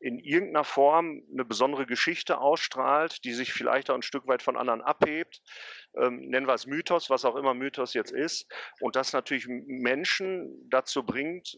in 0.00 0.18
irgendeiner 0.18 0.64
Form 0.64 1.22
eine 1.32 1.44
besondere 1.44 1.86
Geschichte 1.86 2.38
ausstrahlt, 2.38 3.24
die 3.24 3.32
sich 3.32 3.52
vielleicht 3.52 3.88
auch 3.88 3.94
ein 3.94 4.02
Stück 4.02 4.26
weit 4.26 4.42
von 4.42 4.56
anderen 4.56 4.82
abhebt. 4.82 5.40
Ähm, 5.96 6.28
nennen 6.28 6.46
wir 6.46 6.54
es 6.54 6.66
Mythos, 6.66 7.08
was 7.08 7.24
auch 7.24 7.36
immer 7.36 7.54
Mythos 7.54 7.94
jetzt 7.94 8.12
ist. 8.12 8.46
Und 8.80 8.96
das 8.96 9.14
natürlich 9.14 9.46
Menschen 9.48 10.68
dazu 10.68 11.04
bringt, 11.04 11.56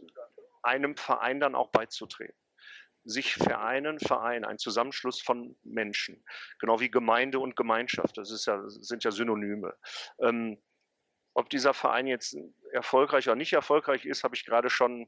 einem 0.62 0.96
Verein 0.96 1.40
dann 1.40 1.56
auch 1.56 1.70
beizutreten. 1.70 2.36
Sich 3.04 3.34
vereinen, 3.34 3.98
Verein, 3.98 4.44
ein 4.44 4.58
Zusammenschluss 4.58 5.20
von 5.20 5.56
Menschen. 5.64 6.22
Genau 6.60 6.78
wie 6.78 6.90
Gemeinde 6.90 7.40
und 7.40 7.56
Gemeinschaft. 7.56 8.16
Das 8.18 8.44
ja, 8.44 8.62
sind 8.68 9.02
ja 9.02 9.10
Synonyme. 9.10 9.76
Ähm, 10.20 10.62
ob 11.36 11.50
dieser 11.50 11.74
Verein 11.74 12.06
jetzt 12.06 12.34
erfolgreich 12.72 13.28
oder 13.28 13.36
nicht 13.36 13.52
erfolgreich 13.52 14.06
ist, 14.06 14.24
habe 14.24 14.34
ich 14.34 14.46
gerade 14.46 14.70
schon 14.70 15.06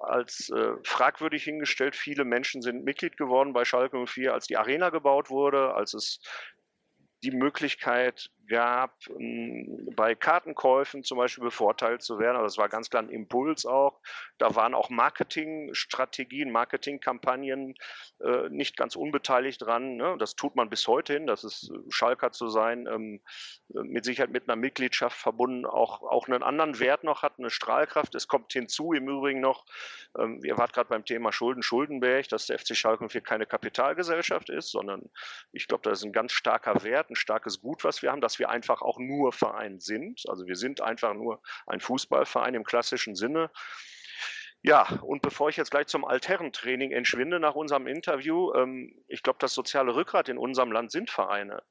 als 0.00 0.48
äh, 0.48 0.72
fragwürdig 0.82 1.44
hingestellt. 1.44 1.94
Viele 1.94 2.24
Menschen 2.24 2.62
sind 2.62 2.84
Mitglied 2.84 3.18
geworden 3.18 3.52
bei 3.52 3.66
Schalke 3.66 4.02
04, 4.06 4.32
als 4.32 4.46
die 4.46 4.56
Arena 4.56 4.88
gebaut 4.88 5.28
wurde, 5.28 5.74
als 5.74 5.92
es 5.92 6.20
die 7.22 7.32
Möglichkeit 7.32 8.30
gab, 8.48 8.94
ähm, 9.18 9.88
bei 9.94 10.14
Kartenkäufen 10.14 11.04
zum 11.04 11.18
Beispiel 11.18 11.44
bevorteilt 11.44 12.02
zu 12.02 12.18
werden. 12.18 12.36
Also 12.36 12.46
das 12.46 12.58
war 12.58 12.68
ganz 12.68 12.90
klar 12.90 13.02
ein 13.02 13.10
Impuls 13.10 13.66
auch. 13.66 14.00
Da 14.38 14.54
waren 14.54 14.74
auch 14.74 14.90
Marketingstrategien, 14.90 16.50
Marketingkampagnen 16.50 17.74
äh, 18.20 18.48
nicht 18.48 18.76
ganz 18.76 18.96
unbeteiligt 18.96 19.62
dran. 19.62 19.96
Ne? 19.96 20.16
Das 20.18 20.34
tut 20.34 20.56
man 20.56 20.70
bis 20.70 20.86
heute 20.88 21.12
hin. 21.12 21.26
Das 21.26 21.44
ist 21.44 21.70
äh, 21.70 21.78
Schalker 21.90 22.32
zu 22.32 22.48
sein, 22.48 22.86
ähm, 22.86 23.20
äh, 23.74 23.82
mit 23.82 24.04
Sicherheit 24.04 24.30
mit 24.30 24.48
einer 24.48 24.56
Mitgliedschaft 24.56 25.16
verbunden, 25.16 25.66
auch, 25.66 26.02
auch 26.02 26.26
einen 26.26 26.42
anderen 26.42 26.80
Wert 26.80 27.04
noch 27.04 27.22
hat, 27.22 27.38
eine 27.38 27.50
Strahlkraft. 27.50 28.14
Es 28.14 28.28
kommt 28.28 28.52
hinzu 28.52 28.92
im 28.92 29.08
Übrigen 29.08 29.40
noch, 29.40 29.66
ähm, 30.18 30.40
ihr 30.44 30.56
wart 30.58 30.72
gerade 30.72 30.88
beim 30.88 31.04
Thema 31.04 31.32
Schulden, 31.32 31.62
Schuldenberg, 31.62 32.28
dass 32.28 32.46
der 32.46 32.58
FC 32.58 32.76
Schalke 32.76 33.08
04 33.08 33.20
keine 33.20 33.46
Kapitalgesellschaft 33.46 34.50
ist, 34.50 34.70
sondern 34.70 35.10
ich 35.52 35.68
glaube, 35.68 35.82
das 35.88 36.00
ist 36.00 36.04
ein 36.04 36.12
ganz 36.12 36.32
starker 36.32 36.82
Wert, 36.84 37.10
ein 37.10 37.16
starkes 37.16 37.60
Gut, 37.60 37.84
was 37.84 38.02
wir 38.02 38.10
haben, 38.10 38.20
dass 38.38 38.46
wir 38.46 38.50
einfach 38.50 38.82
auch 38.82 38.98
nur 38.98 39.32
Verein 39.32 39.80
sind. 39.80 40.22
Also 40.28 40.46
wir 40.46 40.56
sind 40.56 40.80
einfach 40.80 41.14
nur 41.14 41.42
ein 41.66 41.80
Fußballverein 41.80 42.54
im 42.54 42.64
klassischen 42.64 43.16
Sinne. 43.16 43.50
Ja, 44.62 45.00
und 45.02 45.22
bevor 45.22 45.48
ich 45.48 45.56
jetzt 45.56 45.70
gleich 45.70 45.86
zum 45.86 46.04
Altherrentraining 46.04 46.92
entschwinde 46.92 47.40
nach 47.40 47.54
unserem 47.54 47.86
Interview, 47.86 48.52
ähm, 48.54 48.92
ich 49.06 49.22
glaube, 49.22 49.38
das 49.40 49.54
soziale 49.54 49.94
Rückgrat 49.94 50.28
in 50.28 50.38
unserem 50.38 50.72
Land 50.72 50.90
sind 50.90 51.10
Vereine. 51.10 51.62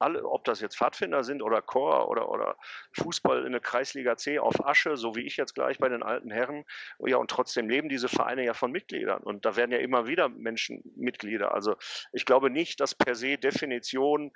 Alle, 0.00 0.24
ob 0.24 0.44
das 0.44 0.60
jetzt 0.60 0.76
Pfadfinder 0.76 1.24
sind 1.24 1.42
oder 1.42 1.60
Chor 1.60 2.08
oder, 2.08 2.28
oder 2.28 2.56
Fußball 2.92 3.44
in 3.44 3.50
der 3.50 3.60
Kreisliga 3.60 4.16
C 4.16 4.38
auf 4.38 4.64
Asche, 4.64 4.96
so 4.96 5.16
wie 5.16 5.26
ich 5.26 5.36
jetzt 5.36 5.54
gleich 5.54 5.78
bei 5.78 5.88
den 5.88 6.04
alten 6.04 6.30
Herren. 6.30 6.64
Ja, 7.04 7.16
und 7.16 7.30
trotzdem 7.30 7.68
leben 7.68 7.88
diese 7.88 8.08
Vereine 8.08 8.44
ja 8.44 8.54
von 8.54 8.70
Mitgliedern. 8.70 9.24
Und 9.24 9.44
da 9.44 9.56
werden 9.56 9.72
ja 9.72 9.78
immer 9.78 10.06
wieder 10.06 10.28
Menschen 10.28 10.82
Mitglieder. 10.96 11.52
Also 11.52 11.74
ich 12.12 12.24
glaube 12.24 12.48
nicht, 12.48 12.78
dass 12.78 12.94
per 12.94 13.16
se 13.16 13.38
Definition 13.38 14.30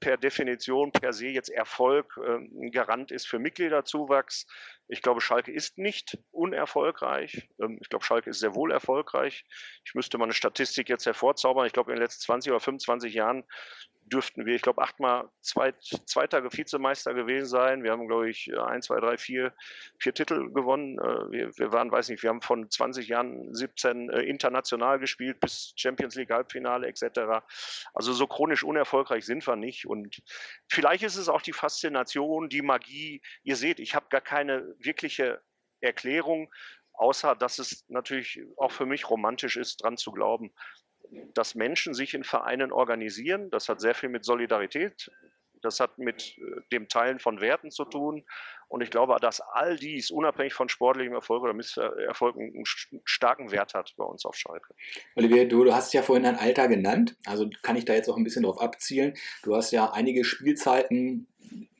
per 0.00 0.16
Definition 0.16 0.92
per 0.92 1.12
se 1.12 1.26
jetzt 1.26 1.50
Erfolg 1.50 2.16
ein 2.16 2.50
ähm, 2.62 2.70
Garant 2.70 3.10
ist 3.10 3.26
für 3.26 3.38
Mitgliederzuwachs. 3.38 4.46
Ich 4.88 5.02
glaube, 5.02 5.20
Schalke 5.20 5.52
ist 5.52 5.78
nicht 5.78 6.18
unerfolgreich. 6.30 7.48
Ähm, 7.60 7.78
ich 7.80 7.88
glaube, 7.88 8.04
Schalke 8.04 8.30
ist 8.30 8.38
sehr 8.38 8.54
wohl 8.54 8.70
erfolgreich. 8.70 9.44
Ich 9.84 9.94
müsste 9.94 10.16
mal 10.16 10.24
eine 10.24 10.32
Statistik 10.32 10.88
jetzt 10.88 11.06
hervorzaubern. 11.06 11.66
Ich 11.66 11.72
glaube, 11.72 11.90
in 11.90 11.96
den 11.96 12.02
letzten 12.02 12.22
20 12.22 12.52
oder 12.52 12.60
25 12.60 13.14
Jahren 13.14 13.44
dürften 14.12 14.44
wir, 14.44 14.54
ich 14.54 14.62
glaube, 14.62 14.82
achtmal 14.82 15.28
Zweit, 15.40 15.76
Zweiter 16.06 16.44
Vizemeister 16.52 17.14
gewesen 17.14 17.46
sein. 17.46 17.82
Wir 17.82 17.92
haben, 17.92 18.06
glaube 18.06 18.28
ich, 18.28 18.52
ein, 18.56 18.82
zwei, 18.82 19.00
drei, 19.00 19.16
vier, 19.16 19.54
vier 19.98 20.12
Titel 20.12 20.52
gewonnen. 20.52 20.98
Äh, 20.98 21.30
wir, 21.32 21.58
wir 21.58 21.72
waren, 21.72 21.90
weiß 21.90 22.08
nicht, 22.10 22.22
wir 22.22 22.30
haben 22.30 22.42
von 22.42 22.70
20 22.70 23.08
Jahren 23.08 23.54
17 23.54 24.10
äh, 24.10 24.20
international 24.22 24.98
gespielt 24.98 25.40
bis 25.40 25.72
Champions 25.76 26.14
League 26.14 26.30
Halbfinale 26.30 26.86
etc. 26.86 27.44
Also 27.94 28.12
so 28.12 28.26
chronisch 28.26 28.64
unerfolgreich 28.64 29.24
sind 29.24 29.46
wir 29.46 29.56
nicht. 29.56 29.86
Und 29.86 30.22
vielleicht 30.68 31.02
ist 31.02 31.16
es 31.16 31.28
auch 31.28 31.42
die 31.42 31.52
Faszination, 31.52 32.48
die 32.48 32.62
Magie. 32.62 33.22
Ihr 33.42 33.56
seht, 33.56 33.80
ich 33.80 33.94
habe 33.94 34.06
gar 34.10 34.20
keine 34.20 34.74
wirkliche 34.78 35.40
Erklärung, 35.80 36.52
außer 36.92 37.34
dass 37.34 37.58
es 37.58 37.84
natürlich 37.88 38.40
auch 38.56 38.70
für 38.70 38.86
mich 38.86 39.08
romantisch 39.08 39.56
ist, 39.56 39.82
dran 39.82 39.96
zu 39.96 40.12
glauben, 40.12 40.52
dass 41.34 41.54
Menschen 41.54 41.94
sich 41.94 42.14
in 42.14 42.24
Vereinen 42.24 42.72
organisieren. 42.72 43.50
Das 43.50 43.68
hat 43.68 43.80
sehr 43.80 43.94
viel 43.94 44.08
mit 44.08 44.24
Solidarität, 44.24 45.10
das 45.62 45.80
hat 45.80 45.98
mit 45.98 46.36
äh, 46.38 46.60
dem 46.72 46.88
Teilen 46.88 47.18
von 47.18 47.40
Werten 47.40 47.70
zu 47.70 47.84
tun. 47.84 48.24
Und 48.72 48.80
ich 48.80 48.90
glaube, 48.90 49.14
dass 49.20 49.42
all 49.42 49.76
dies 49.76 50.10
unabhängig 50.10 50.54
von 50.54 50.70
sportlichem 50.70 51.12
Erfolg 51.12 51.42
oder 51.42 51.52
Misserfolg 51.52 52.36
einen 52.38 52.64
starken 53.04 53.52
Wert 53.52 53.74
hat 53.74 53.92
bei 53.98 54.04
uns 54.04 54.24
auf 54.24 54.34
Schalke. 54.34 54.74
Olivier, 55.14 55.46
du, 55.46 55.64
du 55.64 55.74
hast 55.74 55.92
ja 55.92 56.00
vorhin 56.00 56.22
dein 56.22 56.38
Alter 56.38 56.68
genannt, 56.68 57.14
also 57.26 57.50
kann 57.60 57.76
ich 57.76 57.84
da 57.84 57.92
jetzt 57.92 58.08
auch 58.08 58.16
ein 58.16 58.24
bisschen 58.24 58.44
drauf 58.44 58.62
abzielen. 58.62 59.12
Du 59.42 59.54
hast 59.54 59.72
ja 59.72 59.92
einige 59.92 60.24
Spielzeiten 60.24 61.26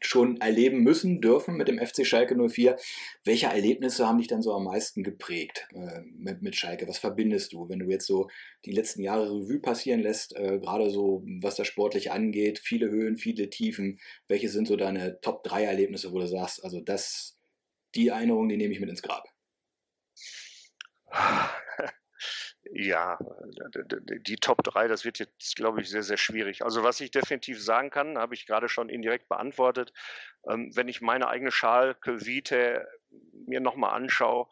schon 0.00 0.40
erleben 0.40 0.82
müssen, 0.82 1.20
dürfen 1.20 1.56
mit 1.56 1.68
dem 1.68 1.78
FC 1.78 2.06
Schalke 2.06 2.36
04. 2.36 2.76
Welche 3.24 3.46
Erlebnisse 3.46 4.06
haben 4.06 4.18
dich 4.18 4.26
dann 4.26 4.42
so 4.42 4.52
am 4.52 4.64
meisten 4.64 5.02
geprägt 5.02 5.68
äh, 5.74 6.00
mit, 6.16 6.42
mit 6.42 6.56
Schalke? 6.56 6.88
Was 6.88 6.98
verbindest 6.98 7.52
du, 7.52 7.68
wenn 7.68 7.78
du 7.78 7.86
jetzt 7.86 8.06
so 8.06 8.28
die 8.64 8.72
letzten 8.72 9.02
Jahre 9.02 9.30
Revue 9.30 9.60
passieren 9.60 10.00
lässt, 10.00 10.36
äh, 10.36 10.58
gerade 10.58 10.90
so 10.90 11.22
was 11.40 11.56
das 11.56 11.66
sportlich 11.66 12.10
angeht, 12.10 12.58
viele 12.58 12.90
Höhen, 12.90 13.16
viele 13.16 13.48
Tiefen? 13.48 14.00
Welche 14.28 14.48
sind 14.48 14.66
so 14.66 14.76
deine 14.76 15.20
Top 15.20 15.44
3 15.44 15.64
Erlebnisse, 15.64 16.12
wo 16.12 16.18
du 16.18 16.26
sagst, 16.26 16.64
also 16.64 16.80
das, 16.84 17.38
die 17.94 18.08
Erinnerung, 18.08 18.48
die 18.48 18.56
nehme 18.56 18.72
ich 18.72 18.80
mit 18.80 18.90
ins 18.90 19.02
Grab? 19.02 19.28
Ja, 22.74 23.18
die 24.26 24.36
Top 24.36 24.62
3, 24.62 24.88
das 24.88 25.04
wird 25.04 25.18
jetzt, 25.18 25.56
glaube 25.56 25.82
ich, 25.82 25.90
sehr, 25.90 26.02
sehr 26.02 26.16
schwierig. 26.16 26.64
Also 26.64 26.82
was 26.82 27.00
ich 27.00 27.10
definitiv 27.10 27.62
sagen 27.62 27.90
kann, 27.90 28.16
habe 28.16 28.34
ich 28.34 28.46
gerade 28.46 28.68
schon 28.68 28.88
indirekt 28.88 29.28
beantwortet. 29.28 29.92
Ähm, 30.48 30.70
wenn 30.74 30.88
ich 30.88 31.02
meine 31.02 31.28
eigene 31.28 31.50
Schalke 31.50 32.24
Vite 32.24 32.88
mir 33.46 33.60
nochmal 33.60 33.94
anschaue, 33.94 34.48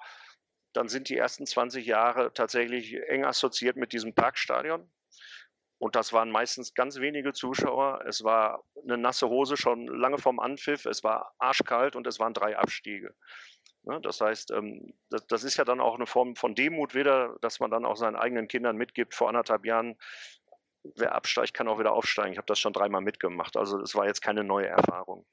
dann 0.72 0.88
sind 0.88 1.08
die 1.08 1.16
ersten 1.16 1.46
20 1.46 1.86
Jahre 1.86 2.32
tatsächlich 2.34 2.94
eng 3.08 3.24
assoziiert 3.24 3.76
mit 3.76 3.92
diesem 3.92 4.14
Parkstadion. 4.14 4.90
Und 5.80 5.96
das 5.96 6.12
waren 6.12 6.30
meistens 6.30 6.74
ganz 6.74 7.00
wenige 7.00 7.32
Zuschauer. 7.32 8.04
Es 8.06 8.22
war 8.22 8.62
eine 8.84 8.98
nasse 8.98 9.30
Hose 9.30 9.56
schon 9.56 9.86
lange 9.86 10.18
vorm 10.18 10.38
Anpfiff. 10.38 10.84
Es 10.84 11.02
war 11.02 11.34
arschkalt 11.38 11.96
und 11.96 12.06
es 12.06 12.20
waren 12.20 12.34
drei 12.34 12.58
Abstiege. 12.58 13.14
Ne, 13.84 13.98
das 14.02 14.20
heißt, 14.20 14.50
ähm, 14.50 14.92
das 15.08 15.42
ist 15.42 15.56
ja 15.56 15.64
dann 15.64 15.80
auch 15.80 15.94
eine 15.94 16.04
Form 16.04 16.36
von 16.36 16.54
Demut 16.54 16.94
wieder, 16.94 17.38
dass 17.40 17.60
man 17.60 17.70
dann 17.70 17.86
auch 17.86 17.96
seinen 17.96 18.16
eigenen 18.16 18.46
Kindern 18.46 18.76
mitgibt. 18.76 19.14
Vor 19.14 19.28
anderthalb 19.28 19.64
Jahren, 19.64 19.96
wer 20.82 21.14
absteigt, 21.14 21.54
kann 21.54 21.66
auch 21.66 21.78
wieder 21.78 21.94
aufsteigen. 21.94 22.32
Ich 22.32 22.38
habe 22.38 22.46
das 22.46 22.58
schon 22.58 22.74
dreimal 22.74 23.00
mitgemacht. 23.00 23.56
Also 23.56 23.80
es 23.80 23.94
war 23.94 24.06
jetzt 24.06 24.20
keine 24.20 24.44
neue 24.44 24.68
Erfahrung. 24.68 25.26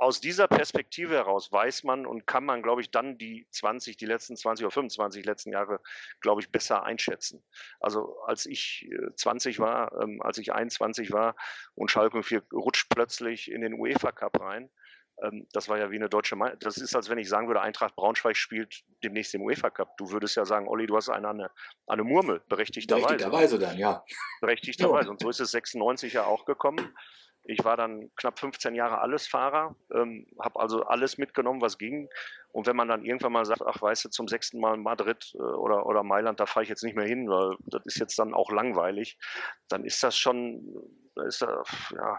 Aus 0.00 0.20
dieser 0.20 0.46
Perspektive 0.46 1.14
heraus 1.14 1.50
weiß 1.50 1.82
man 1.82 2.06
und 2.06 2.24
kann 2.24 2.44
man, 2.44 2.62
glaube 2.62 2.80
ich, 2.80 2.92
dann 2.92 3.18
die 3.18 3.48
20, 3.50 3.96
die 3.96 4.06
letzten 4.06 4.36
20 4.36 4.64
oder 4.64 4.70
25 4.72 5.24
letzten 5.24 5.52
Jahre, 5.52 5.80
glaube 6.20 6.40
ich, 6.40 6.50
besser 6.50 6.84
einschätzen. 6.84 7.44
Also 7.80 8.20
als 8.20 8.46
ich 8.46 8.88
20 9.16 9.56
äh, 9.56 9.58
war, 9.58 10.00
ähm, 10.00 10.22
als 10.22 10.38
ich 10.38 10.52
21 10.52 11.12
war 11.12 11.34
und 11.74 11.90
Schalke 11.90 12.22
04 12.22 12.44
rutscht 12.52 12.88
plötzlich 12.90 13.50
in 13.50 13.60
den 13.60 13.74
UEFA 13.74 14.12
Cup 14.12 14.40
rein, 14.40 14.70
ähm, 15.22 15.46
das 15.52 15.68
war 15.68 15.78
ja 15.78 15.90
wie 15.90 15.96
eine 15.96 16.08
deutsche 16.08 16.36
Meisterschaft. 16.36 16.66
Das 16.66 16.76
ist, 16.78 16.94
als 16.94 17.08
wenn 17.08 17.18
ich 17.18 17.28
sagen 17.28 17.48
würde, 17.48 17.60
Eintracht 17.60 17.96
Braunschweig 17.96 18.36
spielt 18.36 18.84
demnächst 19.02 19.34
im 19.34 19.42
UEFA 19.42 19.70
Cup. 19.70 19.96
Du 19.96 20.10
würdest 20.12 20.36
ja 20.36 20.44
sagen, 20.44 20.68
Olli, 20.68 20.86
du 20.86 20.96
hast 20.96 21.08
eine, 21.08 21.28
eine, 21.28 21.50
eine 21.86 22.04
Murmel, 22.04 22.40
berechtigterweise. 22.48 23.06
Berechtigterweise 23.06 23.58
dann, 23.58 23.78
ja. 23.78 24.04
Berechtigterweise. 24.40 25.10
Und 25.10 25.20
so 25.20 25.28
ist 25.28 25.40
es 25.40 25.50
96 25.50 26.12
ja 26.12 26.24
auch 26.24 26.44
gekommen. 26.44 26.94
Ich 27.48 27.64
war 27.64 27.78
dann 27.78 28.10
knapp 28.16 28.38
15 28.38 28.74
Jahre 28.74 29.00
Allesfahrer, 29.00 29.74
ähm, 29.94 30.26
habe 30.38 30.60
also 30.60 30.82
alles 30.82 31.16
mitgenommen, 31.16 31.62
was 31.62 31.78
ging. 31.78 32.10
Und 32.52 32.66
wenn 32.66 32.76
man 32.76 32.88
dann 32.88 33.06
irgendwann 33.06 33.32
mal 33.32 33.46
sagt, 33.46 33.62
ach 33.64 33.80
weißt 33.80 34.04
du, 34.04 34.10
zum 34.10 34.28
sechsten 34.28 34.60
Mal 34.60 34.76
Madrid 34.76 35.32
äh, 35.34 35.38
oder, 35.38 35.86
oder 35.86 36.02
Mailand, 36.02 36.40
da 36.40 36.46
fahre 36.46 36.64
ich 36.64 36.68
jetzt 36.68 36.84
nicht 36.84 36.94
mehr 36.94 37.06
hin, 37.06 37.26
weil 37.28 37.56
das 37.66 37.86
ist 37.86 37.98
jetzt 37.98 38.18
dann 38.18 38.34
auch 38.34 38.50
langweilig, 38.50 39.18
dann 39.68 39.84
ist 39.84 40.02
das 40.02 40.18
schon, 40.18 40.62
ist 41.26 41.40
das, 41.40 41.66
ja, 41.94 42.18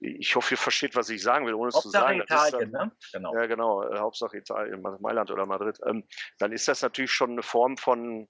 ich 0.00 0.36
hoffe, 0.36 0.54
ihr 0.54 0.58
versteht, 0.58 0.94
was 0.96 1.08
ich 1.08 1.22
sagen 1.22 1.46
will, 1.46 1.54
ohne 1.54 1.70
es 1.70 1.80
zu 1.80 1.88
sagen. 1.88 2.20
Italien, 2.20 2.72
dann, 2.72 2.88
ne? 2.88 2.96
Genau. 3.12 3.34
Ja, 3.34 3.46
genau, 3.46 3.82
äh, 3.88 3.98
Hauptsache 3.98 4.36
Italien, 4.36 4.82
Mailand 5.00 5.30
oder 5.30 5.46
Madrid. 5.46 5.78
Ähm, 5.86 6.04
dann 6.38 6.52
ist 6.52 6.68
das 6.68 6.82
natürlich 6.82 7.12
schon 7.12 7.30
eine 7.30 7.42
Form 7.42 7.78
von, 7.78 8.28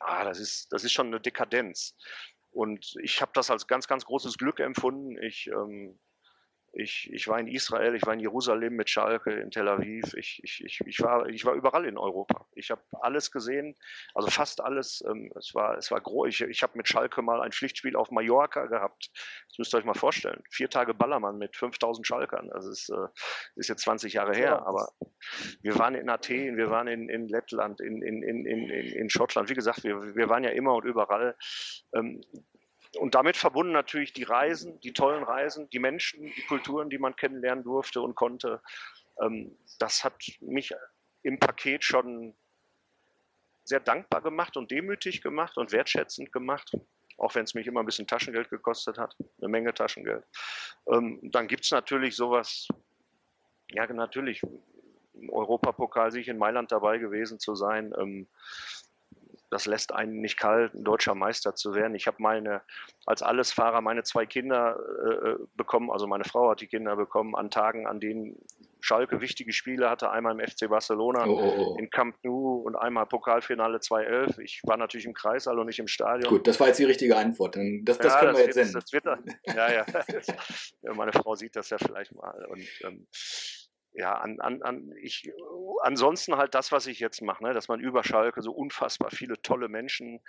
ah, 0.00 0.24
das 0.24 0.40
ist, 0.40 0.72
das 0.72 0.84
ist 0.84 0.92
schon 0.92 1.08
eine 1.08 1.20
Dekadenz. 1.20 1.94
Und 2.52 2.94
ich 3.02 3.20
habe 3.20 3.32
das 3.34 3.50
als 3.50 3.66
ganz, 3.66 3.88
ganz 3.88 4.04
großes 4.04 4.38
Glück 4.38 4.60
empfunden. 4.60 5.16
Ich 5.22 5.48
ähm, 5.48 5.98
ich, 6.74 7.12
ich 7.12 7.28
war 7.28 7.38
in 7.38 7.48
Israel, 7.48 7.94
ich 7.94 8.06
war 8.06 8.14
in 8.14 8.20
Jerusalem 8.20 8.76
mit 8.76 8.88
Schalke, 8.88 9.30
in 9.30 9.50
Tel 9.50 9.68
Aviv. 9.68 10.14
Ich, 10.14 10.40
ich, 10.42 10.64
ich, 10.64 10.80
ich, 10.86 11.00
war, 11.00 11.28
ich 11.28 11.44
war 11.44 11.52
überall 11.52 11.84
in 11.84 11.98
Europa. 11.98 12.46
Ich 12.54 12.70
habe 12.70 12.80
alles 13.02 13.30
gesehen, 13.30 13.76
also 14.14 14.30
fast 14.30 14.62
alles. 14.62 15.04
Ähm, 15.06 15.30
es 15.36 15.54
war, 15.54 15.76
es 15.76 15.90
war 15.90 16.00
groß. 16.00 16.28
Ich, 16.28 16.40
ich 16.40 16.62
habe 16.62 16.78
mit 16.78 16.88
Schalke 16.88 17.20
mal 17.20 17.42
ein 17.42 17.52
Pflichtspiel 17.52 17.94
auf 17.94 18.10
Mallorca 18.10 18.66
gehabt. 18.66 19.10
Das 19.48 19.58
müsst 19.58 19.74
ihr 19.74 19.78
euch 19.78 19.84
mal 19.84 19.94
vorstellen. 19.94 20.42
Vier 20.50 20.70
Tage 20.70 20.94
Ballermann 20.94 21.36
mit 21.36 21.56
5000 21.56 22.06
Schalkern. 22.06 22.48
Das 22.54 22.66
ist, 22.66 22.88
äh, 22.88 23.08
ist 23.56 23.68
jetzt 23.68 23.82
20 23.82 24.14
Jahre 24.14 24.34
her. 24.34 24.62
Ja. 24.62 24.66
Aber 24.66 24.92
wir 25.60 25.78
waren 25.78 25.94
in 25.94 26.08
Athen, 26.08 26.56
wir 26.56 26.70
waren 26.70 26.88
in, 26.88 27.10
in 27.10 27.28
Lettland, 27.28 27.82
in, 27.82 28.00
in, 28.00 28.22
in, 28.22 28.46
in, 28.46 28.70
in 28.70 29.10
Schottland. 29.10 29.50
Wie 29.50 29.54
gesagt, 29.54 29.84
wir, 29.84 30.14
wir 30.14 30.28
waren 30.30 30.42
ja 30.42 30.50
immer 30.50 30.74
und 30.74 30.84
überall. 30.86 31.36
Ähm, 31.94 32.22
und 32.98 33.14
damit 33.14 33.36
verbunden 33.36 33.72
natürlich 33.72 34.12
die 34.12 34.22
Reisen, 34.22 34.80
die 34.80 34.92
tollen 34.92 35.24
Reisen, 35.24 35.68
die 35.70 35.78
Menschen, 35.78 36.32
die 36.36 36.42
Kulturen, 36.42 36.90
die 36.90 36.98
man 36.98 37.16
kennenlernen 37.16 37.64
durfte 37.64 38.00
und 38.00 38.14
konnte. 38.14 38.62
Ähm, 39.20 39.56
das 39.78 40.04
hat 40.04 40.14
mich 40.40 40.74
im 41.22 41.38
Paket 41.38 41.84
schon 41.84 42.34
sehr 43.64 43.80
dankbar 43.80 44.20
gemacht 44.22 44.56
und 44.56 44.70
demütig 44.70 45.22
gemacht 45.22 45.56
und 45.56 45.72
wertschätzend 45.72 46.32
gemacht. 46.32 46.72
auch 47.18 47.34
wenn 47.34 47.44
es 47.44 47.54
mich 47.54 47.66
immer 47.66 47.80
ein 47.80 47.86
bisschen 47.86 48.06
Taschengeld 48.06 48.50
gekostet 48.50 48.98
hat, 48.98 49.14
eine 49.38 49.48
Menge 49.48 49.72
Taschengeld. 49.72 50.24
Ähm, 50.90 51.20
dann 51.22 51.46
gibt 51.46 51.64
es 51.64 51.70
natürlich 51.70 52.16
sowas, 52.16 52.66
ja 53.70 53.86
natürlich, 53.92 54.42
im 55.14 55.30
Europapokal 55.30 56.10
sich 56.10 56.26
in 56.28 56.38
Mailand 56.38 56.72
dabei 56.72 56.98
gewesen 56.98 57.38
zu 57.38 57.54
sein. 57.54 57.92
Das 59.52 59.66
lässt 59.66 59.92
einen 59.92 60.22
nicht 60.22 60.38
kalt, 60.38 60.72
ein 60.72 60.82
deutscher 60.82 61.14
Meister 61.14 61.54
zu 61.54 61.74
werden. 61.74 61.94
Ich 61.94 62.06
habe 62.06 62.16
meine, 62.20 62.62
als 63.04 63.20
Allesfahrer 63.20 63.82
meine 63.82 64.02
zwei 64.02 64.24
Kinder 64.24 64.78
äh, 65.04 65.28
äh 65.28 65.36
bekommen, 65.56 65.90
also 65.90 66.06
meine 66.06 66.24
Frau 66.24 66.50
hat 66.50 66.62
die 66.62 66.68
Kinder 66.68 66.96
bekommen, 66.96 67.34
an 67.34 67.50
Tagen, 67.50 67.86
an 67.86 68.00
denen 68.00 68.38
Schalke 68.80 69.20
wichtige 69.20 69.52
Spiele 69.52 69.90
hatte, 69.90 70.10
einmal 70.10 70.32
im 70.32 70.40
FC 70.40 70.70
Barcelona, 70.70 71.26
oh, 71.26 71.38
oh, 71.38 71.54
oh. 71.58 71.76
in 71.78 71.90
Camp 71.90 72.16
Nou 72.22 72.62
und 72.64 72.76
einmal 72.76 73.04
Pokalfinale 73.04 73.78
2011. 73.80 74.38
Ich 74.38 74.62
war 74.64 74.78
natürlich 74.78 75.04
im 75.04 75.12
Kreissaal 75.12 75.58
und 75.58 75.66
nicht 75.66 75.78
im 75.78 75.86
Stadion. 75.86 76.30
Gut, 76.30 76.46
das 76.46 76.58
war 76.58 76.68
jetzt 76.68 76.78
die 76.78 76.84
richtige 76.84 77.16
Antwort. 77.16 77.56
Das, 77.82 77.98
das 77.98 78.14
ja, 78.14 78.20
können 78.20 78.36
wir 78.36 78.44
jetzt 78.44 78.54
senden. 78.54 78.72
Das 78.72 78.90
wird, 78.90 79.04
ja, 79.04 79.72
ja. 80.82 80.94
Meine 80.94 81.12
Frau 81.12 81.34
sieht 81.34 81.56
das 81.56 81.68
ja 81.68 81.76
vielleicht 81.76 82.14
mal. 82.14 82.46
Und 82.46 82.66
ähm, 82.84 83.06
ja, 83.94 84.14
an, 84.14 84.40
an, 84.40 84.62
an, 84.62 84.92
ich, 85.00 85.30
ansonsten 85.82 86.36
halt 86.36 86.54
das, 86.54 86.72
was 86.72 86.86
ich 86.86 86.98
jetzt 86.98 87.22
mache, 87.22 87.42
ne, 87.44 87.52
dass 87.54 87.68
man 87.68 87.80
über 87.80 88.04
Schalke 88.04 88.42
so 88.42 88.52
unfassbar 88.52 89.10
viele 89.10 89.40
tolle 89.42 89.68
Menschen 89.68 90.20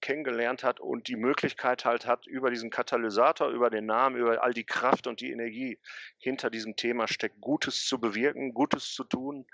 kennengelernt 0.00 0.62
hat 0.64 0.80
und 0.80 1.08
die 1.08 1.16
Möglichkeit 1.16 1.84
halt 1.84 2.06
hat, 2.06 2.26
über 2.26 2.50
diesen 2.50 2.70
Katalysator, 2.70 3.48
über 3.48 3.70
den 3.70 3.86
Namen, 3.86 4.16
über 4.16 4.42
all 4.42 4.52
die 4.52 4.64
Kraft 4.64 5.06
und 5.06 5.20
die 5.20 5.30
Energie 5.30 5.78
hinter 6.18 6.50
diesem 6.50 6.76
Thema 6.76 7.08
steckt, 7.08 7.40
Gutes 7.40 7.84
zu 7.86 7.98
bewirken, 8.00 8.54
Gutes 8.54 8.92
zu 8.94 9.04
tun. 9.04 9.46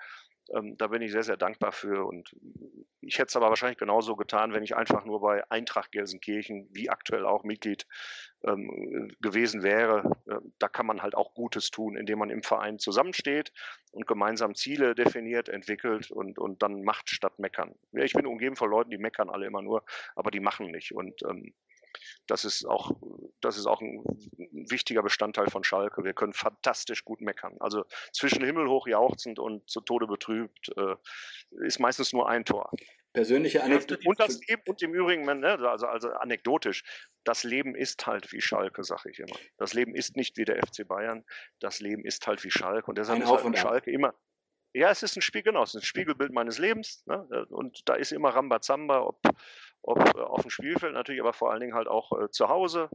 Ähm, 0.52 0.76
da 0.76 0.88
bin 0.88 1.02
ich 1.02 1.12
sehr, 1.12 1.22
sehr 1.22 1.36
dankbar 1.36 1.72
für. 1.72 2.06
Und 2.06 2.34
ich 3.00 3.18
hätte 3.18 3.28
es 3.28 3.36
aber 3.36 3.48
wahrscheinlich 3.48 3.78
genauso 3.78 4.16
getan, 4.16 4.52
wenn 4.52 4.62
ich 4.62 4.76
einfach 4.76 5.04
nur 5.04 5.20
bei 5.20 5.48
Eintracht 5.50 5.92
Gelsenkirchen, 5.92 6.68
wie 6.72 6.90
aktuell 6.90 7.24
auch 7.24 7.44
Mitglied 7.44 7.86
ähm, 8.44 9.10
gewesen 9.20 9.62
wäre. 9.62 10.10
Äh, 10.26 10.36
da 10.58 10.68
kann 10.68 10.86
man 10.86 11.02
halt 11.02 11.14
auch 11.14 11.34
Gutes 11.34 11.70
tun, 11.70 11.96
indem 11.96 12.18
man 12.18 12.30
im 12.30 12.42
Verein 12.42 12.78
zusammensteht 12.78 13.52
und 13.92 14.06
gemeinsam 14.06 14.54
Ziele 14.54 14.94
definiert, 14.94 15.48
entwickelt 15.48 16.10
und, 16.10 16.38
und 16.38 16.62
dann 16.62 16.82
macht 16.82 17.10
statt 17.10 17.38
meckern. 17.38 17.74
Ja, 17.92 18.02
ich 18.04 18.12
bin 18.12 18.26
umgeben 18.26 18.56
von 18.56 18.70
Leuten, 18.70 18.90
die 18.90 18.98
meckern 18.98 19.30
alle 19.30 19.46
immer 19.46 19.62
nur, 19.62 19.84
aber 20.14 20.30
die 20.30 20.40
machen 20.40 20.70
nicht. 20.70 20.94
Und 20.94 21.22
ähm, 21.28 21.54
das 22.26 22.44
ist 22.44 22.64
auch, 22.64 22.92
das 23.40 23.56
ist 23.56 23.66
auch 23.66 23.80
ein 23.80 24.02
wichtiger 24.70 25.02
Bestandteil 25.02 25.48
von 25.48 25.64
Schalke. 25.64 26.04
Wir 26.04 26.14
können 26.14 26.32
fantastisch 26.32 27.04
gut 27.04 27.20
meckern. 27.20 27.56
Also 27.60 27.84
zwischen 28.12 28.44
himmelhoch 28.44 28.86
jauchzend 28.86 29.38
und 29.38 29.68
zu 29.68 29.80
Tode 29.80 30.06
betrübt 30.06 30.70
äh, 30.76 30.96
ist 31.64 31.80
meistens 31.80 32.12
nur 32.12 32.28
ein 32.28 32.44
Tor. 32.44 32.70
Persönliche 33.12 33.62
Anekdote. 33.62 34.00
Und, 34.06 34.18
das, 34.18 34.40
und 34.66 34.82
im 34.82 34.92
Übrigen, 34.92 35.24
ne, 35.24 35.58
also, 35.68 35.86
also 35.86 36.10
anekdotisch, 36.10 36.82
das 37.22 37.44
Leben 37.44 37.76
ist 37.76 38.06
halt 38.06 38.32
wie 38.32 38.40
Schalke, 38.40 38.82
sage 38.82 39.10
ich 39.10 39.20
immer. 39.20 39.36
Das 39.56 39.72
Leben 39.72 39.94
ist 39.94 40.16
nicht 40.16 40.36
wie 40.36 40.44
der 40.44 40.56
FC 40.56 40.86
Bayern, 40.86 41.24
das 41.60 41.80
Leben 41.80 42.04
ist 42.04 42.26
halt 42.26 42.42
wie 42.42 42.50
Schalke. 42.50 42.86
Und 42.86 42.98
deshalb 42.98 43.20
ein 43.20 43.22
ist 43.22 43.44
halt 43.44 43.58
Schalke 43.58 43.92
immer, 43.92 44.14
ja, 44.74 44.90
es 44.90 45.04
ist 45.04 45.16
ein 45.16 45.22
Spiel, 45.22 45.42
genau, 45.42 45.62
es 45.62 45.70
ist 45.70 45.82
ein 45.82 45.86
Spiegelbild 45.86 46.32
meines 46.32 46.58
Lebens. 46.58 47.04
Ne? 47.06 47.46
Und 47.50 47.88
da 47.88 47.94
ist 47.94 48.10
immer 48.10 48.30
Rambazamba, 48.30 49.02
ob, 49.02 49.20
ob 49.84 49.98
äh, 50.16 50.20
auf 50.20 50.42
dem 50.42 50.50
Spielfeld 50.50 50.94
natürlich, 50.94 51.20
aber 51.20 51.32
vor 51.32 51.50
allen 51.50 51.60
Dingen 51.60 51.74
halt 51.74 51.88
auch 51.88 52.12
äh, 52.18 52.30
zu 52.30 52.48
Hause. 52.48 52.88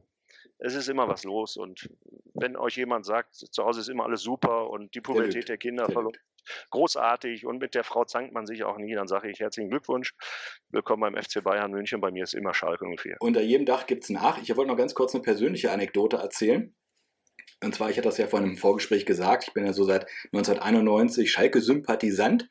Es 0.58 0.74
ist 0.74 0.88
immer 0.88 1.08
was 1.08 1.24
los. 1.24 1.56
Und 1.56 1.88
wenn 2.34 2.56
euch 2.56 2.76
jemand 2.76 3.06
sagt, 3.06 3.34
zu 3.34 3.64
Hause 3.64 3.80
ist 3.80 3.88
immer 3.88 4.04
alles 4.04 4.22
super 4.22 4.70
und 4.70 4.94
die 4.94 5.00
Pubertät 5.00 5.48
der 5.48 5.58
Kinder 5.58 5.88
großartig 6.70 7.46
und 7.46 7.58
mit 7.58 7.74
der 7.74 7.84
Frau 7.84 8.04
zankt 8.04 8.32
man 8.32 8.46
sich 8.46 8.64
auch 8.64 8.78
nie, 8.78 8.94
dann 8.94 9.08
sage 9.08 9.30
ich 9.30 9.40
herzlichen 9.40 9.70
Glückwunsch. 9.70 10.14
Willkommen 10.70 11.00
beim 11.00 11.22
FC 11.22 11.42
Bayern 11.42 11.70
München. 11.70 12.00
Bei 12.00 12.10
mir 12.10 12.24
ist 12.24 12.34
immer 12.34 12.54
Schalke 12.54 12.86
04. 12.86 13.16
Unter 13.20 13.40
jedem 13.40 13.66
Dach 13.66 13.86
gibt 13.86 14.04
es 14.04 14.10
nach. 14.10 14.40
Ich 14.40 14.54
wollte 14.56 14.70
noch 14.70 14.78
ganz 14.78 14.94
kurz 14.94 15.14
eine 15.14 15.22
persönliche 15.22 15.70
Anekdote 15.72 16.16
erzählen. 16.16 16.74
Und 17.62 17.74
zwar, 17.74 17.90
ich 17.90 17.98
hatte 17.98 18.08
das 18.08 18.18
ja 18.18 18.26
vor 18.26 18.38
einem 18.38 18.56
Vorgespräch 18.56 19.04
gesagt, 19.04 19.44
ich 19.48 19.52
bin 19.52 19.66
ja 19.66 19.72
so 19.72 19.84
seit 19.84 20.06
1991 20.32 21.30
Schalke-Sympathisant. 21.30 22.48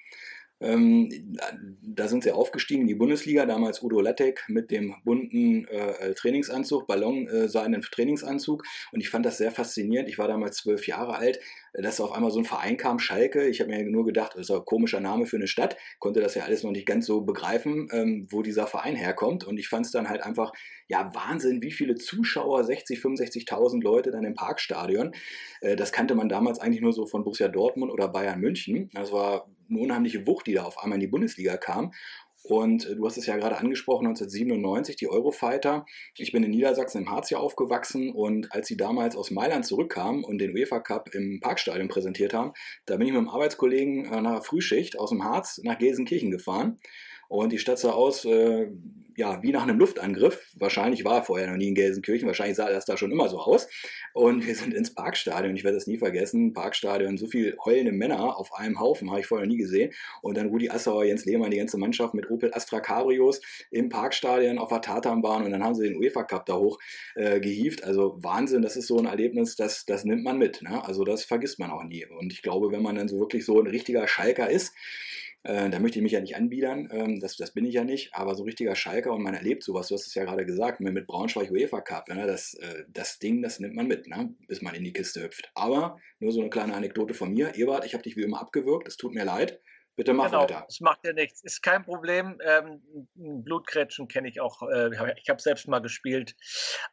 Ähm, 0.62 1.38
da 1.82 2.08
sind 2.08 2.24
sie 2.24 2.32
aufgestiegen 2.32 2.82
in 2.82 2.88
die 2.88 2.96
Bundesliga, 2.96 3.46
damals 3.46 3.82
Udo 3.82 4.02
Lattek 4.02 4.44
mit 4.50 4.72
dem 4.72 4.96
bunten 5.06 5.66
äh, 5.68 6.14
Trainingsanzug, 6.14 6.86
Ballon 6.86 7.28
äh, 7.28 7.48
seinen 7.48 7.82
Trainingsanzug 7.82 8.64
und 8.92 9.00
ich 9.00 9.10
fand 9.10 9.26
das 9.26 9.38
sehr 9.38 9.52
faszinierend. 9.52 10.10
Ich 10.10 10.18
war 10.18 10.28
damals 10.28 10.58
zwölf 10.58 10.86
Jahre 10.88 11.16
alt, 11.16 11.40
dass 11.74 12.02
auf 12.02 12.12
einmal 12.12 12.32
so 12.32 12.40
ein 12.40 12.46
Verein 12.46 12.76
kam, 12.76 13.00
Schalke. 13.00 13.48
Ich 13.48 13.62
habe 13.62 13.70
mir 13.70 13.84
nur 13.84 14.06
gedacht, 14.06 14.34
das 14.34 14.50
ist 14.50 14.52
ein 14.52 14.66
komischer 14.66 15.00
Name 15.00 15.26
für 15.26 15.38
eine 15.38 15.48
Stadt, 15.48 15.78
konnte 16.00 16.20
das 16.20 16.36
ja 16.36 16.44
alles 16.44 16.64
noch 16.64 16.72
nicht 16.72 16.86
ganz 16.86 17.06
so 17.06 17.22
begreifen, 17.22 17.88
ähm, 17.92 18.28
wo 18.30 18.42
dieser 18.42 18.68
Verein 18.68 18.96
herkommt 18.96 19.46
und 19.46 19.58
ich 19.58 19.70
fand 19.70 19.86
es 19.86 19.92
dann 19.92 20.10
halt 20.10 20.24
einfach, 20.24 20.52
ja 20.88 21.14
Wahnsinn, 21.14 21.62
wie 21.62 21.72
viele 21.72 21.96
Zuschauer, 21.96 22.64
60, 22.66 23.00
65.000 23.00 23.82
Leute 23.82 24.12
dann 24.12 24.26
im 24.26 24.34
Parkstadion. 24.34 25.14
Äh, 25.62 25.78
das 25.78 25.94
kannte 25.94 26.16
man 26.16 26.28
damals 26.28 26.60
eigentlich 26.60 26.82
nur 26.82 26.94
so 26.94 27.06
von 27.06 27.24
Borussia 27.24 27.48
Dortmund 27.48 27.92
oder 27.92 28.10
Bayern 28.10 28.40
München. 28.40 28.90
Das 28.94 29.12
war 29.12 29.48
eine 29.70 29.80
unheimliche 29.80 30.26
Wucht, 30.26 30.48
die 30.48 30.54
da 30.54 30.64
auf 30.64 30.82
einmal 30.82 30.98
in 30.98 31.02
die 31.02 31.08
Bundesliga 31.08 31.58
kam. 31.58 31.92
Und 32.44 32.86
äh, 32.86 32.96
du 32.96 33.06
hast 33.06 33.18
es 33.18 33.26
ja 33.26 33.38
gerade 33.38 33.58
angesprochen, 33.58 34.08
1997, 34.08 34.96
die 34.96 35.10
Eurofighter. 35.10 35.86
Ich 36.18 36.32
bin 36.32 36.44
in 36.44 36.52
Niedersachsen 36.52 37.04
im 37.04 37.12
Harz 37.12 37.30
hier 37.30 37.40
aufgewachsen 37.40 38.12
und 38.12 38.52
als 38.54 38.68
sie 38.68 38.78
damals 38.78 39.16
aus 39.16 39.32
Mailand 39.32 39.66
zurückkamen 39.66 40.24
und 40.24 40.40
den 40.40 40.56
UEFA 40.56 40.80
Cup 40.80 41.14
im 41.14 41.40
Parkstadion 41.42 41.90
präsentiert 41.90 42.34
haben, 42.34 42.54
da 42.86 42.98
bin 42.98 43.08
ich 43.08 43.14
mit 43.14 43.20
einem 43.20 43.30
Arbeitskollegen 43.30 44.06
äh, 44.06 44.22
nach 44.22 44.34
der 44.36 44.42
Frühschicht 44.42 44.98
aus 44.98 45.10
dem 45.10 45.24
Harz 45.24 45.60
nach 45.64 45.78
Gelsenkirchen 45.78 46.32
gefahren. 46.32 46.80
Und 47.30 47.52
die 47.54 47.60
Stadt 47.60 47.80
sah 47.80 47.92
aus, 47.92 48.26
äh, 48.26 48.68
ja, 49.20 49.44
wie 49.44 49.52
nach 49.52 49.64
einem 49.64 49.78
Luftangriff. 49.78 50.50
Wahrscheinlich 50.56 51.04
war 51.04 51.18
er 51.18 51.24
vorher 51.24 51.50
noch 51.50 51.58
nie 51.58 51.68
in 51.68 51.76
Gelsenkirchen, 51.76 52.26
wahrscheinlich 52.26 52.56
sah 52.56 52.70
das 52.70 52.86
da 52.86 52.96
schon 52.96 53.12
immer 53.12 53.28
so 53.28 53.38
aus. 53.38 53.68
Und 54.14 54.48
wir 54.48 54.56
sind 54.56 54.74
ins 54.74 54.96
Parkstadion, 54.96 55.56
ich 55.56 55.66
werde 55.66 55.76
das 55.76 55.88
nie 55.88 55.98
vergessen, 55.98 56.54
Parkstadion, 56.54 57.18
so 57.18 57.28
viele 57.28 57.58
heulende 57.66 57.92
Männer 57.92 58.38
auf 58.38 58.54
einem 58.54 58.80
Haufen, 58.80 59.12
habe 59.12 59.20
ich 59.20 59.28
vorher 59.28 59.46
noch 59.46 59.52
nie 59.52 59.60
gesehen. 59.60 59.92
Und 60.22 60.38
dann 60.38 60.48
Rudi 60.48 60.70
Assauer, 60.70 61.04
Jens 61.04 61.26
Lehmann, 61.26 61.52
die 61.52 61.58
ganze 61.58 61.78
Mannschaft 61.78 62.14
mit 62.14 62.32
Opel 62.32 62.54
Astra 62.54 62.80
Cabrios 62.80 63.42
im 63.72 63.90
Parkstadion 63.90 64.58
auf 64.58 64.70
der 64.70 64.82
Tatanbahn 64.82 65.44
und 65.44 65.52
dann 65.52 65.64
haben 65.64 65.76
sie 65.76 65.84
den 65.84 65.98
UEFA 65.98 66.24
Cup 66.24 66.46
da 66.46 66.56
hoch 66.56 66.80
äh, 67.16 67.42
gehievt. 67.42 67.84
Also 67.84 68.18
Wahnsinn, 68.24 68.62
das 68.62 68.78
ist 68.78 68.88
so 68.88 68.98
ein 69.00 69.06
Erlebnis, 69.06 69.58
das, 69.58 69.86
das 69.86 70.06
nimmt 70.06 70.24
man 70.24 70.38
mit. 70.38 70.62
Ne? 70.62 70.82
Also 70.86 71.04
das 71.04 71.26
vergisst 71.26 71.60
man 71.60 71.72
auch 71.72 71.84
nie. 71.84 72.06
Und 72.06 72.32
ich 72.32 72.42
glaube, 72.42 72.72
wenn 72.72 72.82
man 72.82 72.96
dann 72.96 73.10
so 73.10 73.20
wirklich 73.20 73.44
so 73.44 73.60
ein 73.60 73.68
richtiger 73.68 74.08
Schalker 74.08 74.50
ist, 74.50 74.74
äh, 75.44 75.70
da 75.70 75.80
möchte 75.80 76.00
ich 76.00 76.04
mich 76.04 76.12
ja 76.12 76.20
nicht 76.20 76.36
anbiedern, 76.36 76.90
ähm, 76.92 77.20
das, 77.20 77.38
das 77.38 77.52
bin 77.52 77.66
ich 77.66 77.76
ja 77.76 77.84
nicht, 77.84 78.14
aber 78.14 78.36
so 78.36 78.44
richtiger 78.44 78.76
Schalker 78.76 79.14
und 79.14 79.24
man 79.24 79.34
erlebt 79.34 79.64
sowas, 79.64 79.88
du 79.88 79.96
hast 79.96 80.08
es 80.08 80.14
ja 80.14 80.26
gerade 80.26 80.46
gesagt, 80.46 80.82
mit 80.82 81.08
Braunschweig 81.08 81.50
UEFA 81.50 81.82
Cup, 81.82 82.10
ne, 82.10 82.28
das, 82.28 82.56
äh, 82.56 82.84
das 82.90 83.20
Ding, 83.20 83.42
das 83.42 83.60
nimmt 83.60 83.76
man 83.76 83.88
mit, 83.88 84.08
ne, 84.08 84.36
bis 84.48 84.62
man 84.62 84.76
in 84.76 84.84
die 84.84 84.94
Kiste 84.94 85.24
hüpft. 85.24 85.50
Aber 85.56 85.98
nur 86.20 86.32
so 86.32 86.42
eine 86.42 86.50
kleine 86.50 86.74
Anekdote 86.74 87.14
von 87.14 87.32
mir. 87.32 87.56
Ebert, 87.56 87.86
ich 87.86 87.94
habe 87.94 88.04
dich 88.04 88.18
wie 88.18 88.24
immer 88.24 88.42
abgewürgt, 88.42 88.88
es 88.88 88.98
tut 88.98 89.14
mir 89.14 89.24
leid. 89.24 89.62
Bitte 89.96 90.14
mach 90.14 90.28
genau, 90.28 90.44
weiter. 90.44 90.66
Es 90.70 90.80
macht 90.80 91.06
ja 91.06 91.12
nichts. 91.12 91.44
Ist 91.44 91.62
kein 91.62 91.84
Problem. 91.84 92.40
Ähm, 92.46 92.82
Blutkretschen 93.16 94.08
kenne 94.08 94.30
ich 94.30 94.40
auch. 94.40 94.62
Äh, 94.62 94.92
ich 95.22 95.30
habe 95.30 95.42
selbst 95.42 95.68
mal 95.68 95.80
gespielt. 95.80 96.38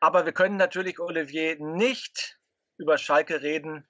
Aber 0.00 0.24
wir 0.24 0.32
können 0.32 0.56
natürlich, 0.56 0.98
Olivier, 0.98 1.56
nicht 1.60 2.40
über 2.78 2.98
Schalke 2.98 3.42
reden, 3.42 3.86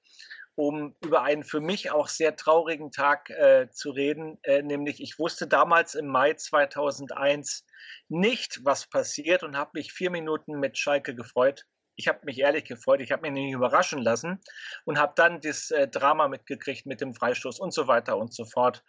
um 0.56 0.96
über 1.04 1.22
einen 1.22 1.44
für 1.44 1.60
mich 1.60 1.90
auch 1.90 2.08
sehr 2.08 2.34
traurigen 2.34 2.90
Tag 2.90 3.30
äh, 3.30 3.68
zu 3.70 3.90
reden, 3.90 4.38
äh, 4.42 4.62
nämlich 4.62 5.00
ich 5.00 5.18
wusste 5.18 5.46
damals 5.46 5.94
im 5.94 6.06
Mai 6.06 6.32
2001 6.34 7.64
nicht, 8.08 8.64
was 8.64 8.86
passiert 8.86 9.42
und 9.42 9.56
habe 9.56 9.72
mich 9.74 9.92
vier 9.92 10.10
Minuten 10.10 10.58
mit 10.58 10.78
Schalke 10.78 11.14
gefreut. 11.14 11.66
Ich 11.94 12.08
habe 12.08 12.20
mich 12.24 12.38
ehrlich 12.38 12.64
gefreut, 12.64 13.00
ich 13.00 13.12
habe 13.12 13.22
mich 13.22 13.32
nicht 13.32 13.52
überraschen 13.52 14.00
lassen 14.00 14.40
und 14.84 14.98
habe 14.98 15.12
dann 15.14 15.40
das 15.40 15.70
äh, 15.70 15.88
Drama 15.88 16.26
mitgekriegt 16.28 16.86
mit 16.86 17.00
dem 17.00 17.14
Freistoß 17.14 17.60
und 17.60 17.72
so 17.72 17.86
weiter 17.86 18.16
und 18.16 18.34
so 18.34 18.46
fort. 18.46 18.82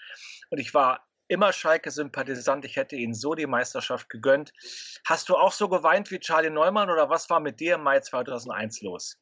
Und 0.49 0.59
ich 0.59 0.73
war 0.73 1.05
immer 1.27 1.51
Schalke-Sympathisant. 1.51 2.63
Ich 2.63 2.77
hätte 2.77 2.95
ihnen 2.95 3.13
so 3.13 3.35
die 3.35 3.45
Meisterschaft 3.45 4.09
gegönnt. 4.09 4.53
Hast 5.05 5.27
du 5.27 5.35
auch 5.35 5.51
so 5.51 5.67
geweint 5.67 6.11
wie 6.11 6.19
Charlie 6.19 6.49
Neumann 6.49 6.89
oder 6.89 7.09
was 7.09 7.29
war 7.29 7.41
mit 7.41 7.59
dir 7.59 7.75
im 7.75 7.83
Mai 7.83 7.99
2001 7.99 8.81
los? 8.81 9.17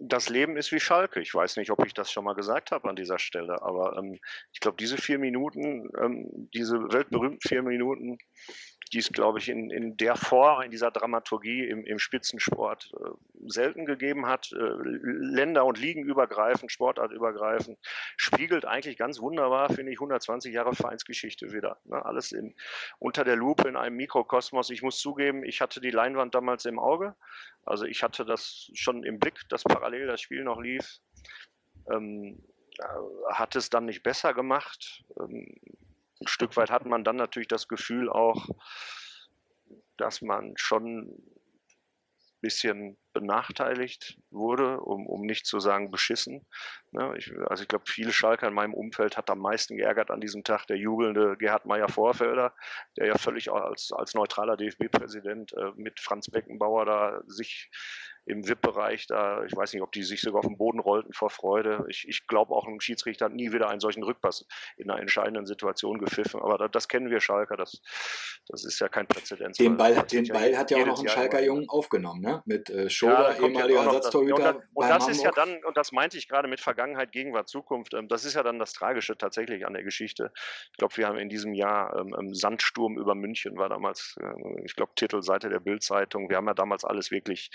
Das 0.00 0.28
Leben 0.28 0.56
ist 0.56 0.72
wie 0.72 0.80
Schalke. 0.80 1.20
Ich 1.20 1.34
weiß 1.34 1.56
nicht, 1.56 1.70
ob 1.70 1.84
ich 1.84 1.92
das 1.92 2.10
schon 2.10 2.24
mal 2.24 2.34
gesagt 2.34 2.70
habe 2.70 2.88
an 2.88 2.96
dieser 2.96 3.18
Stelle, 3.18 3.60
aber 3.62 3.96
ähm, 3.98 4.18
ich 4.52 4.60
glaube, 4.60 4.76
diese 4.78 4.96
vier 4.96 5.18
Minuten, 5.18 5.90
ähm, 6.00 6.26
diese 6.54 6.78
weltberühmten 6.92 7.40
vier 7.46 7.62
Minuten, 7.62 8.16
die 8.92 8.98
es, 8.98 9.12
glaube 9.12 9.38
ich, 9.38 9.48
in, 9.48 9.70
in 9.70 9.96
der 9.96 10.16
Form, 10.16 10.62
in 10.62 10.70
dieser 10.70 10.90
Dramaturgie 10.90 11.64
im, 11.66 11.84
im 11.84 11.98
Spitzensport 11.98 12.92
äh, 12.94 13.10
selten 13.46 13.86
gegeben 13.86 14.26
hat, 14.26 14.52
äh, 14.52 14.56
Länder- 14.58 15.64
und 15.64 15.78
Ligenübergreifend, 15.78 16.72
Sportartübergreifend, 16.72 17.78
spiegelt 18.16 18.64
eigentlich 18.64 18.96
ganz 18.96 19.20
wunderbar, 19.20 19.70
finde 19.72 19.92
ich, 19.92 19.98
120 19.98 20.52
Jahre 20.52 20.74
Vereinsgeschichte 20.74 21.52
wieder. 21.52 21.78
Ne? 21.84 22.04
Alles 22.04 22.32
in, 22.32 22.54
unter 22.98 23.24
der 23.24 23.36
Lupe 23.36 23.68
in 23.68 23.76
einem 23.76 23.96
Mikrokosmos. 23.96 24.70
Ich 24.70 24.82
muss 24.82 24.98
zugeben, 24.98 25.44
ich 25.44 25.60
hatte 25.60 25.80
die 25.80 25.90
Leinwand 25.90 26.34
damals 26.34 26.64
im 26.64 26.78
Auge. 26.78 27.14
Also 27.64 27.84
ich 27.84 28.02
hatte 28.02 28.24
das 28.24 28.70
schon 28.74 29.04
im 29.04 29.18
Blick, 29.18 29.40
dass 29.48 29.62
parallel 29.62 30.06
das 30.06 30.20
Spiel 30.20 30.42
noch 30.42 30.60
lief. 30.60 30.98
Ähm, 31.92 32.42
äh, 32.78 33.32
hat 33.32 33.54
es 33.54 33.70
dann 33.70 33.84
nicht 33.84 34.02
besser 34.02 34.34
gemacht. 34.34 35.04
Ähm, 35.20 35.54
ein 36.20 36.26
Stück 36.26 36.56
weit 36.56 36.70
hat 36.70 36.86
man 36.86 37.04
dann 37.04 37.16
natürlich 37.16 37.48
das 37.48 37.68
Gefühl 37.68 38.10
auch, 38.10 38.48
dass 39.96 40.22
man 40.22 40.54
schon 40.56 41.22
bisschen 42.40 42.96
benachteiligt 43.12 44.18
wurde, 44.30 44.80
um, 44.80 45.06
um 45.06 45.22
nicht 45.22 45.46
zu 45.46 45.60
sagen 45.60 45.90
beschissen. 45.90 46.46
Ne, 46.90 47.14
ich, 47.16 47.32
also 47.48 47.62
ich 47.62 47.68
glaube, 47.68 47.84
viele 47.86 48.12
Schalker 48.12 48.48
in 48.48 48.54
meinem 48.54 48.74
Umfeld 48.74 49.16
hat 49.16 49.30
am 49.30 49.40
meisten 49.40 49.76
geärgert 49.76 50.10
an 50.10 50.20
diesem 50.20 50.44
Tag 50.44 50.66
der 50.66 50.76
jubelnde 50.76 51.36
Gerhard 51.36 51.66
Meyer-Vorfelder, 51.66 52.54
der 52.96 53.06
ja 53.06 53.18
völlig 53.18 53.52
als, 53.52 53.92
als 53.92 54.14
neutraler 54.14 54.56
DFB-Präsident 54.56 55.52
äh, 55.52 55.72
mit 55.76 56.00
Franz 56.00 56.30
Beckenbauer 56.30 56.86
da 56.86 57.20
sich 57.26 57.70
im 58.26 58.46
VIP-Bereich 58.46 59.06
da, 59.06 59.44
ich 59.44 59.56
weiß 59.56 59.72
nicht, 59.72 59.82
ob 59.82 59.92
die 59.92 60.02
sich 60.02 60.20
sogar 60.20 60.40
auf 60.40 60.46
den 60.46 60.56
Boden 60.56 60.78
rollten 60.78 61.12
vor 61.12 61.30
Freude. 61.30 61.84
Ich, 61.88 62.06
ich 62.08 62.26
glaube 62.26 62.54
auch, 62.54 62.66
ein 62.66 62.80
Schiedsrichter 62.80 63.26
hat 63.26 63.32
nie 63.32 63.52
wieder 63.52 63.68
einen 63.68 63.80
solchen 63.80 64.02
Rückpass 64.02 64.46
in 64.76 64.90
einer 64.90 65.00
entscheidenden 65.00 65.46
Situation 65.46 65.98
gepfiffen. 65.98 66.40
Aber 66.40 66.58
das, 66.58 66.70
das 66.72 66.88
kennen 66.88 67.10
wir 67.10 67.20
Schalker, 67.20 67.56
das, 67.56 67.80
das 68.48 68.64
ist 68.64 68.80
ja 68.80 68.88
kein 68.88 69.06
Präzedenz. 69.06 69.56
Den 69.56 69.76
Ball, 69.76 69.94
den 70.06 70.24
ja 70.24 70.34
Ball 70.34 70.56
hat 70.56 70.70
ja 70.70 70.78
auch 70.78 70.86
noch 70.86 71.00
ein 71.00 71.08
Schalker 71.08 71.42
Jungen 71.42 71.68
aufgenommen, 71.68 72.20
ne? 72.20 72.42
mit 72.44 72.70
äh, 72.70 72.88
Schober, 72.90 73.34
ja, 73.36 73.46
ehemaliger 73.46 73.84
Ersatztorhüter. 73.84 74.56
Und, 74.56 74.64
und 74.74 74.88
das 74.88 75.08
ist 75.08 75.22
ja 75.22 75.30
dann, 75.30 75.62
und 75.64 75.76
das 75.76 75.92
meinte 75.92 76.16
ich 76.16 76.28
gerade 76.28 76.48
mit 76.48 76.60
Vergangenheit, 76.60 77.12
Gegenwart, 77.12 77.48
Zukunft, 77.48 77.94
ähm, 77.94 78.08
das 78.08 78.24
ist 78.24 78.34
ja 78.34 78.42
dann 78.42 78.58
das 78.58 78.72
Tragische 78.72 79.16
tatsächlich 79.16 79.66
an 79.66 79.72
der 79.72 79.82
Geschichte. 79.82 80.32
Ich 80.72 80.78
glaube, 80.78 80.96
wir 80.96 81.06
haben 81.06 81.18
in 81.18 81.28
diesem 81.28 81.54
Jahr 81.54 81.96
ähm, 81.96 82.34
Sandsturm 82.34 82.98
über 82.98 83.14
München 83.14 83.56
war 83.56 83.68
damals, 83.68 84.16
äh, 84.20 84.64
ich 84.64 84.76
glaube, 84.76 84.92
Titelseite 84.94 85.48
der 85.48 85.60
Bildzeitung. 85.60 86.28
Wir 86.28 86.36
haben 86.36 86.46
ja 86.46 86.54
damals 86.54 86.84
alles 86.84 87.10
wirklich 87.10 87.50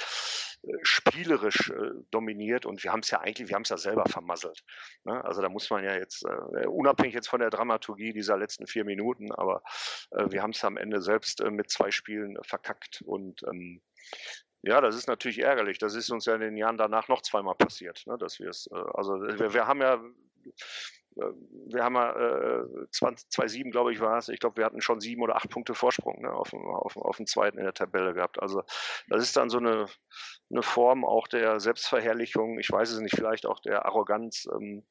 spielerisch 0.82 1.70
äh, 1.70 1.92
dominiert 2.12 2.66
und 2.66 2.84
wir 2.84 2.92
haben 2.92 3.02
es 3.02 3.12
ja 3.12 3.22
eigentlich, 3.22 3.50
wir 3.50 3.56
haben 3.56 3.64
es 3.64 3.70
ja 3.70 3.78
selber 3.78 4.06
vermasselt. 4.08 4.64
Ne? 5.04 5.24
Also 5.24 5.42
da 5.42 5.50
muss 5.50 5.70
man 5.70 5.84
ja 5.84 5.96
jetzt, 5.96 6.26
äh, 6.26 6.68
unabhängig 6.68 7.14
jetzt 7.14 7.30
von 7.30 7.40
der 7.40 7.50
Dramaturgie 7.50 8.14
dieser 8.14 8.38
letzten 8.38 8.68
vier 8.68 8.86
Minuten, 8.86 9.32
aber 9.32 9.64
äh, 10.12 10.26
wir 10.30 10.42
haben 10.42 10.52
es 10.52 10.64
am 10.64 10.78
Ende 10.78 11.02
selbst 11.02 11.44
mit 11.44 11.70
zwei 11.70 11.92
Spielen 11.92 12.38
verkackt 12.44 13.02
und 13.06 13.44
ähm, 13.44 13.82
ja, 14.62 14.82
das 14.82 14.96
ist 14.96 15.08
natürlich 15.08 15.40
ärgerlich. 15.40 15.78
Das 15.78 15.94
ist 15.94 16.10
uns 16.10 16.26
ja 16.26 16.34
in 16.34 16.42
den 16.42 16.58
Jahren 16.58 16.78
danach 16.78 17.08
noch 17.08 17.22
zweimal 17.22 17.54
passiert, 17.54 18.02
ne, 18.08 18.18
dass 18.18 18.40
wir 18.40 18.50
es, 18.50 18.68
also 18.72 19.22
wir, 19.22 19.54
wir 19.54 19.68
haben 19.68 19.82
ja 19.82 20.04
wir 21.16 21.84
haben 21.84 21.96
ja 21.96 22.12
äh, 22.12 22.64
2-7, 22.92 23.72
glaube 23.72 23.94
ich, 23.94 24.00
war 24.02 24.18
es. 24.18 24.28
Ich 24.28 24.40
glaube, 24.40 24.58
wir 24.58 24.66
hatten 24.66 24.82
schon 24.82 25.00
sieben 25.00 25.22
oder 25.22 25.38
acht 25.38 25.50
Punkte 25.50 25.74
Vorsprung 25.74 26.22
ne, 26.22 26.32
auf, 26.32 26.54
auf, 26.54 26.98
auf 26.98 27.18
den 27.18 27.26
zweiten 27.26 27.58
in 27.58 27.64
der 27.64 27.74
Tabelle 27.74 28.14
gehabt. 28.14 28.42
Also 28.42 28.64
das 29.08 29.24
ist 29.24 29.38
dann 29.38 29.50
so 29.50 29.58
eine, 29.58 29.86
eine 30.52 30.62
Form 30.62 31.06
auch 31.06 31.28
der 31.28 31.60
Selbstverherrlichung, 31.60 32.60
ich 32.60 32.70
weiß 32.70 32.92
es 32.92 33.00
nicht, 33.00 33.16
vielleicht 33.16 33.46
auch 33.46 33.60
der 33.62 33.86
Arroganz. 33.86 34.48
Ähm, 34.54 34.86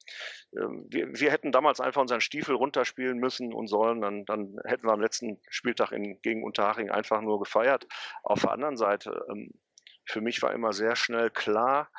äh, 0.53 0.61
wir, 0.89 1.09
wir, 1.21 1.31
hätten 1.31 1.53
damals 1.53 1.81
einfach 1.81 2.01
unseren 2.01 2.23
Stiefel 2.23 2.55
runterspielen 2.55 3.19
müssen 3.19 3.53
und 3.53 3.67
sollen, 3.67 4.01
dann, 4.01 4.25
dann 4.25 4.57
hätten 4.65 4.87
wir 4.87 4.93
am 4.93 5.01
letzten 5.01 5.41
Spieltag 5.51 5.93
in, 5.93 6.21
gegen 6.23 6.43
Unterhaching 6.43 6.91
einfach 6.91 7.21
nur 7.21 7.39
gefeiert. 7.39 7.87
Auf 8.23 8.41
der 8.43 8.53
anderen 8.53 8.77
Seite, 8.77 9.27
ähm, 9.31 9.51
für 10.07 10.21
mich 10.21 10.43
war 10.43 10.53
immer 10.53 10.73
sehr 10.73 10.97
schnell 10.97 11.31
klar, 11.31 11.91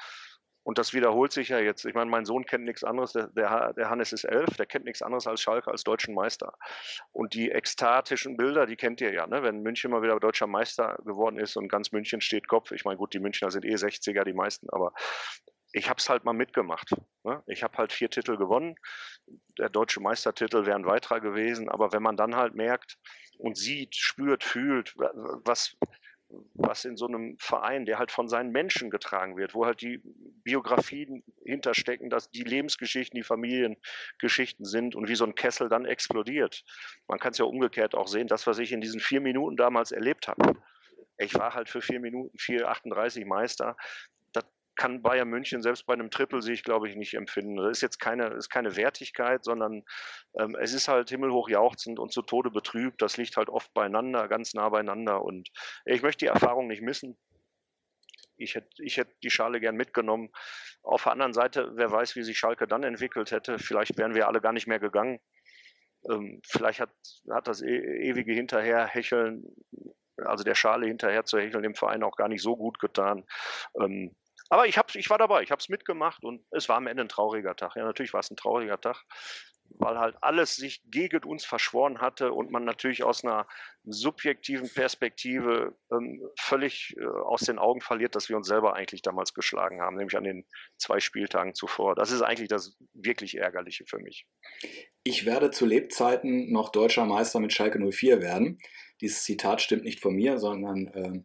und 0.65 0.79
das 0.79 0.95
wiederholt 0.95 1.31
sich 1.31 1.49
ja 1.49 1.59
jetzt. 1.59 1.85
Ich 1.85 1.93
meine, 1.93 2.09
mein 2.09 2.25
Sohn 2.25 2.43
kennt 2.43 2.65
nichts 2.65 2.83
anderes, 2.83 3.13
der, 3.13 3.27
der, 3.27 3.89
Hannes 3.89 4.11
ist 4.11 4.23
elf, 4.23 4.57
der 4.57 4.65
kennt 4.65 4.85
nichts 4.85 5.03
anderes 5.03 5.27
als 5.27 5.39
Schalke 5.39 5.69
als 5.69 5.83
deutschen 5.83 6.15
Meister. 6.15 6.57
Und 7.11 7.35
die 7.35 7.51
ekstatischen 7.51 8.35
Bilder, 8.35 8.65
die 8.65 8.75
kennt 8.75 8.99
ihr 8.99 9.13
ja, 9.13 9.27
ne? 9.27 9.43
wenn 9.43 9.61
München 9.61 9.91
mal 9.91 10.01
wieder 10.01 10.19
deutscher 10.19 10.47
Meister 10.47 10.97
geworden 11.05 11.37
ist 11.37 11.55
und 11.55 11.67
ganz 11.67 11.91
München 11.91 12.19
steht 12.19 12.47
Kopf. 12.47 12.71
Ich 12.71 12.83
meine, 12.83 12.97
gut, 12.97 13.13
die 13.13 13.19
Münchner 13.19 13.51
sind 13.51 13.63
eh 13.63 13.75
60er, 13.75 14.23
die 14.23 14.33
meisten, 14.33 14.67
aber 14.71 14.91
ich 15.71 15.87
habe 15.87 15.99
es 15.99 16.09
halt 16.09 16.25
mal 16.25 16.33
mitgemacht. 16.33 16.95
Ne? 17.23 17.43
Ich 17.45 17.61
habe 17.61 17.77
halt 17.77 17.93
vier 17.93 18.09
Titel 18.09 18.35
gewonnen. 18.35 18.75
Der 19.59 19.69
deutsche 19.69 19.99
Meistertitel 19.99 20.65
wäre 20.65 20.77
ein 20.77 20.87
weiterer 20.87 21.19
gewesen, 21.19 21.69
aber 21.69 21.93
wenn 21.93 22.01
man 22.01 22.17
dann 22.17 22.35
halt 22.35 22.55
merkt 22.55 22.97
und 23.37 23.55
sieht, 23.55 23.95
spürt, 23.95 24.43
fühlt, 24.43 24.95
was, 24.97 25.77
was 26.53 26.85
in 26.85 26.97
so 26.97 27.07
einem 27.07 27.37
Verein, 27.37 27.85
der 27.85 27.99
halt 27.99 28.11
von 28.11 28.27
seinen 28.27 28.51
Menschen 28.51 28.89
getragen 28.89 29.37
wird, 29.37 29.53
wo 29.53 29.65
halt 29.65 29.81
die 29.81 30.01
Biografien 30.43 31.23
hinterstecken, 31.43 32.09
dass 32.09 32.29
die 32.31 32.43
Lebensgeschichten, 32.43 33.17
die 33.17 33.23
Familiengeschichten 33.23 34.65
sind 34.65 34.95
und 34.95 35.07
wie 35.07 35.15
so 35.15 35.25
ein 35.25 35.35
Kessel 35.35 35.69
dann 35.69 35.85
explodiert. 35.85 36.63
Man 37.07 37.19
kann 37.19 37.31
es 37.31 37.37
ja 37.37 37.45
umgekehrt 37.45 37.95
auch 37.95 38.07
sehen, 38.07 38.27
das, 38.27 38.47
was 38.47 38.59
ich 38.59 38.71
in 38.71 38.81
diesen 38.81 38.99
vier 38.99 39.21
Minuten 39.21 39.57
damals 39.57 39.91
erlebt 39.91 40.27
habe. 40.27 40.55
Ich 41.17 41.33
war 41.35 41.53
halt 41.53 41.69
für 41.69 41.81
vier 41.81 41.99
Minuten 41.99 42.35
4,38 42.37 43.25
Meister 43.25 43.77
kann 44.75 45.01
Bayern 45.01 45.29
München 45.29 45.61
selbst 45.61 45.85
bei 45.85 45.93
einem 45.93 46.11
Triple-Sieg, 46.11 46.63
glaube 46.63 46.89
ich, 46.89 46.95
nicht 46.95 47.13
empfinden. 47.13 47.57
Das 47.57 47.77
ist 47.77 47.81
jetzt 47.81 47.99
keine, 47.99 48.27
ist 48.27 48.49
keine 48.49 48.75
Wertigkeit, 48.75 49.43
sondern 49.43 49.83
ähm, 50.37 50.55
es 50.59 50.73
ist 50.73 50.87
halt 50.87 51.09
himmelhoch 51.09 51.49
jauchzend 51.49 51.99
und 51.99 52.11
zu 52.11 52.21
Tode 52.21 52.51
betrübt. 52.51 53.01
Das 53.01 53.17
liegt 53.17 53.37
halt 53.37 53.49
oft 53.49 53.73
beieinander, 53.73 54.27
ganz 54.27 54.53
nah 54.53 54.69
beieinander. 54.69 55.23
Und 55.23 55.49
ich 55.85 56.01
möchte 56.01 56.25
die 56.25 56.29
Erfahrung 56.29 56.67
nicht 56.67 56.81
missen. 56.81 57.17
Ich 58.37 58.55
hätte, 58.55 58.69
ich 58.79 58.97
hätte 58.97 59.13
die 59.23 59.29
Schale 59.29 59.59
gern 59.61 59.75
mitgenommen. 59.75 60.29
Auf 60.83 61.03
der 61.03 61.13
anderen 61.13 61.33
Seite, 61.33 61.71
wer 61.75 61.91
weiß, 61.91 62.15
wie 62.15 62.23
sich 62.23 62.37
Schalke 62.37 62.67
dann 62.67 62.83
entwickelt 62.83 63.31
hätte. 63.31 63.59
Vielleicht 63.59 63.97
wären 63.97 64.13
wir 64.13 64.27
alle 64.27 64.41
gar 64.41 64.51
nicht 64.51 64.67
mehr 64.67 64.79
gegangen. 64.79 65.19
Ähm, 66.09 66.41
vielleicht 66.45 66.81
hat, 66.81 66.93
hat 67.31 67.47
das 67.47 67.61
e 67.61 67.77
ewige 68.09 68.33
Hinterherhecheln, 68.33 69.43
also 70.17 70.43
der 70.43 70.55
Schale 70.55 70.87
hinterher 70.87 71.25
zu 71.25 71.39
hecheln, 71.39 71.63
dem 71.63 71.75
Verein 71.75 72.03
auch 72.03 72.15
gar 72.15 72.27
nicht 72.27 72.41
so 72.41 72.55
gut 72.55 72.79
getan. 72.79 73.25
Ähm, 73.79 74.15
aber 74.49 74.67
ich, 74.67 74.77
hab's, 74.77 74.95
ich 74.95 75.09
war 75.09 75.17
dabei, 75.17 75.41
ich 75.41 75.51
habe 75.51 75.59
es 75.59 75.69
mitgemacht 75.69 76.23
und 76.23 76.45
es 76.51 76.69
war 76.69 76.77
am 76.77 76.87
Ende 76.87 77.03
ein 77.03 77.09
trauriger 77.09 77.55
Tag. 77.55 77.75
Ja, 77.75 77.83
natürlich 77.83 78.13
war 78.13 78.19
es 78.19 78.29
ein 78.29 78.37
trauriger 78.37 78.79
Tag, 78.79 79.03
weil 79.69 79.97
halt 79.97 80.15
alles 80.21 80.55
sich 80.55 80.83
gegen 80.85 81.23
uns 81.23 81.45
verschworen 81.45 81.99
hatte 81.99 82.31
und 82.31 82.51
man 82.51 82.63
natürlich 82.63 83.03
aus 83.03 83.23
einer 83.23 83.47
subjektiven 83.83 84.69
Perspektive 84.69 85.75
ähm, 85.91 86.21
völlig 86.39 86.95
äh, 86.97 87.05
aus 87.05 87.41
den 87.41 87.57
Augen 87.57 87.81
verliert, 87.81 88.15
dass 88.15 88.29
wir 88.29 88.37
uns 88.37 88.47
selber 88.47 88.75
eigentlich 88.75 89.01
damals 89.01 89.33
geschlagen 89.33 89.81
haben, 89.81 89.97
nämlich 89.97 90.15
an 90.15 90.23
den 90.23 90.45
zwei 90.77 90.99
Spieltagen 90.99 91.55
zuvor. 91.55 91.95
Das 91.95 92.11
ist 92.11 92.21
eigentlich 92.21 92.49
das 92.49 92.77
wirklich 92.93 93.37
Ärgerliche 93.37 93.85
für 93.87 93.99
mich. 93.99 94.27
Ich 95.03 95.25
werde 95.25 95.51
zu 95.51 95.65
Lebzeiten 95.65 96.51
noch 96.51 96.69
deutscher 96.69 97.05
Meister 97.05 97.39
mit 97.39 97.53
Schalke 97.53 97.79
04 97.79 98.21
werden. 98.21 98.59
Dieses 99.01 99.23
Zitat 99.23 99.61
stimmt 99.61 99.83
nicht 99.83 99.99
von 99.99 100.15
mir, 100.15 100.37
sondern 100.37 100.87
äh, 100.87 101.23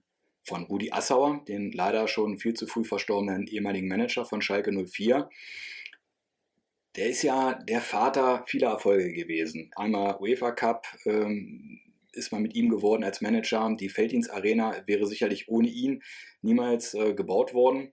von 0.50 0.64
Rudi 0.64 0.90
Assauer, 0.90 1.44
den 1.46 1.70
leider 1.70 2.08
schon 2.08 2.36
viel 2.36 2.54
zu 2.54 2.66
früh 2.66 2.82
verstorbenen 2.82 3.46
ehemaligen 3.46 3.86
Manager 3.86 4.24
von 4.24 4.42
Schalke 4.42 4.72
04. 4.72 5.30
Der 6.96 7.08
ist 7.08 7.22
ja 7.22 7.54
der 7.54 7.80
Vater 7.80 8.42
vieler 8.48 8.70
Erfolge 8.70 9.12
gewesen. 9.12 9.70
Einmal 9.76 10.16
UEFA 10.18 10.50
Cup 10.50 10.88
ähm, 11.06 11.78
ist 12.12 12.32
man 12.32 12.42
mit 12.42 12.56
ihm 12.56 12.68
geworden 12.68 13.04
als 13.04 13.20
Manager. 13.20 13.76
Die 13.78 13.88
Felddienst 13.88 14.32
Arena 14.32 14.82
wäre 14.86 15.06
sicherlich 15.06 15.48
ohne 15.48 15.68
ihn 15.68 16.02
niemals 16.42 16.94
äh, 16.94 17.14
gebaut 17.14 17.54
worden. 17.54 17.92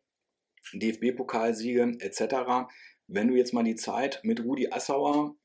DFB-Pokalsiege 0.73 1.97
etc. 1.99 2.71
Wenn 3.05 3.27
du 3.27 3.35
jetzt 3.35 3.53
mal 3.53 3.63
die 3.63 3.75
Zeit 3.75 4.19
mit 4.23 4.43
Rudi 4.43 4.71
Assauer 4.71 5.35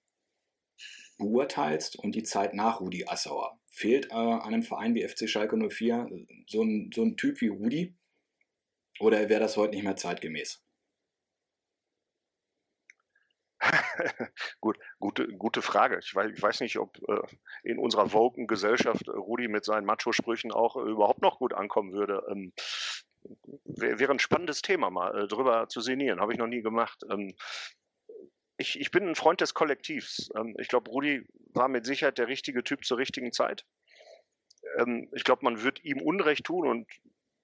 beurteilst 1.19 1.99
und 1.99 2.15
die 2.15 2.23
Zeit 2.23 2.55
nach 2.55 2.81
Rudi 2.81 3.05
Assauer, 3.07 3.61
fehlt 3.73 4.11
äh, 4.11 4.15
einem 4.15 4.63
Verein 4.63 4.95
wie 4.95 5.07
FC 5.07 5.29
Schalke 5.29 5.57
04 5.57 6.09
so 6.47 6.63
ein, 6.63 6.91
so 6.95 7.03
ein 7.03 7.17
Typ 7.17 7.41
wie 7.41 7.49
Rudi? 7.49 7.97
Oder 9.01 9.29
wäre 9.29 9.41
das 9.41 9.57
heute 9.57 9.75
nicht 9.75 9.83
mehr 9.85 9.97
zeitgemäß? 9.97 10.63
Gut, 14.61 14.79
gute, 14.99 15.29
gute 15.29 15.63
Frage. 15.63 15.99
Ich 16.03 16.15
weiß, 16.15 16.33
ich 16.35 16.43
weiß 16.43 16.61
nicht, 16.61 16.79
ob 16.79 16.99
äh, 17.09 17.21
in 17.63 17.79
unserer 17.79 18.13
woken 18.13 18.47
Gesellschaft 18.47 19.09
äh, 19.09 19.13
Rudi 19.13 19.49
mit 19.49 19.65
seinen 19.65 19.87
Macho-Sprüchen 19.87 20.53
auch 20.53 20.77
äh, 20.77 20.91
überhaupt 20.91 21.23
noch 21.23 21.39
gut 21.39 21.55
ankommen 21.55 21.93
würde. 21.93 22.25
Ähm, 22.29 22.53
wäre 23.65 24.13
ein 24.13 24.19
spannendes 24.19 24.63
Thema 24.63 24.91
mal 24.91 25.17
äh, 25.17 25.29
drüber 25.29 25.69
zu 25.69 25.81
sinnieren. 25.81 26.21
Habe 26.21 26.33
ich 26.33 26.39
noch 26.39 26.49
nie 26.49 26.63
gemacht. 26.63 27.05
Ähm, 27.11 27.35
ich, 28.57 28.79
ich 28.79 28.91
bin 28.91 29.09
ein 29.09 29.15
Freund 29.15 29.41
des 29.41 29.55
Kollektivs. 29.55 30.31
Ähm, 30.37 30.55
ich 30.59 30.69
glaube, 30.69 30.91
Rudi 30.91 31.27
war 31.55 31.69
mit 31.69 31.87
Sicherheit 31.87 32.19
der 32.19 32.29
richtige 32.29 32.63
Typ 32.63 32.85
zur 32.85 32.99
richtigen 32.99 33.33
Zeit. 33.33 33.65
Ähm, 34.79 35.09
ich 35.13 35.25
glaube, 35.25 35.45
man 35.45 35.63
wird 35.63 35.83
ihm 35.85 36.01
Unrecht 36.01 36.45
tun 36.45 36.69
und 36.69 36.87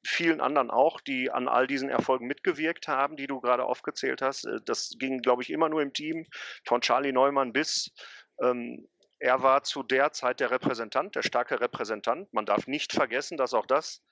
vielen 0.06 0.40
anderen 0.40 0.70
auch, 0.70 1.00
die 1.00 1.30
an 1.30 1.48
all 1.48 1.66
diesen 1.66 1.88
Erfolgen 1.88 2.26
mitgewirkt 2.26 2.88
haben, 2.88 3.16
die 3.16 3.26
du 3.26 3.40
gerade 3.40 3.64
aufgezählt 3.64 4.22
hast. 4.22 4.44
Äh, 4.44 4.60
das 4.64 4.94
ging, 4.98 5.20
glaube 5.20 5.42
ich, 5.42 5.50
immer 5.50 5.68
nur 5.68 5.82
im 5.82 5.92
Team, 5.92 6.26
von 6.64 6.80
Charlie 6.80 7.12
Neumann 7.12 7.52
bis 7.52 7.92
ähm, 8.40 8.88
er 9.20 9.42
war 9.42 9.64
zu 9.64 9.82
der 9.82 10.12
Zeit 10.12 10.40
der 10.40 10.50
Repräsentant, 10.50 11.16
der 11.16 11.22
starke 11.22 11.60
Repräsentant. 11.60 12.32
Man 12.32 12.46
darf 12.46 12.66
nicht 12.66 12.92
vergessen, 12.92 13.36
dass 13.36 13.52
auch 13.52 13.66
das, 13.66 14.02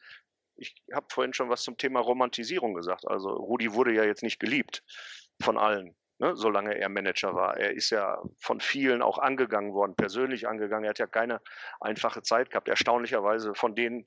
ich 0.57 0.75
habe 0.93 1.07
vorhin 1.11 1.33
schon 1.33 1.49
was 1.49 1.63
zum 1.63 1.77
Thema 1.77 2.01
Romantisierung 2.01 2.75
gesagt. 2.75 3.07
Also 3.07 3.31
Rudi 3.31 3.73
wurde 3.73 3.93
ja 3.93 4.05
jetzt 4.05 4.23
nicht 4.23 4.41
geliebt 4.41 4.83
von 5.41 5.59
allen 5.59 5.97
ne, 6.19 6.37
solange 6.37 6.79
er 6.79 6.89
Manager 6.89 7.35
war. 7.35 7.57
Er 7.57 7.73
ist 7.73 7.91
ja 7.91 8.23
von 8.39 8.61
vielen 8.61 9.03
auch 9.03 9.19
angegangen 9.19 9.73
worden, 9.73 9.95
persönlich 9.97 10.49
angegangen. 10.49 10.85
Er 10.85 10.91
hat 10.91 10.99
ja 10.99 11.07
keine 11.07 11.41
einfache 11.81 12.23
Zeit 12.23 12.51
gehabt. 12.51 12.69
Erstaunlicherweise 12.69 13.55
von 13.55 13.75
denen, 13.75 14.05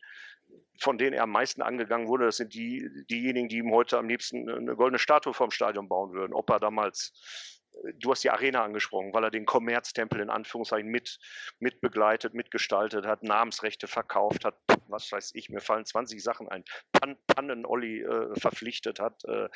von 0.82 0.98
denen 0.98 1.14
er 1.14 1.24
am 1.24 1.32
meisten 1.32 1.62
angegangen 1.62 2.08
wurde, 2.08 2.26
das 2.26 2.38
sind 2.38 2.54
die, 2.54 2.90
diejenigen, 3.10 3.50
die 3.50 3.58
ihm 3.58 3.74
heute 3.74 3.98
am 3.98 4.08
liebsten 4.08 4.50
eine 4.50 4.76
goldene 4.76 5.00
Statue 5.00 5.34
vom 5.34 5.52
Stadion 5.52 5.88
bauen 5.88 6.14
würden. 6.14 6.34
Ob 6.34 6.50
er 6.50 6.60
damals 6.60 7.59
du 7.96 8.12
hast 8.12 8.24
die 8.24 8.30
Arena 8.30 8.64
angesprochen, 8.64 9.14
weil 9.14 9.24
er 9.24 9.32
den 9.32 9.46
Kommerztempel 9.46 10.20
in 10.20 10.30
Anführungszeichen 10.30 10.90
mit, 10.90 11.20
mit 11.60 11.82
begleitet, 11.82 12.34
mitgestaltet 12.34 13.06
hat, 13.06 13.24
Namensrechte 13.24 13.88
verkauft 13.88 14.46
hat, 14.46 14.58
was 14.88 15.12
weiß 15.12 15.32
ich, 15.36 15.50
mir 15.50 15.62
fallen 15.62 15.86
20 15.86 16.22
Sachen 16.22 16.48
ein, 16.50 16.64
Pan, 16.92 17.18
Pannen-Olli 17.28 18.02
äh, 18.02 18.40
verpflichtet 18.40 19.00
hat, 19.00 19.24
äh, 19.26 19.48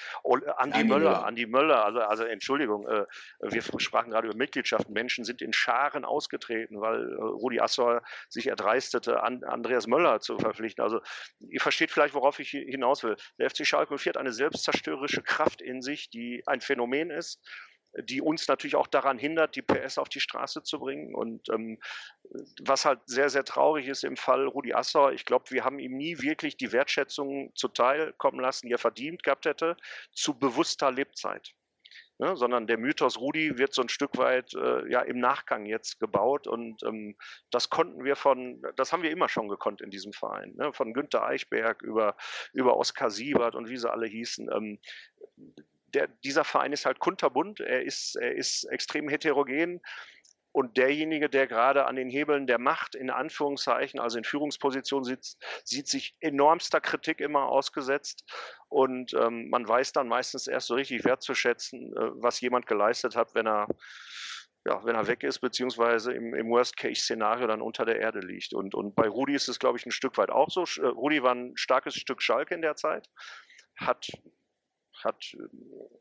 Andi, 0.57 0.84
Möller, 0.84 0.99
Möller, 0.99 1.26
Andi 1.26 1.45
Möller, 1.45 1.86
also, 1.86 1.99
also 1.99 2.24
Entschuldigung, 2.24 2.88
äh, 2.88 3.05
wir 3.41 3.61
sprachen 3.80 4.11
gerade 4.11 4.28
über 4.28 4.38
Mitgliedschaften, 4.38 4.93
Menschen 4.93 5.26
sind 5.26 5.41
in 5.41 5.53
Scharen 5.53 6.05
ausgetreten, 6.05 6.82
weil 6.82 7.11
äh, 7.11 7.16
Rudi 7.16 7.59
Assauer 7.59 8.03
sich 8.30 8.47
erdreistete, 8.47 9.24
an, 9.24 9.43
Andreas 9.43 9.88
Möller 9.88 10.20
zu 10.20 10.38
verpflichten. 10.38 10.84
Also 10.84 11.01
ihr 11.39 11.61
versteht 11.61 11.91
vielleicht, 11.91 12.14
worauf 12.14 12.39
ich 12.39 12.49
hinaus 12.49 13.03
will. 13.03 13.16
Der 13.39 13.49
FC 13.49 13.66
Schalke 13.66 13.97
04 13.97 14.11
hat 14.11 14.18
eine 14.18 14.34
selbstzerstörerische 14.34 15.22
Kraft 15.22 15.61
in 15.61 15.82
sich, 15.82 16.09
die 16.09 16.43
ein 16.45 16.61
Phänomen 16.61 17.09
ist 17.09 17.41
die 18.01 18.21
uns 18.21 18.47
natürlich 18.47 18.75
auch 18.75 18.87
daran 18.87 19.17
hindert, 19.17 19.55
die 19.55 19.61
PS 19.61 19.97
auf 19.97 20.09
die 20.09 20.19
Straße 20.19 20.63
zu 20.63 20.79
bringen. 20.79 21.13
Und 21.13 21.49
ähm, 21.49 21.79
was 22.61 22.85
halt 22.85 22.99
sehr, 23.05 23.29
sehr 23.29 23.43
traurig 23.43 23.87
ist 23.87 24.03
im 24.03 24.17
Fall 24.17 24.47
Rudi 24.47 24.73
Assauer, 24.73 25.13
ich 25.13 25.25
glaube, 25.25 25.45
wir 25.49 25.63
haben 25.63 25.79
ihm 25.79 25.95
nie 25.95 26.19
wirklich 26.21 26.57
die 26.57 26.71
Wertschätzung 26.71 27.51
zuteil 27.55 28.13
kommen 28.13 28.39
lassen, 28.39 28.67
die 28.67 28.73
er 28.73 28.79
verdient 28.79 29.23
gehabt 29.23 29.45
hätte, 29.45 29.77
zu 30.11 30.37
bewusster 30.37 30.91
Lebzeit. 30.91 31.53
Ne, 32.19 32.37
sondern 32.37 32.67
der 32.67 32.77
Mythos 32.77 33.19
Rudi 33.19 33.57
wird 33.57 33.73
so 33.73 33.81
ein 33.81 33.89
Stück 33.89 34.17
weit 34.17 34.53
äh, 34.53 34.87
ja 34.89 35.01
im 35.01 35.19
Nachgang 35.19 35.65
jetzt 35.65 35.99
gebaut 35.99 36.45
und 36.45 36.83
ähm, 36.83 37.17
das 37.49 37.71
konnten 37.71 38.03
wir 38.03 38.15
von, 38.15 38.61
das 38.75 38.93
haben 38.93 39.01
wir 39.01 39.09
immer 39.09 39.29
schon 39.29 39.49
gekonnt 39.49 39.81
in 39.81 39.89
diesem 39.89 40.13
Verein, 40.13 40.53
ne, 40.55 40.71
von 40.73 40.93
Günter 40.93 41.25
Eichberg 41.25 41.81
über, 41.81 42.15
über 42.53 42.77
Oskar 42.77 43.09
Siebert 43.09 43.55
und 43.55 43.67
wie 43.67 43.77
sie 43.77 43.91
alle 43.91 44.05
hießen. 44.05 44.47
Ähm, 44.53 44.79
der, 45.93 46.07
dieser 46.23 46.43
Verein 46.43 46.73
ist 46.73 46.85
halt 46.85 46.99
kunterbunt, 46.99 47.59
er 47.59 47.83
ist, 47.83 48.15
er 48.15 48.35
ist 48.35 48.65
extrem 48.65 49.09
heterogen. 49.09 49.81
Und 50.55 50.77
derjenige, 50.77 51.29
der 51.29 51.47
gerade 51.47 51.87
an 51.87 51.95
den 51.95 52.11
Hebeln 52.11 52.45
der 52.45 52.59
Macht 52.59 52.93
in 52.93 53.09
Anführungszeichen, 53.09 53.99
also 53.99 54.19
in 54.19 54.23
Führungsposition 54.23 55.03
sitzt, 55.03 55.43
sieht 55.63 55.87
sich 55.87 56.15
enormster 56.19 56.79
Kritik 56.79 57.21
immer 57.21 57.47
ausgesetzt. 57.47 58.23
Und 58.69 59.15
ähm, 59.15 59.49
man 59.49 59.67
weiß 59.67 59.93
dann 59.93 60.07
meistens 60.07 60.45
erst 60.45 60.67
so 60.67 60.75
richtig 60.75 61.05
wertzuschätzen, 61.05 61.91
äh, 61.97 62.11
was 62.21 62.39
jemand 62.39 62.67
geleistet 62.67 63.15
hat, 63.15 63.33
wenn 63.33 63.47
er, 63.47 63.67
ja, 64.63 64.85
wenn 64.85 64.95
er 64.95 65.07
weg 65.07 65.23
ist, 65.23 65.39
beziehungsweise 65.39 66.13
im, 66.13 66.35
im 66.35 66.49
Worst-Case-Szenario 66.49 67.47
dann 67.47 67.61
unter 67.63 67.83
der 67.83 67.99
Erde 67.99 68.19
liegt. 68.19 68.53
Und, 68.53 68.75
und 68.75 68.93
bei 68.93 69.07
Rudi 69.07 69.33
ist 69.33 69.47
es, 69.47 69.57
glaube 69.57 69.79
ich, 69.79 69.87
ein 69.87 69.91
Stück 69.91 70.19
weit 70.19 70.29
auch 70.29 70.51
so. 70.51 70.65
Äh, 70.79 70.85
Rudi 70.85 71.23
war 71.23 71.33
ein 71.33 71.57
starkes 71.57 71.95
Stück 71.95 72.21
Schalke 72.21 72.53
in 72.53 72.61
der 72.61 72.75
Zeit, 72.75 73.09
hat 73.75 74.07
hat, 75.06 75.36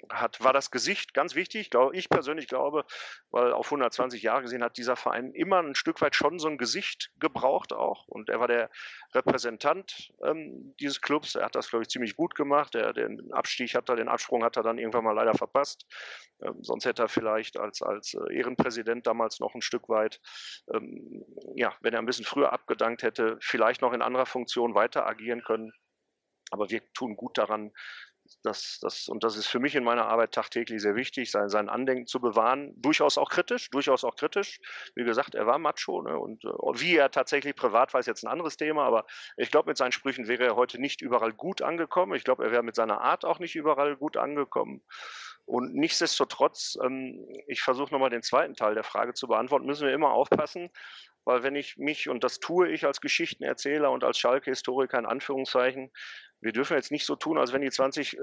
hat, 0.08 0.42
war 0.42 0.52
das 0.52 0.70
Gesicht 0.70 1.14
ganz 1.14 1.34
wichtig. 1.34 1.70
Glaube, 1.70 1.96
ich 1.96 2.08
persönlich 2.08 2.48
glaube, 2.48 2.84
weil 3.30 3.52
auf 3.52 3.66
120 3.66 4.22
Jahre 4.22 4.42
gesehen 4.42 4.62
hat 4.62 4.76
dieser 4.76 4.96
Verein 4.96 5.32
immer 5.32 5.62
ein 5.62 5.74
Stück 5.74 6.00
weit 6.00 6.14
schon 6.14 6.38
so 6.38 6.48
ein 6.48 6.58
Gesicht 6.58 7.10
gebraucht 7.18 7.72
auch. 7.72 8.06
Und 8.08 8.28
er 8.28 8.40
war 8.40 8.48
der 8.48 8.70
Repräsentant 9.14 10.12
ähm, 10.24 10.74
dieses 10.80 11.00
Clubs. 11.00 11.34
Er 11.34 11.46
hat 11.46 11.54
das, 11.54 11.70
glaube 11.70 11.82
ich, 11.82 11.88
ziemlich 11.88 12.16
gut 12.16 12.34
gemacht. 12.34 12.74
Der, 12.74 12.92
den 12.92 13.32
Abstieg 13.32 13.74
hat 13.74 13.88
er, 13.88 13.96
den 13.96 14.08
Absprung 14.08 14.44
hat 14.44 14.56
er 14.56 14.62
dann 14.62 14.78
irgendwann 14.78 15.04
mal 15.04 15.12
leider 15.12 15.34
verpasst. 15.34 15.86
Ähm, 16.42 16.62
sonst 16.62 16.84
hätte 16.84 17.02
er 17.02 17.08
vielleicht 17.08 17.58
als, 17.58 17.82
als 17.82 18.14
äh, 18.14 18.36
Ehrenpräsident 18.36 19.06
damals 19.06 19.40
noch 19.40 19.54
ein 19.54 19.62
Stück 19.62 19.88
weit, 19.88 20.20
ähm, 20.72 21.24
ja, 21.54 21.74
wenn 21.80 21.94
er 21.94 22.00
ein 22.00 22.06
bisschen 22.06 22.24
früher 22.24 22.52
abgedankt 22.52 23.02
hätte, 23.02 23.38
vielleicht 23.40 23.82
noch 23.82 23.92
in 23.92 24.02
anderer 24.02 24.26
Funktion 24.26 24.74
weiter 24.74 25.06
agieren 25.06 25.42
können. 25.42 25.72
Aber 26.50 26.68
wir 26.70 26.82
tun 26.92 27.16
gut 27.16 27.38
daran, 27.38 27.72
das, 28.42 28.78
das, 28.80 29.08
und 29.08 29.24
das 29.24 29.36
ist 29.36 29.46
für 29.46 29.58
mich 29.58 29.74
in 29.74 29.84
meiner 29.84 30.06
Arbeit 30.06 30.32
tagtäglich 30.32 30.80
sehr 30.80 30.94
wichtig, 30.94 31.30
sein, 31.30 31.48
sein 31.48 31.68
Andenken 31.68 32.06
zu 32.06 32.20
bewahren. 32.20 32.72
Durchaus 32.76 33.18
auch 33.18 33.30
kritisch, 33.30 33.70
durchaus 33.70 34.04
auch 34.04 34.16
kritisch. 34.16 34.60
Wie 34.94 35.04
gesagt, 35.04 35.34
er 35.34 35.46
war 35.46 35.58
Macho 35.58 36.02
ne, 36.02 36.18
und 36.18 36.44
äh, 36.44 36.48
wie 36.48 36.96
er 36.96 37.10
tatsächlich 37.10 37.54
privat 37.54 37.92
war, 37.92 38.00
ist 38.00 38.06
jetzt 38.06 38.24
ein 38.24 38.30
anderes 38.30 38.56
Thema, 38.56 38.84
aber 38.84 39.06
ich 39.36 39.50
glaube, 39.50 39.70
mit 39.70 39.76
seinen 39.76 39.92
Sprüchen 39.92 40.28
wäre 40.28 40.44
er 40.44 40.56
heute 40.56 40.80
nicht 40.80 41.00
überall 41.02 41.32
gut 41.32 41.62
angekommen. 41.62 42.14
Ich 42.14 42.24
glaube, 42.24 42.44
er 42.44 42.52
wäre 42.52 42.62
mit 42.62 42.74
seiner 42.74 43.00
Art 43.00 43.24
auch 43.24 43.38
nicht 43.38 43.54
überall 43.54 43.96
gut 43.96 44.16
angekommen. 44.16 44.82
Und 45.52 45.74
nichtsdestotrotz, 45.74 46.78
ähm, 46.82 47.28
ich 47.46 47.60
versuche 47.60 47.92
nochmal 47.92 48.08
den 48.08 48.22
zweiten 48.22 48.54
Teil 48.54 48.72
der 48.72 48.84
Frage 48.84 49.12
zu 49.12 49.28
beantworten, 49.28 49.66
müssen 49.66 49.86
wir 49.86 49.92
immer 49.92 50.12
aufpassen, 50.12 50.70
weil 51.26 51.42
wenn 51.42 51.56
ich 51.56 51.76
mich, 51.76 52.08
und 52.08 52.24
das 52.24 52.40
tue 52.40 52.70
ich 52.70 52.86
als 52.86 53.02
Geschichtenerzähler 53.02 53.90
und 53.90 54.02
als 54.02 54.18
Schalke-Historiker 54.18 54.98
in 54.98 55.04
Anführungszeichen, 55.04 55.90
wir 56.40 56.52
dürfen 56.52 56.74
jetzt 56.74 56.90
nicht 56.90 57.04
so 57.04 57.16
tun, 57.16 57.36
als 57.36 57.52
wenn 57.52 57.60
die 57.60 57.70
20 57.70 58.16
äh, 58.16 58.20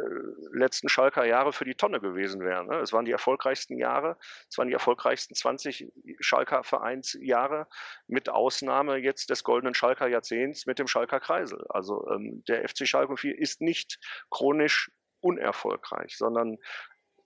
letzten 0.53 0.89
Schalker 0.89 1.23
Jahre 1.23 1.53
für 1.53 1.65
die 1.65 1.75
Tonne 1.75 1.99
gewesen 1.99 2.41
wären. 2.41 2.65
Ne? 2.65 2.77
Es 2.77 2.93
waren 2.93 3.05
die 3.05 3.11
erfolgreichsten 3.11 3.77
Jahre, 3.77 4.17
es 4.49 4.57
waren 4.57 4.67
die 4.67 4.73
erfolgreichsten 4.73 5.35
20 5.35 5.87
Schalker 6.19 6.63
Vereinsjahre, 6.63 7.67
mit 8.07 8.29
Ausnahme 8.29 8.97
jetzt 8.97 9.29
des 9.29 9.43
goldenen 9.43 9.75
Schalker 9.75 10.07
Jahrzehnts 10.07 10.65
mit 10.65 10.79
dem 10.79 10.87
Schalker 10.87 11.19
Kreisel. 11.19 11.63
Also 11.69 12.09
ähm, 12.09 12.43
der 12.47 12.67
FC 12.67 12.87
Schalke 12.87 13.15
4 13.17 13.37
ist 13.37 13.61
nicht 13.61 13.99
chronisch 14.31 14.89
unerfolgreich, 15.21 16.17
sondern 16.17 16.57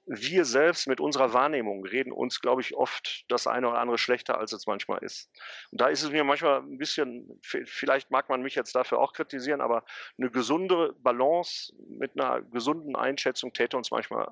wir 0.06 0.43
selbst 0.45 0.88
mit 0.88 0.99
unserer 0.99 1.34
Wahrnehmung 1.34 1.86
reden 1.86 2.12
uns, 2.12 2.41
glaube 2.41 2.62
ich, 2.62 2.76
oft 2.76 3.24
das 3.30 3.47
eine 3.47 3.70
oder 3.70 3.80
andere 3.80 3.97
schlechter, 3.97 4.38
als 4.38 4.51
es 4.51 4.68
manchmal 4.68 5.01
ist. 5.04 5.30
Und 5.72 5.80
da 5.80 5.88
ist 5.88 6.04
es 6.04 6.12
mir 6.12 6.24
manchmal 6.24 6.62
ein 6.62 6.78
bisschen, 6.78 7.39
vielleicht 7.41 8.12
mag 8.12 8.28
man 8.30 8.41
mich 8.41 8.56
jetzt 8.56 8.76
dafür 8.76 8.99
auch 8.99 9.14
kritisieren, 9.14 9.62
aber 9.62 9.86
eine 10.18 10.30
gesunde 10.30 10.93
Balance 10.99 11.74
mit 11.88 12.20
einer 12.20 12.41
gesunden 12.41 12.95
Einschätzung 12.95 13.54
täte 13.54 13.78
uns 13.78 13.91
manchmal 13.91 14.30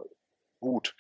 gut. 0.59 0.95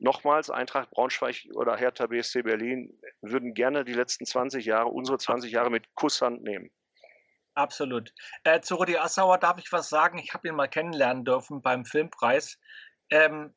Nochmals, 0.00 0.50
Eintracht 0.50 0.90
Braunschweig 0.90 1.48
oder 1.54 1.76
Hertha 1.76 2.06
BSC 2.06 2.42
Berlin 2.42 3.00
würden 3.20 3.54
gerne 3.54 3.84
die 3.84 3.94
letzten 3.94 4.26
20 4.26 4.64
Jahre, 4.64 4.88
unsere 4.88 5.18
20 5.18 5.50
Jahre 5.50 5.70
mit 5.70 5.92
Kusshand 5.94 6.42
nehmen. 6.42 6.70
Absolut. 7.54 8.12
Äh, 8.44 8.60
zu 8.60 8.76
Rudi 8.76 8.96
Assauer 8.96 9.38
darf 9.38 9.58
ich 9.58 9.72
was 9.72 9.88
sagen. 9.88 10.18
Ich 10.18 10.32
habe 10.34 10.46
ihn 10.46 10.54
mal 10.54 10.68
kennenlernen 10.68 11.24
dürfen 11.24 11.60
beim 11.60 11.84
Filmpreis. 11.84 12.56
Ähm, 13.10 13.52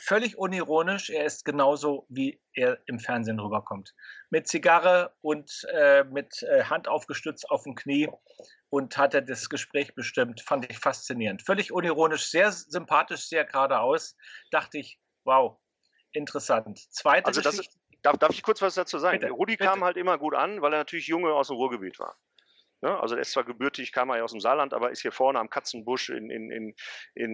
völlig 0.00 0.38
unironisch, 0.38 1.10
er 1.10 1.24
ist 1.24 1.44
genauso, 1.44 2.06
wie 2.08 2.40
er 2.52 2.78
im 2.86 2.98
Fernsehen 2.98 3.40
rüberkommt. 3.40 3.94
Mit 4.30 4.46
Zigarre 4.46 5.14
und 5.20 5.66
äh, 5.72 6.04
mit 6.04 6.42
äh, 6.42 6.64
Hand 6.64 6.88
aufgestützt 6.88 7.50
auf 7.50 7.64
dem 7.64 7.74
Knie 7.74 8.08
und 8.70 8.96
hat 8.96 9.14
er 9.14 9.22
das 9.22 9.48
Gespräch 9.48 9.94
bestimmt. 9.94 10.40
Fand 10.40 10.70
ich 10.70 10.78
faszinierend. 10.78 11.42
Völlig 11.42 11.72
unironisch, 11.72 12.30
sehr 12.30 12.52
sympathisch, 12.52 13.28
sehr 13.28 13.44
geradeaus. 13.44 14.16
Dachte 14.50 14.78
ich, 14.78 14.98
wow, 15.24 15.58
interessant. 16.12 16.78
Zweite 16.92 17.26
also 17.26 17.40
das 17.40 17.56
Geschichte. 17.56 17.78
Ist, 17.90 17.98
darf, 18.02 18.18
darf 18.18 18.32
ich 18.32 18.42
kurz 18.42 18.62
was 18.62 18.74
dazu 18.74 18.98
sagen? 18.98 19.20
Bitte, 19.20 19.32
Rudi 19.32 19.56
bitte. 19.56 19.68
kam 19.68 19.84
halt 19.84 19.96
immer 19.96 20.18
gut 20.18 20.34
an, 20.34 20.62
weil 20.62 20.72
er 20.72 20.78
natürlich 20.78 21.06
Junge 21.06 21.32
aus 21.32 21.48
dem 21.48 21.56
Ruhrgebiet 21.56 21.98
war. 21.98 22.16
Ne? 22.80 22.98
Also 23.00 23.16
er 23.16 23.22
ist 23.22 23.32
zwar 23.32 23.44
gebürtig, 23.44 23.92
kam 23.92 24.10
er 24.10 24.18
ja 24.18 24.24
aus 24.24 24.32
dem 24.32 24.40
Saarland, 24.40 24.74
aber 24.74 24.90
ist 24.90 25.02
hier 25.02 25.12
vorne 25.12 25.38
am 25.38 25.50
Katzenbusch 25.50 26.10
in, 26.10 26.30
in, 26.30 26.50
in, 26.50 26.74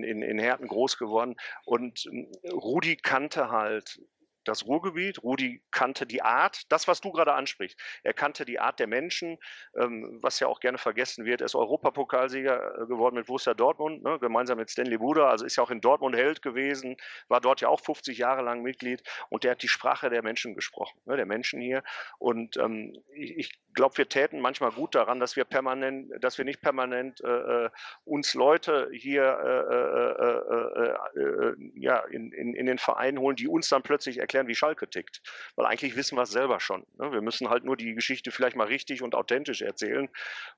in, 0.02 0.22
in 0.22 0.38
Herten 0.38 0.68
groß 0.68 0.96
geworden. 0.96 1.36
Und 1.64 2.00
hm, 2.00 2.30
Rudi 2.52 2.96
kannte 2.96 3.50
halt 3.50 4.00
das 4.44 4.66
Ruhrgebiet. 4.66 5.22
Rudi 5.22 5.62
kannte 5.70 6.06
die 6.06 6.22
Art, 6.22 6.70
das, 6.70 6.88
was 6.88 7.00
du 7.00 7.12
gerade 7.12 7.34
ansprichst. 7.34 7.78
Er 8.02 8.14
kannte 8.14 8.44
die 8.44 8.60
Art 8.60 8.78
der 8.78 8.86
Menschen, 8.86 9.38
ähm, 9.76 10.18
was 10.22 10.40
ja 10.40 10.46
auch 10.46 10.60
gerne 10.60 10.78
vergessen 10.78 11.24
wird. 11.24 11.40
Er 11.40 11.46
ist 11.46 11.54
Europapokalsieger 11.54 12.82
äh, 12.82 12.86
geworden 12.86 13.16
mit 13.16 13.26
Borussia 13.26 13.54
Dortmund, 13.54 14.02
ne, 14.02 14.18
gemeinsam 14.18 14.58
mit 14.58 14.70
Stanley 14.70 14.98
Buda. 14.98 15.28
Also 15.28 15.44
ist 15.44 15.56
ja 15.56 15.62
auch 15.62 15.70
in 15.70 15.80
Dortmund 15.80 16.16
Held 16.16 16.42
gewesen, 16.42 16.96
war 17.28 17.40
dort 17.40 17.60
ja 17.60 17.68
auch 17.68 17.80
50 17.80 18.18
Jahre 18.18 18.42
lang 18.42 18.62
Mitglied 18.62 19.02
und 19.28 19.44
der 19.44 19.52
hat 19.52 19.62
die 19.62 19.68
Sprache 19.68 20.10
der 20.10 20.22
Menschen 20.22 20.54
gesprochen, 20.54 20.98
ne, 21.04 21.16
der 21.16 21.26
Menschen 21.26 21.60
hier. 21.60 21.82
Und 22.18 22.56
ähm, 22.56 22.96
ich, 23.14 23.36
ich 23.36 23.50
glaube, 23.74 23.98
wir 23.98 24.08
täten 24.08 24.40
manchmal 24.40 24.70
gut 24.70 24.94
daran, 24.94 25.20
dass 25.20 25.36
wir 25.36 25.44
permanent, 25.44 26.12
dass 26.20 26.38
wir 26.38 26.44
nicht 26.44 26.60
permanent 26.60 27.20
äh, 27.22 27.64
äh 27.66 27.70
uns 28.04 28.34
Leute 28.34 28.88
hier 28.92 29.22
äh, 29.24 31.18
äh, 31.18 31.20
äh, 31.20 31.54
ja, 31.74 31.98
in, 32.10 32.32
in, 32.32 32.54
in 32.54 32.66
den 32.66 32.78
Verein 32.78 33.18
holen, 33.18 33.36
die 33.36 33.48
uns 33.48 33.68
dann 33.68 33.82
plötzlich 33.82 34.18
erklären, 34.18 34.33
erklären, 34.34 34.48
wie 34.48 34.54
Schalke 34.54 34.88
tickt. 34.88 35.22
Weil 35.56 35.66
eigentlich 35.66 35.96
wissen 35.96 36.16
wir 36.16 36.22
es 36.22 36.30
selber 36.30 36.60
schon. 36.60 36.84
Ne? 36.98 37.12
Wir 37.12 37.22
müssen 37.22 37.48
halt 37.48 37.64
nur 37.64 37.76
die 37.76 37.94
Geschichte 37.94 38.30
vielleicht 38.30 38.56
mal 38.56 38.66
richtig 38.66 39.02
und 39.02 39.14
authentisch 39.14 39.62
erzählen 39.62 40.08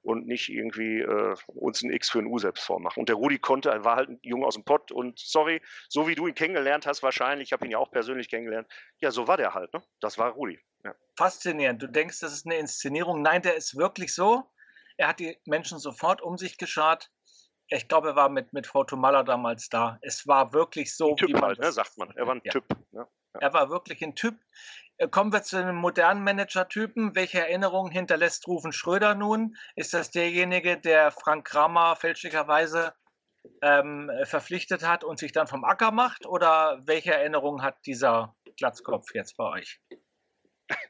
und 0.03 0.27
nicht 0.27 0.49
irgendwie 0.49 1.01
äh, 1.01 1.37
uns 1.47 1.83
ein 1.83 1.91
X 1.91 2.11
für 2.11 2.21
ein 2.21 2.27
U 2.27 2.39
selbst 2.39 2.65
vormachen. 2.65 3.01
Und 3.01 3.09
der 3.09 3.17
Rudi 3.17 3.39
konnte, 3.39 3.71
er 3.71 3.85
war 3.85 3.97
halt 3.97 4.09
ein 4.09 4.19
Junge 4.23 4.47
aus 4.47 4.55
dem 4.55 4.65
Pott 4.65 4.91
und 4.91 5.19
sorry, 5.19 5.61
so 5.89 6.09
wie 6.09 6.15
du 6.15 6.27
ihn 6.27 6.35
kennengelernt 6.35 6.87
hast, 6.87 7.03
wahrscheinlich, 7.03 7.49
ich 7.49 7.53
habe 7.53 7.67
ihn 7.67 7.73
ja 7.73 7.79
auch 7.79 7.91
persönlich 7.91 8.29
kennengelernt, 8.29 8.69
ja, 9.01 9.11
so 9.11 9.29
war 9.29 9.37
der 9.37 9.55
halt. 9.55 9.73
Ne? 9.75 9.83
Das 10.01 10.19
war 10.19 10.33
Rudi. 10.33 10.59
Ja. 10.85 10.95
Faszinierend. 11.17 11.83
Du 11.83 11.89
denkst, 11.89 12.21
das 12.21 12.33
ist 12.33 12.47
eine 12.47 12.57
Inszenierung. 12.57 13.23
Nein, 13.23 13.43
der 13.43 13.57
ist 13.57 13.77
wirklich 13.77 14.15
so. 14.15 14.45
Er 14.97 15.09
hat 15.09 15.21
die 15.21 15.37
Menschen 15.45 15.79
sofort 15.79 16.23
um 16.23 16.39
sich 16.39 16.57
geschart 16.57 17.11
ich 17.69 17.89
glaube, 17.89 18.09
er 18.09 18.17
war 18.17 18.29
mit, 18.29 18.53
mit 18.53 18.67
Frau 18.67 18.85
Tomalla 18.85 19.23
damals 19.23 19.69
da. 19.69 19.99
Es 20.03 20.27
war 20.27 20.53
wirklich 20.53 20.95
so. 20.97 21.11
Ein 21.11 21.17
Typ 21.17 21.41
halt, 21.41 21.59
ne, 21.59 21.73
sagt 21.73 21.99
man. 21.99 22.11
Er 22.17 22.27
war 22.27 22.37
ein 22.37 22.41
ja. 22.45 22.53
Typ. 22.53 22.65
Ne? 22.93 23.07
Er 23.41 23.53
war 23.53 23.71
wirklich 23.71 24.03
ein 24.03 24.15
Typ. 24.15 24.39
Äh, 24.99 25.09
kommen 25.09 25.33
wir 25.33 25.43
zu 25.43 25.57
einem 25.57 25.77
modernen 25.77 26.25
Manager-Typen. 26.25 27.15
Welche 27.15 27.41
Erinnerungen 27.41 27.93
hinterlässt 27.93 28.47
Rufen 28.49 28.73
Schröder 28.73 29.15
nun? 29.15 29.57
Ist 29.75 29.95
das 29.95 30.11
derjenige, 30.11 30.79
der 30.79 31.11
Frank 31.11 31.47
Kramer 31.47 31.97
fälschlicherweise 31.97 32.95
ähm, 33.63 34.11
verpflichtet 34.25 34.87
hat 34.87 35.05
und 35.05 35.19
sich 35.19 35.33
dann 35.33 35.47
vom 35.47 35.65
Acker 35.65 35.91
macht? 35.91 36.27
Oder 36.27 36.81
welche 36.85 37.13
Erinnerung 37.15 37.63
hat 37.63 37.77
dieser 37.87 38.35
Glatzkopf 38.57 39.15
jetzt 39.15 39.37
bei 39.37 39.45
euch? 39.45 39.81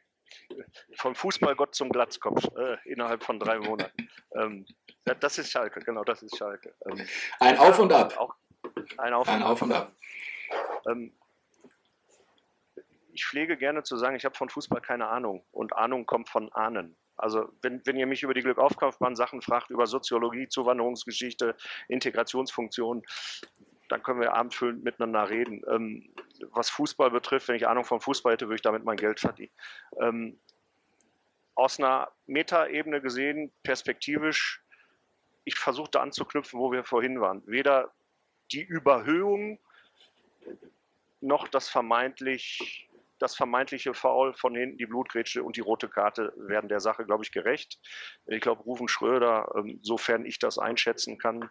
Vom 0.97 1.15
Fußballgott 1.15 1.75
zum 1.75 1.91
Glatzkopf 1.91 2.45
äh, 2.57 2.77
innerhalb 2.85 3.23
von 3.25 3.39
drei 3.39 3.59
Monaten. 3.59 4.09
Ähm, 4.35 4.65
das 5.21 5.39
ist 5.39 5.51
Schalke, 5.51 5.81
genau, 5.81 6.05
das 6.05 6.23
ist 6.23 6.37
Schalke. 6.37 6.75
Ähm, 6.87 7.07
ein 7.41 7.59
Auf 7.59 7.79
und 7.79 7.93
Ab. 7.93 8.17
Auch, 8.17 8.35
ein 8.99 9.13
Auf, 9.13 9.29
ein 9.29 9.43
und, 9.43 9.49
auf 9.49 9.63
und 9.63 9.73
Ab. 9.73 9.93
Ähm, 10.89 11.13
ich 13.17 13.25
pflege 13.25 13.57
gerne 13.57 13.83
zu 13.83 13.97
sagen, 13.97 14.15
ich 14.15 14.25
habe 14.25 14.37
von 14.37 14.49
Fußball 14.49 14.81
keine 14.81 15.09
Ahnung 15.09 15.45
und 15.51 15.75
Ahnung 15.75 16.07
kommt 16.07 16.29
von 16.29 16.53
Ahnen. 16.53 16.97
Also 17.17 17.49
wenn, 17.63 17.81
wenn 17.87 17.97
ihr 17.97 18.07
mich 18.07 18.23
über 18.23 18.35
die 18.35 18.43
Glückaufkaufbahn 18.43 19.17
Sachen 19.17 19.41
fragt, 19.41 19.71
über 19.71 19.87
Soziologie, 19.87 20.49
Zuwanderungsgeschichte, 20.49 21.57
Integrationsfunktion, 21.89 23.03
dann 23.89 24.03
können 24.03 24.21
wir 24.21 24.35
abendfüllend 24.35 24.85
miteinander 24.85 25.31
reden. 25.31 25.63
Ähm, 25.71 26.13
was 26.51 26.69
Fußball 26.69 27.11
betrifft, 27.11 27.49
wenn 27.49 27.57
ich 27.57 27.67
Ahnung 27.67 27.85
vom 27.85 28.01
Fußball 28.01 28.35
hätte, 28.35 28.47
würde 28.47 28.57
ich 28.57 28.63
damit 28.63 28.85
mein 28.85 28.99
Geld 28.99 29.21
verdienen. 29.21 29.53
Ähm, 29.99 30.39
aus 31.55 31.79
einer 31.79 32.13
Metaebene 32.27 33.01
gesehen, 33.01 33.51
perspektivisch, 33.63 34.63
ich 35.45 35.55
versuche 35.55 35.91
da 35.91 36.03
anzuknüpfen, 36.03 36.61
wo 36.61 36.71
wir 36.71 36.85
vorhin 36.85 37.21
waren. 37.21 37.43
Weder 37.47 37.95
die 38.53 38.63
Überhöhung 38.63 39.59
noch 41.21 41.49
das 41.49 41.69
vermeintlich 41.69 42.87
das 43.19 43.35
vermeintliche 43.35 43.95
Foul 43.95 44.35
von 44.35 44.55
hinten, 44.55 44.79
die 44.79 44.87
Blutgrätsche 44.87 45.43
und 45.43 45.57
die 45.57 45.61
rote 45.61 45.89
Karte 45.89 46.33
werden 46.37 46.69
der 46.69 46.81
Sache, 46.81 47.05
glaube 47.05 47.25
ich, 47.25 47.33
gerecht. 47.33 47.81
Ich 48.27 48.41
glaube, 48.41 48.63
Rufen 48.63 48.89
Schröder, 48.89 49.53
ähm, 49.57 49.79
sofern 49.83 50.27
ich 50.27 50.39
das 50.39 50.59
einschätzen 50.59 51.19
kann, 51.19 51.51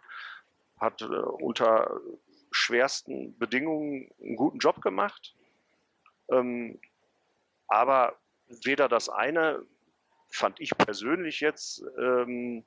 hat 0.78 1.02
äh, 1.02 1.06
unter 1.06 2.00
schwersten 2.50 3.36
Bedingungen 3.38 4.10
einen 4.20 4.36
guten 4.36 4.58
Job 4.58 4.80
gemacht. 4.80 5.34
Ähm, 6.30 6.80
aber 7.68 8.16
weder 8.48 8.88
das 8.88 9.08
eine 9.08 9.64
fand 10.28 10.60
ich 10.60 10.76
persönlich 10.76 11.40
jetzt 11.40 11.84
ähm, 11.98 12.64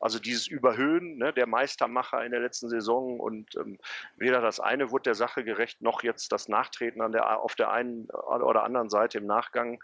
also 0.00 0.18
dieses 0.18 0.46
Überhöhen, 0.46 1.18
ne, 1.18 1.32
der 1.32 1.46
Meistermacher 1.46 2.24
in 2.24 2.32
der 2.32 2.40
letzten 2.40 2.68
Saison 2.68 3.20
und 3.20 3.54
ähm, 3.56 3.78
weder 4.16 4.40
das 4.40 4.58
eine 4.58 4.90
wurde 4.90 5.04
der 5.04 5.14
Sache 5.14 5.44
gerecht, 5.44 5.82
noch 5.82 6.02
jetzt 6.02 6.32
das 6.32 6.48
Nachtreten 6.48 7.02
an 7.02 7.12
der, 7.12 7.40
auf 7.40 7.54
der 7.54 7.70
einen 7.70 8.08
oder 8.10 8.64
anderen 8.64 8.88
Seite 8.88 9.18
im 9.18 9.26
Nachgang. 9.26 9.82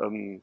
Ähm, 0.00 0.42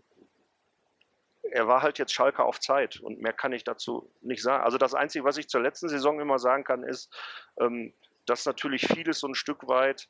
er 1.51 1.67
war 1.67 1.81
halt 1.81 1.97
jetzt 1.97 2.13
Schalke 2.13 2.43
auf 2.43 2.59
Zeit 2.59 2.99
und 2.99 3.21
mehr 3.21 3.33
kann 3.33 3.53
ich 3.53 3.63
dazu 3.63 4.11
nicht 4.21 4.41
sagen. 4.41 4.63
Also 4.63 4.77
das 4.77 4.93
Einzige, 4.93 5.25
was 5.25 5.37
ich 5.37 5.47
zur 5.47 5.61
letzten 5.61 5.89
Saison 5.89 6.19
immer 6.19 6.39
sagen 6.39 6.63
kann, 6.63 6.83
ist, 6.83 7.13
ähm, 7.59 7.93
dass 8.25 8.45
natürlich 8.45 8.87
vieles 8.87 9.19
so 9.19 9.27
ein 9.27 9.35
Stück 9.35 9.67
weit 9.67 10.07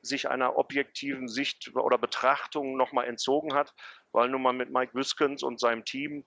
sich 0.00 0.28
einer 0.28 0.56
objektiven 0.56 1.28
Sicht 1.28 1.74
oder 1.74 1.98
Betrachtung 1.98 2.76
nochmal 2.76 3.06
entzogen 3.06 3.54
hat, 3.54 3.74
weil 4.12 4.28
nun 4.28 4.42
mal 4.42 4.52
mit 4.52 4.70
Mike 4.70 4.94
Wiskens 4.94 5.42
und 5.42 5.58
seinem 5.58 5.84
Team 5.84 6.24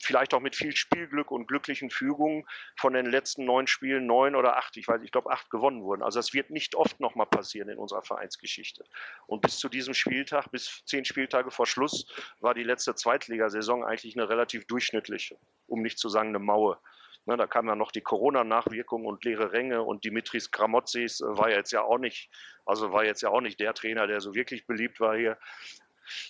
vielleicht 0.00 0.34
auch 0.34 0.40
mit 0.40 0.56
viel 0.56 0.74
Spielglück 0.74 1.30
und 1.30 1.46
glücklichen 1.46 1.90
Fügungen 1.90 2.44
von 2.76 2.92
den 2.92 3.06
letzten 3.06 3.44
neun 3.44 3.66
Spielen 3.66 4.06
neun 4.06 4.34
oder 4.34 4.56
acht, 4.56 4.76
ich 4.76 4.86
weiß, 4.86 5.02
ich 5.02 5.10
glaube 5.10 5.30
acht 5.30 5.50
gewonnen 5.50 5.82
wurden. 5.82 6.02
Also 6.02 6.18
das 6.18 6.32
wird 6.32 6.50
nicht 6.50 6.74
oft 6.74 7.00
nochmal 7.00 7.26
passieren 7.26 7.68
in 7.68 7.78
unserer 7.78 8.02
Vereinsgeschichte. 8.02 8.84
Und 9.26 9.42
bis 9.42 9.58
zu 9.58 9.68
diesem 9.68 9.94
Spieltag, 9.94 10.50
bis 10.50 10.84
zehn 10.86 11.04
Spieltage 11.04 11.50
vor 11.50 11.66
Schluss, 11.66 12.06
war 12.40 12.54
die 12.54 12.64
letzte 12.64 12.94
Zweitligasaison 12.94 13.84
eigentlich 13.84 14.16
eine 14.16 14.28
relativ 14.28 14.66
durchschnittliche, 14.66 15.38
um 15.66 15.82
nicht 15.82 15.98
zu 15.98 16.08
sagen 16.08 16.28
eine 16.28 16.38
Maue. 16.38 16.78
Ne, 17.26 17.38
da 17.38 17.46
kam 17.46 17.66
ja 17.68 17.74
noch 17.74 17.90
die 17.90 18.02
Corona-Nachwirkung 18.02 19.06
und 19.06 19.24
leere 19.24 19.52
Ränge 19.52 19.82
und 19.82 20.04
Dimitris 20.04 20.50
Gramotzis 20.50 21.20
äh, 21.20 21.24
war 21.26 21.48
jetzt 21.48 21.72
ja 21.72 21.80
auch 21.80 21.96
nicht, 21.96 22.28
also 22.66 22.92
war 22.92 23.06
jetzt 23.06 23.22
ja 23.22 23.30
auch 23.30 23.40
nicht 23.40 23.58
der 23.60 23.72
Trainer, 23.72 24.06
der 24.06 24.20
so 24.20 24.34
wirklich 24.34 24.66
beliebt 24.66 25.00
war 25.00 25.16
hier. 25.16 25.38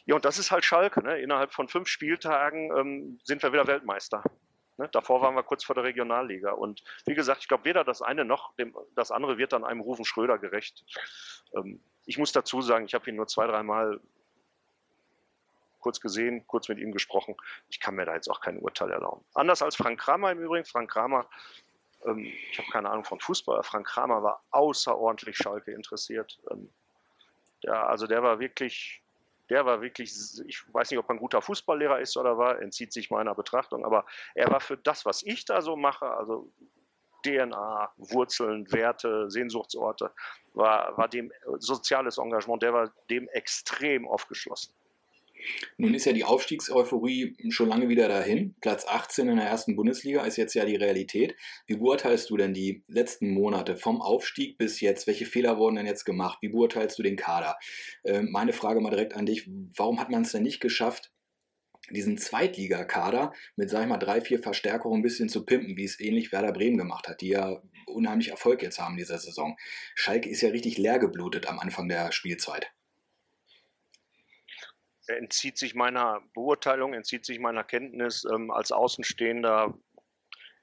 Ja, 0.06 0.14
und 0.14 0.24
das 0.24 0.38
ist 0.38 0.50
halt 0.50 0.64
Schalke. 0.64 1.02
Ne? 1.02 1.18
Innerhalb 1.20 1.52
von 1.52 1.68
fünf 1.68 1.88
Spieltagen 1.88 2.76
ähm, 2.76 3.18
sind 3.24 3.42
wir 3.42 3.52
wieder 3.52 3.66
Weltmeister. 3.66 4.22
Ne? 4.76 4.88
Davor 4.92 5.20
waren 5.22 5.34
wir 5.34 5.42
kurz 5.42 5.64
vor 5.64 5.74
der 5.74 5.84
Regionalliga. 5.84 6.52
Und 6.52 6.82
wie 7.06 7.14
gesagt, 7.14 7.42
ich 7.42 7.48
glaube, 7.48 7.64
weder 7.64 7.84
das 7.84 8.02
eine 8.02 8.24
noch 8.24 8.54
dem, 8.56 8.76
das 8.94 9.10
andere 9.10 9.38
wird 9.38 9.52
dann 9.52 9.64
einem 9.64 9.80
Rufen 9.80 10.04
Schröder 10.04 10.38
gerecht. 10.38 10.84
Ähm, 11.54 11.80
ich 12.06 12.18
muss 12.18 12.32
dazu 12.32 12.60
sagen, 12.60 12.86
ich 12.86 12.94
habe 12.94 13.08
ihn 13.08 13.16
nur 13.16 13.26
zwei, 13.26 13.46
dreimal 13.46 14.00
kurz 15.80 16.00
gesehen, 16.00 16.46
kurz 16.46 16.68
mit 16.68 16.78
ihm 16.78 16.92
gesprochen. 16.92 17.36
Ich 17.68 17.78
kann 17.78 17.94
mir 17.94 18.06
da 18.06 18.14
jetzt 18.14 18.30
auch 18.30 18.40
kein 18.40 18.58
Urteil 18.58 18.90
erlauben. 18.90 19.24
Anders 19.34 19.60
als 19.60 19.76
Frank 19.76 20.00
Kramer 20.00 20.32
im 20.32 20.38
Übrigen. 20.38 20.64
Frank 20.64 20.90
Kramer, 20.90 21.28
ähm, 22.06 22.32
ich 22.50 22.58
habe 22.58 22.70
keine 22.70 22.90
Ahnung 22.90 23.04
von 23.04 23.20
Fußball, 23.20 23.62
Frank 23.62 23.86
Kramer 23.86 24.22
war 24.22 24.42
außerordentlich 24.50 25.36
Schalke 25.36 25.72
interessiert. 25.72 26.40
Ähm, 26.50 26.72
der, 27.62 27.86
also 27.86 28.06
der 28.06 28.22
war 28.22 28.40
wirklich 28.40 29.03
der 29.54 29.64
war 29.64 29.80
wirklich, 29.80 30.12
ich 30.48 30.74
weiß 30.74 30.90
nicht, 30.90 30.98
ob 30.98 31.08
er 31.08 31.14
ein 31.14 31.20
guter 31.20 31.40
Fußballlehrer 31.40 32.00
ist 32.00 32.16
oder 32.16 32.36
war, 32.36 32.60
entzieht 32.60 32.92
sich 32.92 33.08
meiner 33.08 33.36
Betrachtung, 33.36 33.84
aber 33.84 34.04
er 34.34 34.50
war 34.50 34.58
für 34.58 34.76
das, 34.76 35.06
was 35.06 35.22
ich 35.22 35.44
da 35.44 35.62
so 35.62 35.76
mache, 35.76 36.06
also 36.06 36.50
DNA, 37.24 37.92
Wurzeln, 37.96 38.70
Werte, 38.72 39.30
Sehnsuchtsorte, 39.30 40.10
war, 40.54 40.98
war 40.98 41.06
dem 41.06 41.30
soziales 41.58 42.18
Engagement, 42.18 42.64
der 42.64 42.72
war 42.72 42.92
dem 43.08 43.28
extrem 43.28 44.08
aufgeschlossen. 44.08 44.74
Nun 45.76 45.94
ist 45.94 46.04
ja 46.04 46.12
die 46.12 46.24
Aufstiegseuphorie 46.24 47.36
schon 47.50 47.68
lange 47.68 47.88
wieder 47.88 48.08
dahin. 48.08 48.54
Platz 48.60 48.86
18 48.86 49.28
in 49.28 49.36
der 49.36 49.46
ersten 49.46 49.76
Bundesliga 49.76 50.24
ist 50.24 50.36
jetzt 50.36 50.54
ja 50.54 50.64
die 50.64 50.76
Realität. 50.76 51.34
Wie 51.66 51.76
beurteilst 51.76 52.30
du 52.30 52.36
denn 52.36 52.54
die 52.54 52.84
letzten 52.88 53.30
Monate 53.30 53.76
vom 53.76 54.00
Aufstieg 54.00 54.58
bis 54.58 54.80
jetzt? 54.80 55.06
Welche 55.06 55.26
Fehler 55.26 55.58
wurden 55.58 55.76
denn 55.76 55.86
jetzt 55.86 56.04
gemacht? 56.04 56.38
Wie 56.40 56.48
beurteilst 56.48 56.98
du 56.98 57.02
den 57.02 57.16
Kader? 57.16 57.56
Ähm, 58.04 58.30
meine 58.30 58.52
Frage 58.52 58.80
mal 58.80 58.90
direkt 58.90 59.14
an 59.14 59.26
dich. 59.26 59.48
Warum 59.76 60.00
hat 60.00 60.10
man 60.10 60.22
es 60.22 60.32
denn 60.32 60.42
nicht 60.42 60.60
geschafft, 60.60 61.12
diesen 61.90 62.16
Zweitligakader 62.16 63.32
mit, 63.56 63.68
sag 63.68 63.82
ich 63.82 63.88
mal, 63.88 63.98
drei, 63.98 64.20
vier 64.20 64.38
Verstärkungen 64.38 65.00
ein 65.00 65.02
bisschen 65.02 65.28
zu 65.28 65.44
pimpen, 65.44 65.76
wie 65.76 65.84
es 65.84 66.00
ähnlich 66.00 66.32
Werder 66.32 66.52
Bremen 66.52 66.78
gemacht 66.78 67.08
hat, 67.08 67.20
die 67.20 67.28
ja 67.28 67.62
unheimlich 67.86 68.30
Erfolg 68.30 68.62
jetzt 68.62 68.78
haben 68.78 68.92
in 68.92 68.98
dieser 68.98 69.18
Saison. 69.18 69.56
Schalke 69.94 70.30
ist 70.30 70.40
ja 70.40 70.48
richtig 70.48 70.78
leer 70.78 70.98
geblutet 70.98 71.46
am 71.46 71.58
Anfang 71.58 71.88
der 71.88 72.10
Spielzeit 72.12 72.72
entzieht 75.06 75.58
sich 75.58 75.74
meiner 75.74 76.20
Beurteilung, 76.34 76.94
entzieht 76.94 77.24
sich 77.24 77.38
meiner 77.38 77.64
Kenntnis 77.64 78.24
ähm, 78.24 78.50
als 78.50 78.72
Außenstehender. 78.72 79.74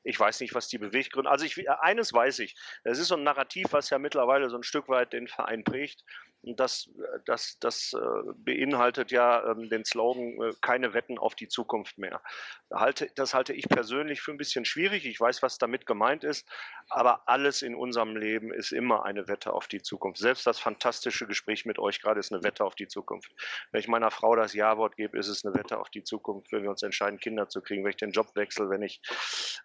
Ich 0.04 0.20
weiß 0.20 0.40
nicht, 0.40 0.56
was 0.56 0.68
die 0.68 0.80
Beweggründe. 0.80 1.30
Also 1.30 1.46
ich, 1.46 1.70
eines 1.70 2.12
weiß 2.12 2.40
ich. 2.40 2.56
Es 2.84 2.98
ist 2.98 3.10
so 3.10 3.16
ein 3.16 3.24
Narrativ, 3.24 3.68
was 3.72 3.90
ja 3.92 4.00
mittlerweile 4.00 4.50
so 4.50 4.58
ein 4.58 4.64
Stück 4.64 4.90
weit 4.90 5.14
den 5.14 5.28
Verein 5.28 5.64
prägt. 5.64 6.04
Und 6.44 6.60
das, 6.60 6.90
das, 7.26 7.60
das 7.60 7.94
äh, 7.94 8.00
beinhaltet 8.36 9.12
ja 9.12 9.52
ähm, 9.52 9.70
den 9.70 9.86
Slogan 9.86 10.42
äh, 10.42 10.54
keine 10.62 10.94
Wetten 10.94 11.20
auf 11.20 11.36
die 11.36 11.48
Zukunft 11.48 12.00
mehr. 12.00 12.22
das 13.16 13.34
halte 13.36 13.54
ich 13.54 13.70
persönlich 13.70 14.22
für 14.22 14.32
ein 14.32 14.38
bisschen 14.38 14.66
schwierig. 14.66 15.06
Ich 15.06 15.20
weiß, 15.20 15.44
was 15.44 15.60
damit 15.60 15.86
gemeint 15.86 16.24
ist, 16.24 16.48
aber 16.90 17.28
alles 17.28 17.62
in 17.62 17.76
unserem 17.76 18.16
Leben 18.16 18.52
ist 18.52 18.72
immer 18.72 19.06
eine 19.06 19.28
Wette 19.28 19.54
auf 19.54 19.68
die 19.68 19.84
Zukunft. 19.84 20.20
Selbst 20.20 20.48
das 20.48 20.60
fantastische 20.60 21.28
Gespräch 21.28 21.66
mit 21.66 21.78
euch 21.78 22.02
gerade 22.02 22.20
ist 22.20 22.34
eine 22.34 22.44
Wette 22.44 22.66
auf 22.66 22.74
die 22.74 22.88
Zukunft. 22.88 23.32
Wenn 23.72 23.80
ich 23.80 23.88
meiner 23.88 24.10
Frau 24.10 24.36
das 24.36 24.54
Ja-Wort 24.54 24.96
gebe, 24.96 25.20
ist 25.20 25.28
es 25.28 25.46
eine 25.46 25.54
Wette 25.54 25.80
auf 25.80 25.90
die 25.90 26.04
Zukunft, 26.04 26.52
wenn 26.52 26.64
wir 26.64 26.72
uns 26.72 26.82
entscheiden, 26.82 27.20
Kinder 27.20 27.50
zu 27.50 27.62
kriegen, 27.62 27.84
wenn 27.84 27.92
ich 27.92 27.98
den 27.98 28.12
Job 28.12 28.36
wechsle, 28.36 28.70
wenn 28.70 28.82
ich 28.82 29.00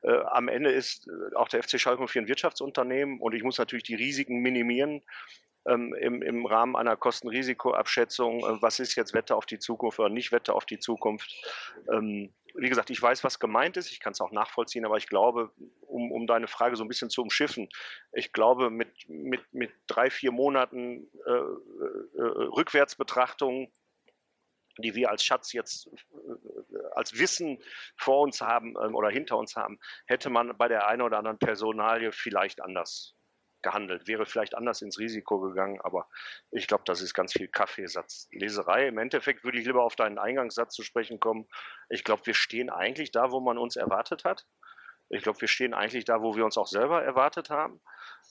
äh, 0.02 0.18
am 0.26 0.48
Ende 0.48 0.70
ist 0.70 1.08
auch 1.36 1.48
der 1.48 1.62
FC 1.62 1.80
Schalke 1.80 2.06
für 2.06 2.18
ein 2.18 2.28
Wirtschaftsunternehmen 2.28 3.18
und 3.20 3.34
ich 3.34 3.42
muss 3.42 3.56
natürlich 3.56 3.84
die 3.84 3.94
Risiken 3.94 4.40
minimieren 4.40 5.02
ähm, 5.68 5.94
im, 5.94 6.22
im 6.22 6.46
Rahmen 6.46 6.76
einer 6.76 6.96
Kosten-Risiko-Abschätzung, 6.96 8.40
äh, 8.40 8.62
was 8.62 8.78
ist 8.78 8.94
jetzt 8.94 9.14
Wette 9.14 9.36
auf 9.36 9.46
die 9.46 9.58
Zukunft 9.58 9.98
oder 9.98 10.08
nicht 10.08 10.32
Wette 10.32 10.54
auf 10.54 10.64
die 10.64 10.78
Zukunft. 10.78 11.32
Ähm, 11.92 12.32
wie 12.54 12.68
gesagt, 12.68 12.90
ich 12.90 13.00
weiß, 13.00 13.22
was 13.22 13.38
gemeint 13.38 13.76
ist, 13.76 13.90
ich 13.90 14.00
kann 14.00 14.12
es 14.12 14.20
auch 14.20 14.32
nachvollziehen, 14.32 14.86
aber 14.86 14.96
ich 14.96 15.08
glaube, 15.08 15.52
um, 15.82 16.10
um 16.10 16.26
deine 16.26 16.48
Frage 16.48 16.76
so 16.76 16.84
ein 16.84 16.88
bisschen 16.88 17.10
zu 17.10 17.22
umschiffen, 17.22 17.68
ich 18.12 18.32
glaube, 18.32 18.70
mit, 18.70 19.08
mit, 19.08 19.42
mit 19.52 19.72
drei, 19.86 20.08
vier 20.10 20.32
Monaten 20.32 21.08
äh, 21.26 21.30
äh, 21.30 22.22
Rückwärtsbetrachtung 22.56 23.70
die 24.78 24.94
wir 24.94 25.10
als 25.10 25.24
Schatz 25.24 25.54
jetzt 25.54 25.86
äh, 25.86 26.76
als 26.94 27.18
Wissen 27.18 27.62
vor 27.96 28.20
uns 28.20 28.42
haben 28.42 28.74
ähm, 28.82 28.94
oder 28.94 29.08
hinter 29.08 29.38
uns 29.38 29.56
haben, 29.56 29.78
hätte 30.06 30.28
man 30.28 30.56
bei 30.56 30.68
der 30.68 30.86
einen 30.86 31.02
oder 31.02 31.18
anderen 31.18 31.38
Personalie 31.38 32.12
vielleicht 32.12 32.60
anders 32.60 33.15
gehandelt, 33.62 34.06
wäre 34.06 34.26
vielleicht 34.26 34.54
anders 34.54 34.82
ins 34.82 34.98
Risiko 34.98 35.40
gegangen, 35.40 35.80
aber 35.80 36.08
ich 36.50 36.66
glaube, 36.66 36.84
das 36.86 37.00
ist 37.00 37.14
ganz 37.14 37.32
viel 37.32 37.48
Kaffeesatzleserei. 37.48 38.88
Im 38.88 38.98
Endeffekt 38.98 39.44
würde 39.44 39.58
ich 39.58 39.66
lieber 39.66 39.82
auf 39.82 39.96
deinen 39.96 40.18
Eingangssatz 40.18 40.74
zu 40.74 40.82
sprechen 40.82 41.20
kommen. 41.20 41.48
Ich 41.88 42.04
glaube, 42.04 42.26
wir 42.26 42.34
stehen 42.34 42.70
eigentlich 42.70 43.10
da, 43.10 43.30
wo 43.30 43.40
man 43.40 43.58
uns 43.58 43.76
erwartet 43.76 44.24
hat. 44.24 44.46
Ich 45.08 45.22
glaube, 45.22 45.40
wir 45.40 45.48
stehen 45.48 45.72
eigentlich 45.72 46.04
da, 46.04 46.20
wo 46.20 46.34
wir 46.34 46.44
uns 46.44 46.58
auch 46.58 46.66
selber 46.66 47.02
erwartet 47.02 47.48
haben. 47.50 47.80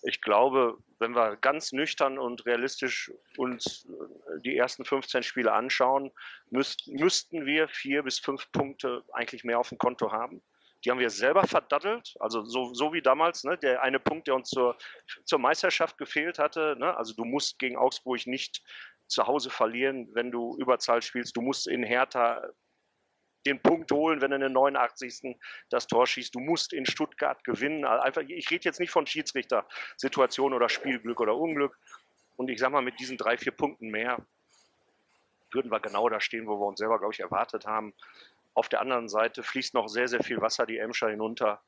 Ich 0.02 0.22
glaube, 0.22 0.78
wenn 1.00 1.16
wir 1.16 1.38
ganz 1.38 1.72
nüchtern 1.72 2.20
und 2.20 2.46
realistisch 2.46 3.12
uns 3.38 3.86
äh, 3.86 4.42
die 4.42 4.58
ersten 4.58 4.84
15 4.84 5.24
Spiele 5.24 5.54
anschauen, 5.54 6.12
müssten 6.50 7.46
wir 7.46 7.68
vier 7.70 8.04
bis 8.04 8.20
fünf 8.20 8.52
Punkte 8.52 9.04
eigentlich 9.14 9.44
mehr 9.44 9.60
auf 9.60 9.70
dem 9.70 9.78
Konto 9.78 10.12
haben 10.12 10.44
Die 10.86 10.92
haben 10.92 11.00
wir 11.00 11.10
selber 11.10 11.48
verdaddelt, 11.48 12.16
also 12.20 12.46
so, 12.46 12.74
so 12.74 12.94
wie 12.94 13.02
damals, 13.02 13.44
ne, 13.44 13.58
der 13.58 13.82
eine 13.82 14.00
Punkt, 14.00 14.28
der 14.28 14.36
uns 14.36 14.50
zur, 14.50 14.78
zur 15.24 15.40
Meisterschaft 15.40 15.98
gefehlt 15.98 16.38
hatte. 16.38 16.76
Ne? 16.78 16.96
Also 16.96 17.16
du 17.16 17.26
musst 17.26 17.58
gegen 17.58 17.76
Augsburg 17.76 18.28
nicht 18.28 18.64
zu 19.08 19.26
Hause 19.26 19.50
verlieren, 19.50 20.08
wenn 20.14 20.32
du 20.32 20.56
Überzahl 20.60 21.02
spielst. 21.02 21.36
Du 21.36 21.42
musst 21.42 21.68
in 21.68 21.84
Hertha 21.84 22.42
den 23.46 23.62
Punkt 23.62 23.92
holen, 23.92 24.22
wenn 24.22 24.32
du 24.32 24.36
in 24.36 24.42
den 24.42 24.54
89. 24.54 25.38
das 25.70 25.88
Tor 25.88 26.08
schießt. 26.08 26.34
Du 26.34 26.40
musst 26.40 26.74
in 26.74 26.86
Stuttgart 26.86 27.44
gewinnen. 27.44 27.86
Also 27.86 28.04
einfach, 28.04 28.22
ich 28.22 28.50
rede 28.50 28.66
jetzt 28.66 28.80
nicht 28.80 28.92
von 28.92 29.06
Schiedsrichter-Situation 29.06 30.54
oder 30.54 30.70
Spielglück 30.70 31.20
oder 31.20 31.36
Unglück. 31.36 31.78
Und 32.36 32.50
ich 32.50 32.60
sage 32.60 32.74
mal, 32.74 32.82
mit 32.82 33.00
diesen 33.00 33.18
drei, 33.18 33.38
vier 33.38 33.52
Punkten 33.52 33.90
mehr 33.90 34.18
würden 35.52 35.72
wir 35.72 35.80
genau 35.80 36.10
da 36.10 36.20
stehen, 36.20 36.48
wo 36.48 36.60
wir 36.60 36.66
uns 36.66 36.80
selber, 36.80 37.00
glaube 37.00 37.14
ich, 37.14 37.20
erwartet 37.20 37.66
haben. 37.66 37.94
Auf 38.56 38.70
der 38.70 38.82
anderen 38.82 39.10
Seite 39.10 39.44
fließt 39.44 39.74
noch 39.74 39.88
sehr, 39.88 40.08
sehr 40.08 40.24
viel 40.24 40.42
Wasser 40.42 40.66
die 40.66 40.80
Emscher 40.80 41.10
hinunter. 41.10 41.62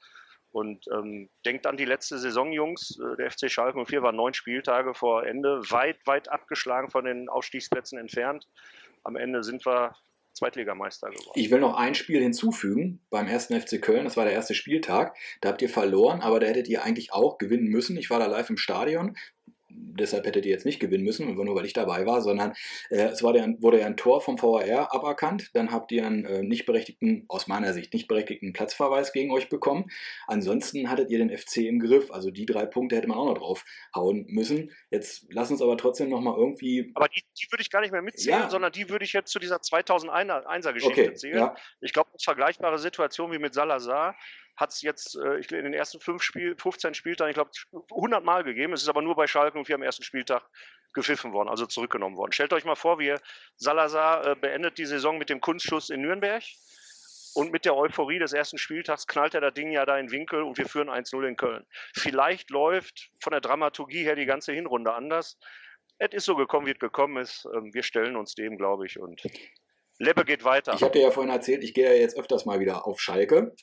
Und 0.51 0.85
ähm, 0.91 1.29
denkt 1.45 1.67
an 1.67 1.77
die 1.77 1.85
letzte 1.85 2.17
Saison, 2.17 2.51
Jungs. 2.51 2.97
Äh, 2.99 3.17
der 3.17 3.29
FC 3.29 3.51
Schalke 3.51 3.85
04 3.85 4.01
war 4.01 4.13
neun 4.13 4.33
Spieltage 4.33 4.93
vor 4.93 5.25
Ende, 5.25 5.61
weit, 5.69 5.99
weit 6.07 6.29
abgeschlagen 6.29 6.89
von 6.89 7.05
den 7.05 7.29
Aufstiegsplätzen 7.29 7.99
entfernt. 7.99 8.47
Am 9.03 9.17
Ende 9.17 9.43
sind 9.43 9.65
wir 9.65 9.95
Zweitligameister 10.33 11.09
geworden. 11.09 11.31
Ich 11.35 11.51
will 11.51 11.59
noch 11.59 11.75
ein 11.75 11.95
Spiel 11.95 12.21
hinzufügen 12.21 13.01
beim 13.09 13.27
ersten 13.27 13.59
FC 13.59 13.81
Köln. 13.81 14.05
Das 14.05 14.15
war 14.15 14.23
der 14.23 14.33
erste 14.33 14.55
Spieltag. 14.55 15.15
Da 15.41 15.49
habt 15.49 15.61
ihr 15.61 15.69
verloren, 15.69 16.21
aber 16.21 16.39
da 16.39 16.47
hättet 16.47 16.67
ihr 16.69 16.83
eigentlich 16.83 17.11
auch 17.11 17.37
gewinnen 17.37 17.67
müssen. 17.67 17.97
Ich 17.97 18.09
war 18.09 18.19
da 18.19 18.27
live 18.27 18.49
im 18.49 18.57
Stadion 18.57 19.17
deshalb 19.69 20.25
hättet 20.25 20.45
ihr 20.45 20.51
jetzt 20.51 20.65
nicht 20.65 20.79
gewinnen 20.79 21.03
müssen, 21.03 21.33
nur 21.33 21.55
weil 21.55 21.65
ich 21.65 21.73
dabei 21.73 22.05
war, 22.05 22.21
sondern 22.21 22.53
äh, 22.89 23.07
es 23.07 23.23
war 23.23 23.33
der, 23.33 23.47
wurde 23.59 23.79
ja 23.79 23.85
ein 23.85 23.97
Tor 23.97 24.21
vom 24.21 24.41
VAR 24.41 24.93
aberkannt. 24.93 25.49
Dann 25.53 25.71
habt 25.71 25.91
ihr 25.91 26.05
einen 26.05 26.25
äh, 26.25 26.43
nicht 26.43 26.65
berechtigten, 26.65 27.25
aus 27.27 27.47
meiner 27.47 27.73
Sicht 27.73 27.93
nicht 27.93 28.07
berechtigten 28.07 28.53
Platzverweis 28.53 29.11
gegen 29.13 29.31
euch 29.31 29.49
bekommen. 29.49 29.89
Ansonsten 30.27 30.89
hattet 30.89 31.09
ihr 31.09 31.17
den 31.17 31.35
FC 31.35 31.57
im 31.57 31.79
Griff. 31.79 32.11
Also 32.11 32.31
die 32.31 32.45
drei 32.45 32.65
Punkte 32.65 32.95
hätte 32.95 33.07
man 33.07 33.17
auch 33.17 33.25
noch 33.25 33.37
drauf 33.37 33.65
hauen 33.95 34.25
müssen. 34.27 34.71
Jetzt 34.89 35.25
lass 35.29 35.51
uns 35.51 35.61
aber 35.61 35.77
trotzdem 35.77 36.09
noch 36.09 36.21
mal 36.21 36.37
irgendwie. 36.37 36.91
Aber 36.95 37.07
die, 37.07 37.21
die 37.39 37.51
würde 37.51 37.61
ich 37.61 37.69
gar 37.69 37.81
nicht 37.81 37.91
mehr 37.91 38.01
mitzählen, 38.01 38.41
ja. 38.41 38.49
sondern 38.49 38.71
die 38.71 38.89
würde 38.89 39.05
ich 39.05 39.13
jetzt 39.13 39.31
zu 39.31 39.39
dieser 39.39 39.57
2001er 39.57 40.73
Geschichte 40.73 41.01
okay, 41.01 41.13
zählen. 41.13 41.37
Ja. 41.37 41.55
Ich 41.81 41.93
glaube, 41.93 42.09
eine 42.09 42.19
vergleichbare 42.23 42.79
Situation 42.79 43.31
wie 43.31 43.39
mit 43.39 43.53
Salazar 43.53 44.15
hat 44.57 44.71
es 44.71 44.81
jetzt 44.81 45.15
äh, 45.15 45.35
in 45.55 45.63
den 45.63 45.73
ersten 45.73 45.99
fünf 45.99 46.23
Spiel, 46.23 46.55
15 46.57 46.95
Spieltagen, 46.95 47.29
ich 47.29 47.35
glaube, 47.35 47.51
100 47.91 48.23
Mal 48.23 48.43
gegeben. 48.43 48.73
Es 48.73 48.81
ist 48.81 48.89
aber 48.89 49.03
nur 49.03 49.15
bei 49.15 49.27
Schalke 49.27 49.57
und 49.57 49.67
wir 49.67 49.75
am 49.75 49.83
ersten 49.83 50.03
Spieltag 50.03 50.43
gepfiffen 50.93 51.31
worden, 51.31 51.47
also 51.47 51.67
zurückgenommen 51.67 52.17
worden. 52.17 52.31
Stellt 52.31 52.53
euch 52.53 52.65
mal 52.65 52.75
vor, 52.75 52.97
wir 52.97 53.21
Salazar 53.55 54.25
äh, 54.25 54.35
beendet 54.35 54.79
die 54.79 54.85
Saison 54.85 55.17
mit 55.17 55.29
dem 55.29 55.39
Kunstschuss 55.39 55.89
in 55.89 56.01
Nürnberg. 56.01 56.43
Und 57.35 57.51
mit 57.51 57.65
der 57.65 57.75
Euphorie 57.75 58.17
des 58.17 58.33
ersten 58.33 58.57
Spieltags 58.57 59.05
knallt 59.05 59.35
er 59.35 59.41
das 59.41 59.53
Ding 59.53 59.69
ja 59.69 59.85
da 59.85 59.99
in 59.99 60.09
Winkel 60.09 60.41
und 60.41 60.57
wir 60.57 60.65
führen 60.65 60.89
1-0 60.89 61.27
in 61.27 61.35
Köln. 61.35 61.67
Vielleicht 61.93 62.49
läuft 62.49 63.11
von 63.19 63.29
der 63.29 63.41
Dramaturgie 63.41 64.03
her 64.03 64.15
die 64.15 64.25
ganze 64.25 64.53
Hinrunde 64.53 64.91
anders. 64.95 65.37
Es 65.99 66.09
ist 66.13 66.25
so 66.25 66.35
gekommen, 66.35 66.65
wie 66.65 66.71
es 66.71 66.79
gekommen 66.79 67.17
ist. 67.17 67.47
Ähm, 67.53 67.71
wir 67.75 67.83
stellen 67.83 68.15
uns 68.15 68.33
dem, 68.33 68.57
glaube 68.57 68.87
ich. 68.87 68.99
Und 68.99 69.21
Lebbe 69.99 70.25
geht 70.25 70.45
weiter. 70.45 70.73
Ich 70.73 70.81
habe 70.81 70.93
dir 70.93 71.03
ja 71.03 71.11
vorhin 71.11 71.31
erzählt, 71.31 71.63
ich 71.63 71.75
gehe 71.75 71.85
ja 71.85 71.93
jetzt 71.93 72.17
öfters 72.17 72.45
mal 72.45 72.59
wieder 72.59 72.87
auf 72.87 72.99
Schalke. 72.99 73.55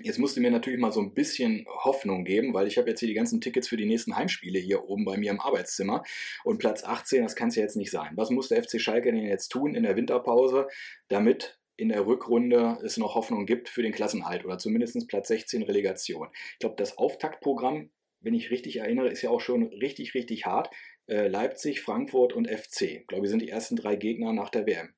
Jetzt 0.00 0.18
musst 0.18 0.36
du 0.36 0.40
mir 0.40 0.50
natürlich 0.50 0.78
mal 0.78 0.92
so 0.92 1.00
ein 1.00 1.14
bisschen 1.14 1.66
Hoffnung 1.68 2.24
geben, 2.24 2.54
weil 2.54 2.66
ich 2.66 2.78
habe 2.78 2.88
jetzt 2.88 3.00
hier 3.00 3.08
die 3.08 3.14
ganzen 3.14 3.40
Tickets 3.40 3.68
für 3.68 3.76
die 3.76 3.86
nächsten 3.86 4.16
Heimspiele 4.16 4.58
hier 4.58 4.84
oben 4.84 5.04
bei 5.04 5.16
mir 5.16 5.30
im 5.30 5.40
Arbeitszimmer. 5.40 6.04
Und 6.44 6.58
Platz 6.58 6.84
18, 6.84 7.22
das 7.22 7.34
kann 7.34 7.48
es 7.48 7.56
ja 7.56 7.62
jetzt 7.62 7.76
nicht 7.76 7.90
sein. 7.90 8.12
Was 8.14 8.30
muss 8.30 8.48
der 8.48 8.62
FC 8.62 8.80
Schalke 8.80 9.12
denn 9.12 9.26
jetzt 9.26 9.48
tun 9.48 9.74
in 9.74 9.82
der 9.82 9.96
Winterpause, 9.96 10.68
damit 11.08 11.58
in 11.76 11.88
der 11.88 12.06
Rückrunde 12.06 12.78
es 12.84 12.96
noch 12.96 13.14
Hoffnung 13.14 13.46
gibt 13.46 13.68
für 13.68 13.82
den 13.82 13.92
Klassenhalt 13.92 14.44
oder 14.44 14.58
zumindest 14.58 15.08
Platz 15.08 15.28
16 15.28 15.62
Relegation? 15.62 16.28
Ich 16.52 16.58
glaube, 16.60 16.76
das 16.76 16.98
Auftaktprogramm, 16.98 17.90
wenn 18.20 18.34
ich 18.34 18.50
richtig 18.50 18.76
erinnere, 18.76 19.08
ist 19.08 19.22
ja 19.22 19.30
auch 19.30 19.40
schon 19.40 19.64
richtig, 19.64 20.14
richtig 20.14 20.46
hart. 20.46 20.70
Äh, 21.06 21.28
Leipzig, 21.28 21.80
Frankfurt 21.80 22.32
und 22.32 22.48
FC. 22.48 22.82
Ich 22.82 23.06
glaube, 23.06 23.22
wir 23.22 23.30
sind 23.30 23.42
die 23.42 23.48
ersten 23.48 23.76
drei 23.76 23.96
Gegner 23.96 24.32
nach 24.32 24.50
der 24.50 24.66
WM. 24.66 24.94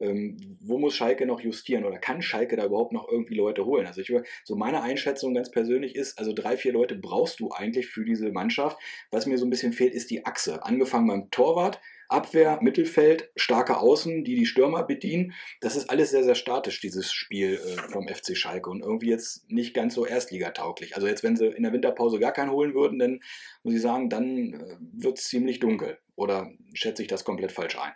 Ähm, 0.00 0.58
wo 0.60 0.78
muss 0.78 0.96
Schalke 0.96 1.24
noch 1.24 1.40
justieren 1.40 1.84
oder 1.84 1.98
kann 1.98 2.20
Schalke 2.20 2.56
da 2.56 2.66
überhaupt 2.66 2.92
noch 2.92 3.08
irgendwie 3.08 3.34
Leute 3.34 3.64
holen? 3.64 3.86
Also 3.86 4.00
ich 4.00 4.12
so 4.44 4.56
meine 4.56 4.82
Einschätzung 4.82 5.34
ganz 5.34 5.50
persönlich 5.50 5.94
ist, 5.94 6.18
also 6.18 6.32
drei, 6.32 6.56
vier 6.56 6.72
Leute 6.72 6.96
brauchst 6.96 7.40
du 7.40 7.50
eigentlich 7.50 7.86
für 7.86 8.04
diese 8.04 8.32
Mannschaft. 8.32 8.78
Was 9.10 9.26
mir 9.26 9.38
so 9.38 9.46
ein 9.46 9.50
bisschen 9.50 9.72
fehlt, 9.72 9.94
ist 9.94 10.10
die 10.10 10.26
Achse. 10.26 10.64
Angefangen 10.64 11.06
beim 11.06 11.30
Torwart, 11.30 11.80
Abwehr, 12.08 12.58
Mittelfeld, 12.60 13.30
starke 13.36 13.78
Außen, 13.78 14.24
die 14.24 14.34
die 14.34 14.46
Stürmer 14.46 14.84
bedienen. 14.84 15.32
Das 15.60 15.76
ist 15.76 15.90
alles 15.90 16.10
sehr, 16.10 16.24
sehr 16.24 16.34
statisch, 16.34 16.80
dieses 16.80 17.12
Spiel 17.12 17.54
äh, 17.54 17.90
vom 17.90 18.08
FC 18.08 18.36
Schalke 18.36 18.70
und 18.70 18.82
irgendwie 18.82 19.10
jetzt 19.10 19.50
nicht 19.50 19.74
ganz 19.74 19.94
so 19.94 20.04
erstligatauglich. 20.06 20.96
Also 20.96 21.06
jetzt, 21.06 21.22
wenn 21.22 21.36
sie 21.36 21.46
in 21.46 21.62
der 21.62 21.72
Winterpause 21.72 22.18
gar 22.18 22.32
keinen 22.32 22.50
holen 22.50 22.74
würden, 22.74 22.98
dann 22.98 23.20
muss 23.62 23.74
ich 23.74 23.82
sagen, 23.82 24.10
dann 24.10 24.54
äh, 24.54 24.76
wird 24.92 25.18
es 25.18 25.24
ziemlich 25.24 25.60
dunkel. 25.60 25.98
Oder 26.16 26.50
schätze 26.74 27.02
ich 27.02 27.08
das 27.08 27.24
komplett 27.24 27.52
falsch 27.52 27.78
ein? 27.78 27.92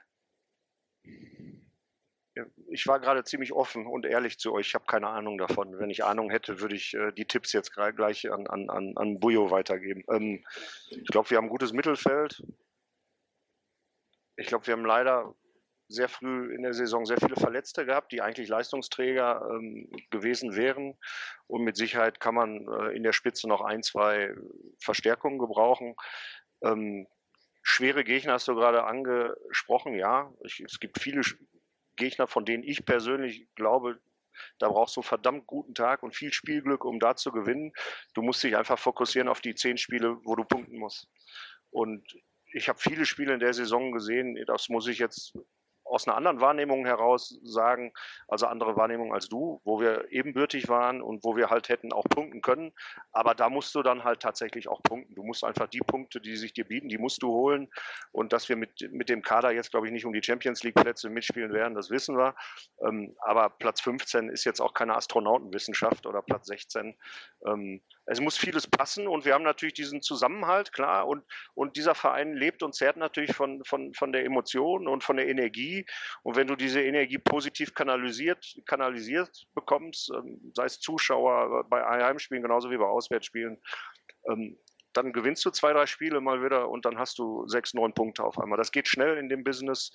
Ich 2.70 2.86
war 2.86 3.00
gerade 3.00 3.24
ziemlich 3.24 3.52
offen 3.52 3.86
und 3.86 4.04
ehrlich 4.04 4.38
zu 4.38 4.52
euch. 4.52 4.68
Ich 4.68 4.74
habe 4.74 4.86
keine 4.86 5.08
Ahnung 5.08 5.38
davon. 5.38 5.78
Wenn 5.78 5.90
ich 5.90 6.04
Ahnung 6.04 6.30
hätte, 6.30 6.60
würde 6.60 6.76
ich 6.76 6.94
äh, 6.94 7.12
die 7.12 7.26
Tipps 7.26 7.52
jetzt 7.52 7.72
gleich 7.72 8.30
an, 8.30 8.46
an, 8.46 8.70
an, 8.70 8.92
an 8.96 9.20
Bujo 9.20 9.50
weitergeben. 9.50 10.04
Ähm, 10.10 10.44
ich 10.90 11.08
glaube, 11.08 11.30
wir 11.30 11.38
haben 11.38 11.46
ein 11.46 11.50
gutes 11.50 11.72
Mittelfeld. 11.72 12.42
Ich 14.36 14.46
glaube, 14.46 14.66
wir 14.66 14.74
haben 14.74 14.84
leider 14.84 15.34
sehr 15.88 16.08
früh 16.08 16.54
in 16.54 16.62
der 16.62 16.74
Saison 16.74 17.06
sehr 17.06 17.16
viele 17.16 17.36
Verletzte 17.36 17.86
gehabt, 17.86 18.12
die 18.12 18.20
eigentlich 18.20 18.48
Leistungsträger 18.48 19.48
ähm, 19.50 19.90
gewesen 20.10 20.54
wären. 20.54 20.98
Und 21.46 21.64
mit 21.64 21.76
Sicherheit 21.76 22.20
kann 22.20 22.34
man 22.34 22.68
äh, 22.68 22.94
in 22.94 23.02
der 23.02 23.12
Spitze 23.12 23.48
noch 23.48 23.62
ein, 23.62 23.82
zwei 23.82 24.34
Verstärkungen 24.78 25.38
gebrauchen. 25.38 25.96
Ähm, 26.62 27.06
schwere 27.62 28.04
Gegner 28.04 28.34
hast 28.34 28.48
du 28.48 28.54
gerade 28.54 28.84
angesprochen, 28.84 29.94
ja. 29.94 30.30
Ich, 30.44 30.60
es 30.60 30.78
gibt 30.78 31.00
viele 31.00 31.22
Gegner, 31.98 32.26
von 32.26 32.44
denen 32.44 32.62
ich 32.62 32.84
persönlich 32.84 33.46
glaube, 33.54 34.00
da 34.58 34.68
brauchst 34.68 34.96
du 34.96 35.00
einen 35.00 35.08
verdammt 35.08 35.46
guten 35.46 35.74
Tag 35.74 36.02
und 36.02 36.14
viel 36.14 36.32
Spielglück, 36.32 36.84
um 36.84 36.98
da 36.98 37.16
zu 37.16 37.32
gewinnen. 37.32 37.72
Du 38.14 38.22
musst 38.22 38.42
dich 38.42 38.56
einfach 38.56 38.78
fokussieren 38.78 39.28
auf 39.28 39.40
die 39.40 39.54
zehn 39.54 39.76
Spiele, 39.76 40.16
wo 40.24 40.36
du 40.36 40.44
punkten 40.44 40.78
musst. 40.78 41.08
Und 41.70 42.04
ich 42.52 42.68
habe 42.68 42.78
viele 42.78 43.04
Spiele 43.04 43.34
in 43.34 43.40
der 43.40 43.52
Saison 43.52 43.92
gesehen, 43.92 44.42
das 44.46 44.68
muss 44.68 44.86
ich 44.86 44.98
jetzt 44.98 45.34
aus 45.88 46.06
einer 46.06 46.16
anderen 46.16 46.40
Wahrnehmung 46.40 46.84
heraus 46.86 47.38
sagen, 47.42 47.92
also 48.28 48.46
andere 48.46 48.76
Wahrnehmung 48.76 49.12
als 49.12 49.28
du, 49.28 49.60
wo 49.64 49.80
wir 49.80 50.10
ebenbürtig 50.10 50.68
waren 50.68 51.02
und 51.02 51.24
wo 51.24 51.36
wir 51.36 51.50
halt 51.50 51.68
hätten 51.68 51.92
auch 51.92 52.04
punkten 52.04 52.42
können. 52.42 52.72
Aber 53.12 53.34
da 53.34 53.48
musst 53.48 53.74
du 53.74 53.82
dann 53.82 54.04
halt 54.04 54.20
tatsächlich 54.20 54.68
auch 54.68 54.82
punkten. 54.82 55.14
Du 55.14 55.22
musst 55.22 55.44
einfach 55.44 55.68
die 55.68 55.80
Punkte, 55.80 56.20
die 56.20 56.36
sich 56.36 56.52
dir 56.52 56.64
bieten, 56.64 56.88
die 56.88 56.98
musst 56.98 57.22
du 57.22 57.28
holen. 57.28 57.68
Und 58.12 58.32
dass 58.32 58.48
wir 58.48 58.56
mit, 58.56 58.90
mit 58.92 59.08
dem 59.08 59.22
Kader 59.22 59.50
jetzt, 59.50 59.70
glaube 59.70 59.86
ich, 59.86 59.92
nicht 59.92 60.04
um 60.04 60.12
die 60.12 60.22
Champions 60.22 60.62
League-Plätze 60.62 61.10
mitspielen 61.10 61.52
werden, 61.52 61.74
das 61.74 61.90
wissen 61.90 62.16
wir. 62.16 62.34
Ähm, 62.86 63.16
aber 63.20 63.50
Platz 63.50 63.80
15 63.80 64.28
ist 64.28 64.44
jetzt 64.44 64.60
auch 64.60 64.74
keine 64.74 64.96
Astronautenwissenschaft 64.96 66.06
oder 66.06 66.22
Platz 66.22 66.46
16 66.46 66.96
es 68.10 68.20
muss 68.20 68.38
vieles 68.38 68.66
passen 68.66 69.06
und 69.06 69.24
wir 69.26 69.34
haben 69.34 69.44
natürlich 69.44 69.74
diesen 69.74 70.00
Zusammenhalt, 70.00 70.72
klar, 70.72 71.06
und, 71.06 71.24
und 71.54 71.76
dieser 71.76 71.94
Verein 71.94 72.34
lebt 72.34 72.62
und 72.62 72.74
zehrt 72.74 72.96
natürlich 72.96 73.34
von, 73.34 73.62
von, 73.64 73.92
von 73.92 74.12
der 74.12 74.24
Emotion 74.24 74.88
und 74.88 75.04
von 75.04 75.16
der 75.16 75.28
Energie. 75.28 75.84
Und 76.22 76.36
wenn 76.36 76.46
du 76.46 76.56
diese 76.56 76.82
Energie 76.82 77.18
positiv 77.18 77.74
kanalisiert, 77.74 78.56
kanalisiert 78.66 79.46
bekommst, 79.54 80.10
ähm, 80.14 80.52
sei 80.54 80.64
es 80.64 80.80
Zuschauer 80.80 81.64
bei 81.68 81.82
Heimspielen 81.82 82.42
genauso 82.42 82.70
wie 82.70 82.78
bei 82.78 82.86
Auswärtsspielen, 82.86 83.60
ähm, 84.30 84.58
dann 84.94 85.12
gewinnst 85.12 85.44
du 85.44 85.50
zwei, 85.50 85.74
drei 85.74 85.84
Spiele 85.84 86.20
mal 86.22 86.42
wieder 86.42 86.70
und 86.70 86.86
dann 86.86 86.98
hast 86.98 87.18
du 87.18 87.46
sechs, 87.46 87.74
neun 87.74 87.92
Punkte 87.92 88.24
auf 88.24 88.38
einmal. 88.38 88.56
Das 88.56 88.72
geht 88.72 88.88
schnell 88.88 89.18
in 89.18 89.28
dem 89.28 89.44
Business. 89.44 89.92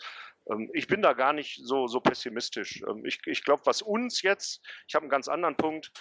Ähm, 0.52 0.70
ich 0.74 0.86
bin 0.86 1.02
da 1.02 1.14
gar 1.14 1.34
nicht 1.34 1.60
so, 1.64 1.88
so 1.88 2.00
pessimistisch. 2.00 2.84
Ich, 3.06 3.20
ich 3.26 3.44
glaube, 3.44 3.64
was 3.66 3.82
uns 3.82 4.22
jetzt, 4.22 4.62
ich 4.88 4.94
habe 4.94 5.04
einen 5.04 5.10
ganz 5.10 5.28
anderen 5.28 5.58
Punkt, 5.58 5.92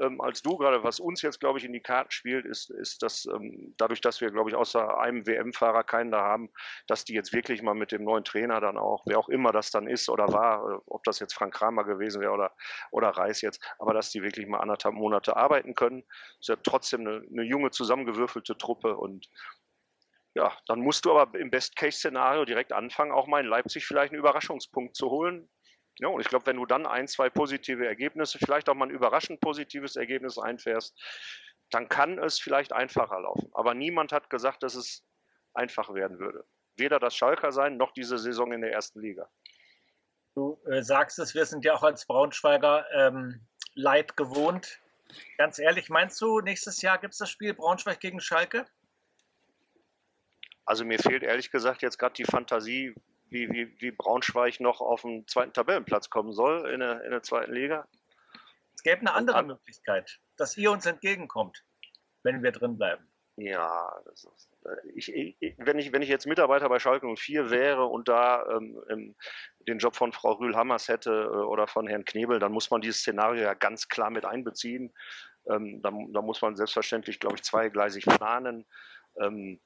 ähm, 0.00 0.20
als 0.20 0.42
du 0.42 0.56
gerade. 0.56 0.82
Was 0.82 1.00
uns 1.00 1.22
jetzt, 1.22 1.40
glaube 1.40 1.58
ich, 1.58 1.64
in 1.64 1.72
die 1.72 1.80
Karten 1.80 2.10
spielt, 2.10 2.44
ist, 2.46 2.70
ist 2.70 3.02
dass 3.02 3.26
ähm, 3.26 3.74
dadurch, 3.76 4.00
dass 4.00 4.20
wir, 4.20 4.30
glaube 4.30 4.50
ich, 4.50 4.56
außer 4.56 4.98
einem 4.98 5.26
WM-Fahrer 5.26 5.84
keinen 5.84 6.10
da 6.10 6.22
haben, 6.22 6.50
dass 6.86 7.04
die 7.04 7.14
jetzt 7.14 7.32
wirklich 7.32 7.62
mal 7.62 7.74
mit 7.74 7.92
dem 7.92 8.04
neuen 8.04 8.24
Trainer 8.24 8.60
dann 8.60 8.76
auch, 8.76 9.04
wer 9.06 9.18
auch 9.18 9.28
immer 9.28 9.52
das 9.52 9.70
dann 9.70 9.86
ist 9.86 10.08
oder 10.08 10.32
war, 10.32 10.68
äh, 10.68 10.78
ob 10.86 11.04
das 11.04 11.18
jetzt 11.20 11.34
Frank 11.34 11.54
Kramer 11.54 11.84
gewesen 11.84 12.20
wäre 12.20 12.32
oder, 12.32 12.52
oder 12.90 13.10
Reis 13.10 13.40
jetzt, 13.40 13.62
aber 13.78 13.94
dass 13.94 14.10
die 14.10 14.22
wirklich 14.22 14.46
mal 14.46 14.58
anderthalb 14.58 14.94
Monate 14.94 15.36
arbeiten 15.36 15.74
können. 15.74 16.04
Ist 16.40 16.48
ja 16.48 16.56
trotzdem 16.56 17.00
eine, 17.00 17.24
eine 17.30 17.42
junge, 17.42 17.70
zusammengewürfelte 17.70 18.56
Truppe 18.56 18.96
und 18.96 19.28
ja, 20.36 20.52
dann 20.66 20.80
musst 20.80 21.04
du 21.04 21.16
aber 21.16 21.38
im 21.38 21.50
Best-Case-Szenario 21.50 22.44
direkt 22.44 22.72
anfangen, 22.72 23.12
auch 23.12 23.28
mal 23.28 23.40
in 23.40 23.46
Leipzig 23.46 23.86
vielleicht 23.86 24.12
einen 24.12 24.18
Überraschungspunkt 24.18 24.96
zu 24.96 25.08
holen. 25.08 25.48
Ja, 25.98 26.08
und 26.08 26.20
ich 26.20 26.28
glaube, 26.28 26.46
wenn 26.46 26.56
du 26.56 26.66
dann 26.66 26.86
ein, 26.86 27.06
zwei 27.06 27.30
positive 27.30 27.86
Ergebnisse, 27.86 28.38
vielleicht 28.38 28.68
auch 28.68 28.74
mal 28.74 28.86
ein 28.86 28.94
überraschend 28.94 29.40
positives 29.40 29.96
Ergebnis 29.96 30.38
einfährst, 30.38 31.00
dann 31.70 31.88
kann 31.88 32.18
es 32.18 32.40
vielleicht 32.40 32.72
einfacher 32.72 33.20
laufen. 33.20 33.50
Aber 33.54 33.74
niemand 33.74 34.12
hat 34.12 34.28
gesagt, 34.30 34.62
dass 34.62 34.74
es 34.74 35.04
einfach 35.54 35.94
werden 35.94 36.18
würde. 36.18 36.44
Weder 36.76 36.98
das 36.98 37.14
Schalker 37.14 37.52
sein, 37.52 37.76
noch 37.76 37.92
diese 37.92 38.18
Saison 38.18 38.52
in 38.52 38.60
der 38.60 38.72
ersten 38.72 39.00
Liga. 39.00 39.28
Du 40.34 40.60
äh, 40.66 40.82
sagst 40.82 41.18
es, 41.20 41.34
wir 41.34 41.46
sind 41.46 41.64
ja 41.64 41.74
auch 41.74 41.84
als 41.84 42.06
Braunschweiger 42.06 42.86
ähm, 42.92 43.46
Leid 43.74 44.16
gewohnt. 44.16 44.80
Ganz 45.38 45.60
ehrlich, 45.60 45.90
meinst 45.90 46.20
du, 46.20 46.40
nächstes 46.40 46.82
Jahr 46.82 46.98
gibt 46.98 47.12
es 47.12 47.18
das 47.18 47.30
Spiel 47.30 47.54
Braunschweig 47.54 48.00
gegen 48.00 48.20
Schalke? 48.20 48.66
Also 50.64 50.84
mir 50.84 50.98
fehlt 50.98 51.22
ehrlich 51.22 51.50
gesagt 51.50 51.82
jetzt 51.82 51.98
gerade 51.98 52.14
die 52.14 52.24
Fantasie, 52.24 52.94
wie, 53.30 53.50
wie, 53.50 53.80
wie 53.80 53.90
Braunschweig 53.90 54.60
noch 54.60 54.80
auf 54.80 55.02
den 55.02 55.26
zweiten 55.26 55.52
Tabellenplatz 55.52 56.10
kommen 56.10 56.32
soll 56.32 56.68
in 56.70 56.80
der, 56.80 57.04
in 57.04 57.10
der 57.10 57.22
zweiten 57.22 57.52
Liga. 57.52 57.86
Es 58.74 58.82
gäbe 58.82 59.00
eine 59.00 59.14
andere 59.14 59.36
an 59.36 59.46
Möglichkeit, 59.46 60.20
dass 60.36 60.56
ihr 60.56 60.70
uns 60.70 60.86
entgegenkommt, 60.86 61.64
wenn 62.22 62.42
wir 62.42 62.52
drin 62.52 62.76
bleiben. 62.76 63.08
Ja, 63.36 63.92
ist, 64.12 64.28
ich, 64.94 65.12
ich, 65.12 65.54
wenn, 65.58 65.78
ich, 65.78 65.92
wenn 65.92 66.02
ich 66.02 66.08
jetzt 66.08 66.26
Mitarbeiter 66.26 66.68
bei 66.68 66.78
Schalke 66.78 67.12
04 67.16 67.50
wäre 67.50 67.86
und 67.86 68.08
da 68.08 68.46
ähm, 68.48 69.16
den 69.66 69.78
Job 69.78 69.96
von 69.96 70.12
Frau 70.12 70.32
Rühl-Hammers 70.34 70.86
hätte 70.86 71.10
äh, 71.10 71.36
oder 71.36 71.66
von 71.66 71.88
Herrn 71.88 72.04
Knebel, 72.04 72.38
dann 72.38 72.52
muss 72.52 72.70
man 72.70 72.80
dieses 72.80 73.00
Szenario 73.00 73.42
ja 73.42 73.54
ganz 73.54 73.88
klar 73.88 74.10
mit 74.10 74.24
einbeziehen. 74.24 74.94
Ähm, 75.48 75.82
da, 75.82 75.90
da, 76.10 76.22
muss 76.22 76.42
man 76.42 76.54
selbstverständlich, 76.54 77.18
glaube 77.18 77.34
ich, 77.34 77.42
zweigleisig 77.42 78.04
planen. 78.04 78.66
Ähm, 79.20 79.60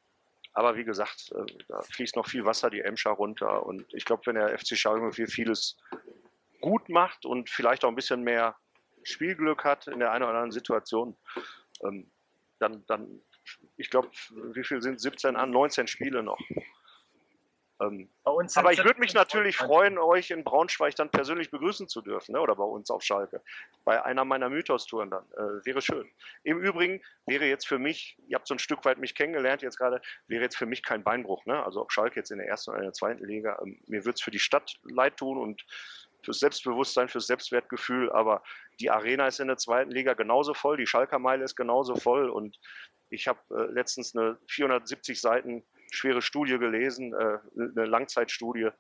aber 0.59 0.77
wie 0.77 0.85
gesagt, 0.85 1.31
äh, 1.37 1.45
da 1.69 1.81
fließt 1.83 2.17
noch 2.17 2.27
viel 2.27 2.45
Wasser 2.45 2.69
die 2.69 2.81
Emscher 2.81 3.13
runter. 3.13 3.65
Und 3.65 3.95
ich 3.95 4.05
glaube, 4.05 4.23
wenn 4.27 4.35
der 4.35 4.59
FC 4.59 4.77
Schalke 4.77 5.13
04 5.13 5.29
vieles 5.29 5.77
gut 6.61 6.89
macht 6.89 7.25
und 7.25 7.49
vielleicht 7.49 7.85
auch 7.85 7.89
ein 7.91 7.95
bisschen 7.95 8.23
mehr 8.23 8.57
Spielglück 9.05 9.63
hat 9.63 9.87
in 9.87 10.01
der 10.01 10.11
einen 10.11 10.25
oder 10.25 10.33
anderen 10.33 10.51
Situation, 10.51 11.17
ähm, 11.85 12.11
dann, 12.59 12.85
dann 12.89 13.21
ich 13.77 13.89
glaube, 13.89 14.11
wie 14.53 14.65
viel 14.65 14.83
sind 14.83 15.01
17 15.01 15.37
an? 15.37 15.53
19 15.53 15.87
Spiele 15.87 16.25
noch. 16.25 16.41
Ähm, 17.81 18.09
aber 18.25 18.73
ich 18.73 18.85
würde 18.85 18.99
mich 18.99 19.15
natürlich 19.15 19.57
freuen, 19.57 19.99
euch 19.99 20.31
in 20.31 20.43
Braunschweig 20.43 20.97
dann 20.97 21.11
persönlich 21.11 21.51
begrüßen 21.51 21.89
zu 21.89 22.03
dürfen, 22.03 22.33
ne? 22.33 22.41
oder 22.41 22.57
bei 22.57 22.65
uns 22.65 22.91
auf 22.91 23.03
Schalke. 23.03 23.41
Bei 23.85 24.05
einer 24.05 24.25
meiner 24.25 24.49
Mythos-Touren 24.49 25.11
dann. 25.11 25.25
Äh, 25.37 25.65
wäre 25.65 25.81
schön. 25.81 26.11
Im 26.43 26.59
Übrigen 26.59 27.01
wäre 27.27 27.47
jetzt 27.47 27.69
für 27.69 27.79
mich, 27.79 28.19
ihr 28.27 28.35
habt 28.37 28.49
so 28.49 28.55
ein 28.55 28.59
Stück 28.59 28.85
weit 28.85 28.99
mich 28.99 29.15
kennengelernt 29.15 29.63
jetzt 29.63 29.79
gerade, 29.79 30.01
wäre 30.27 30.43
jetzt 30.43 30.57
für 30.57 30.67
mich 30.67 30.83
kein 30.83 31.05
Beinbruch. 31.05 31.45
Ne? 31.47 31.65
Also 31.65 31.81
ob 31.81 31.93
Schalke 31.93 32.17
jetzt 32.17 32.31
in 32.31 32.39
der 32.39 32.49
ersten 32.49 32.71
oder 32.71 32.81
in 32.81 32.87
der 32.87 32.93
zweiten 32.93 33.25
Liga, 33.25 33.59
ähm, 33.63 33.81
mir 33.87 34.05
würde 34.05 34.17
es 34.17 34.23
für 34.23 34.33
die 34.33 34.41
Stadt 34.41 34.75
leid 34.83 35.17
tun 35.17 35.39
und 35.39 35.65
fürs 36.23 36.41
Selbstbewusstsein, 36.41 37.09
fürs 37.09 37.29
Selbstwertgefühl, 37.29 38.11
aber 38.11 38.43
die 38.81 38.91
Arena 38.91 39.29
ist 39.29 39.39
in 39.39 39.47
der 39.47 39.57
zweiten 39.57 39.93
Liga 39.93 40.15
genauso 40.15 40.53
voll, 40.53 40.77
die 40.77 40.87
Schalker 40.87 41.21
Meile 41.21 41.45
ist 41.45 41.55
genauso 41.55 41.95
voll 41.95 42.29
und 42.29 42.59
ich 43.11 43.29
habe 43.29 43.41
äh, 43.51 43.73
letztens 43.73 44.17
eine 44.17 44.39
470 44.49 45.21
Seiten 45.21 45.65
schwere 45.91 46.23
Studie 46.23 46.59
gelesen, 46.59 47.13
äh, 47.15 47.39
eine 47.57 47.87
Langzeitstudie. 47.87 48.71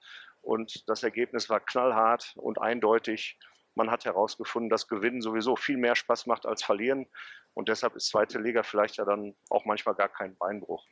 Und 0.43 0.89
das 0.89 1.03
Ergebnis 1.03 1.51
war 1.51 1.61
knallhart 1.61 2.33
und 2.37 2.61
eindeutig. 2.61 3.39
Man 3.75 3.91
hat 3.91 4.05
herausgefunden, 4.05 4.71
dass 4.71 4.89
Gewinnen 4.89 5.21
sowieso 5.21 5.57
viel 5.57 5.77
mehr 5.77 5.95
Spaß 5.95 6.27
macht 6.27 6.47
als 6.47 6.63
Verlieren. 6.63 7.07
Und 7.55 7.69
deshalb 7.69 7.97
ist 7.97 8.09
zweite 8.09 8.39
Liga 8.39 8.63
vielleicht 8.63 8.97
ja 8.97 9.05
dann 9.05 9.35
auch 9.51 9.65
manchmal 9.65 9.95
gar 9.95 10.09
kein 10.09 10.37
Beinbruch. 10.37 10.87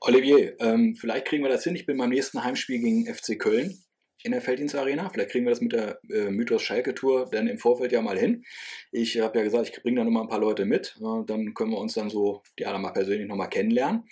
Olivier, 0.00 0.56
ähm, 0.60 0.96
vielleicht 0.96 1.26
kriegen 1.26 1.44
wir 1.44 1.50
das 1.50 1.64
hin. 1.64 1.76
Ich 1.76 1.86
bin 1.86 1.96
beim 1.96 2.10
nächsten 2.10 2.42
Heimspiel 2.42 2.80
gegen 2.80 3.06
FC 3.06 3.38
Köln 3.38 3.78
in 4.24 4.32
der 4.32 4.40
Felddienstarena. 4.40 5.08
Vielleicht 5.10 5.30
kriegen 5.30 5.44
wir 5.44 5.50
das 5.50 5.60
mit 5.60 5.72
der 5.72 6.00
äh, 6.10 6.30
Mythos 6.30 6.62
Schalke 6.62 6.94
Tour 6.94 7.28
dann 7.30 7.46
im 7.46 7.58
Vorfeld 7.58 7.92
ja 7.92 8.02
mal 8.02 8.18
hin. 8.18 8.44
Ich 8.90 9.20
habe 9.20 9.38
ja 9.38 9.44
gesagt, 9.44 9.68
ich 9.68 9.82
bringe 9.82 9.98
da 9.98 10.04
nochmal 10.04 10.24
ein 10.24 10.28
paar 10.28 10.40
Leute 10.40 10.64
mit. 10.64 10.96
Äh, 11.00 11.24
dann 11.26 11.54
können 11.54 11.70
wir 11.70 11.78
uns 11.78 11.94
dann 11.94 12.10
so, 12.10 12.42
die 12.58 12.66
alle 12.66 12.78
mal 12.78 12.92
persönlich 12.92 13.28
nochmal 13.28 13.48
kennenlernen. 13.48 14.04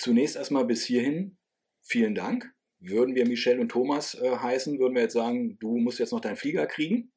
Zunächst 0.00 0.36
erstmal 0.36 0.64
bis 0.64 0.84
hierhin 0.84 1.36
vielen 1.82 2.14
Dank. 2.14 2.50
Würden 2.78 3.14
wir 3.14 3.28
Michelle 3.28 3.60
und 3.60 3.68
Thomas 3.68 4.14
äh, 4.14 4.36
heißen, 4.36 4.78
würden 4.78 4.94
wir 4.94 5.02
jetzt 5.02 5.12
sagen, 5.12 5.58
du 5.58 5.76
musst 5.76 5.98
jetzt 5.98 6.12
noch 6.12 6.20
deinen 6.20 6.36
Flieger 6.36 6.66
kriegen. 6.66 7.12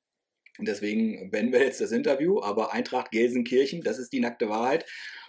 Und 0.59 0.67
deswegen 0.67 1.31
beenden 1.31 1.53
wir 1.53 1.63
jetzt 1.63 1.79
das 1.79 1.93
Interview. 1.93 2.41
Aber 2.41 2.73
Eintracht 2.73 3.11
Gelsenkirchen, 3.11 3.81
das 3.81 3.99
ist 3.99 4.11
die 4.11 4.19
nackte 4.19 4.49
Wahrheit, 4.49 4.85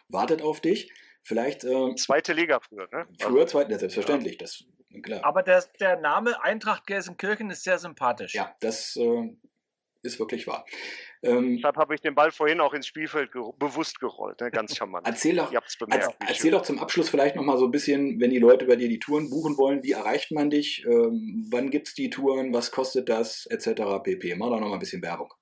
wartet 0.09 0.43
auf 0.43 0.61
dich. 0.61 0.93
Vielleicht. 1.23 1.63
Äh, 1.63 1.95
zweite 1.95 2.33
Liga 2.33 2.59
früher, 2.59 2.89
ne? 2.91 3.07
Früher, 3.21 3.47
zweite, 3.47 3.79
selbstverständlich. 3.79 4.33
Ja. 4.33 4.39
Das 4.41 4.65
Klar. 5.03 5.25
Aber 5.25 5.43
der, 5.43 5.65
der 5.81 5.97
Name 6.01 6.43
Eintracht 6.43 6.87
Gelsenkirchen 6.87 7.51
ist 7.51 7.65
sehr 7.65 7.79
sympathisch. 7.79 8.35
Ja, 8.35 8.55
das 8.61 8.97
äh, 8.97 9.37
ist 10.03 10.19
wirklich 10.19 10.47
wahr. 10.47 10.65
Ähm, 11.25 11.57
Deshalb 11.57 11.77
habe 11.77 11.95
ich 11.95 12.01
den 12.01 12.15
Ball 12.15 12.31
vorhin 12.31 12.61
auch 12.61 12.75
ins 12.75 12.87
Spielfeld 12.87 13.33
ge 13.33 13.43
bewusst 13.59 13.99
gerollt, 14.01 14.41
ne? 14.41 14.51
ganz 14.51 14.77
charmant. 14.77 15.07
Erzähl 15.07 15.37
doch, 15.37 15.53
bemerkt, 15.79 16.17
erzähl 16.27 16.51
doch 16.51 16.63
zum 16.63 16.79
Abschluss 16.79 17.09
vielleicht 17.09 17.37
nochmal 17.37 17.57
so 17.57 17.65
ein 17.65 17.71
bisschen, 17.71 18.21
wenn 18.21 18.31
die 18.31 18.39
Leute 18.39 18.67
bei 18.67 18.77
dir 18.77 18.89
die 18.89 18.99
Touren 18.99 19.31
buchen 19.31 19.57
wollen, 19.57 19.83
wie 19.83 19.93
erreicht 19.93 20.33
man 20.33 20.51
dich, 20.51 20.85
ähm, 20.87 21.47
wann 21.51 21.71
gibt 21.71 21.89
es 21.89 21.95
die 21.95 22.11
Touren, 22.11 22.53
was 22.53 22.71
kostet 22.71 23.09
das, 23.09 23.47
etc. 23.47 24.03
pp. 24.03 24.35
Mach 24.37 24.51
doch 24.51 24.61
nochmal 24.61 24.75
ein 24.75 24.81
bisschen 24.81 25.03
Werbung. 25.03 25.33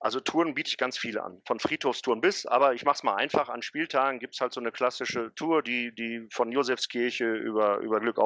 Also 0.00 0.18
Touren 0.18 0.54
biete 0.54 0.68
ich 0.68 0.78
ganz 0.78 0.98
viele 0.98 1.22
an, 1.22 1.40
von 1.46 1.60
Friedhofstouren 1.60 2.20
bis, 2.20 2.44
aber 2.44 2.74
ich 2.74 2.84
mache 2.84 2.96
es 2.96 3.02
mal 3.04 3.14
einfach. 3.14 3.48
An 3.48 3.62
Spieltagen 3.62 4.18
gibt 4.18 4.34
es 4.34 4.40
halt 4.40 4.52
so 4.52 4.60
eine 4.60 4.72
klassische 4.72 5.32
Tour, 5.36 5.62
die, 5.62 5.94
die 5.94 6.26
von 6.32 6.50
Josefskirche 6.50 7.32
über, 7.32 7.78
über 7.78 8.00
Glück 8.00 8.18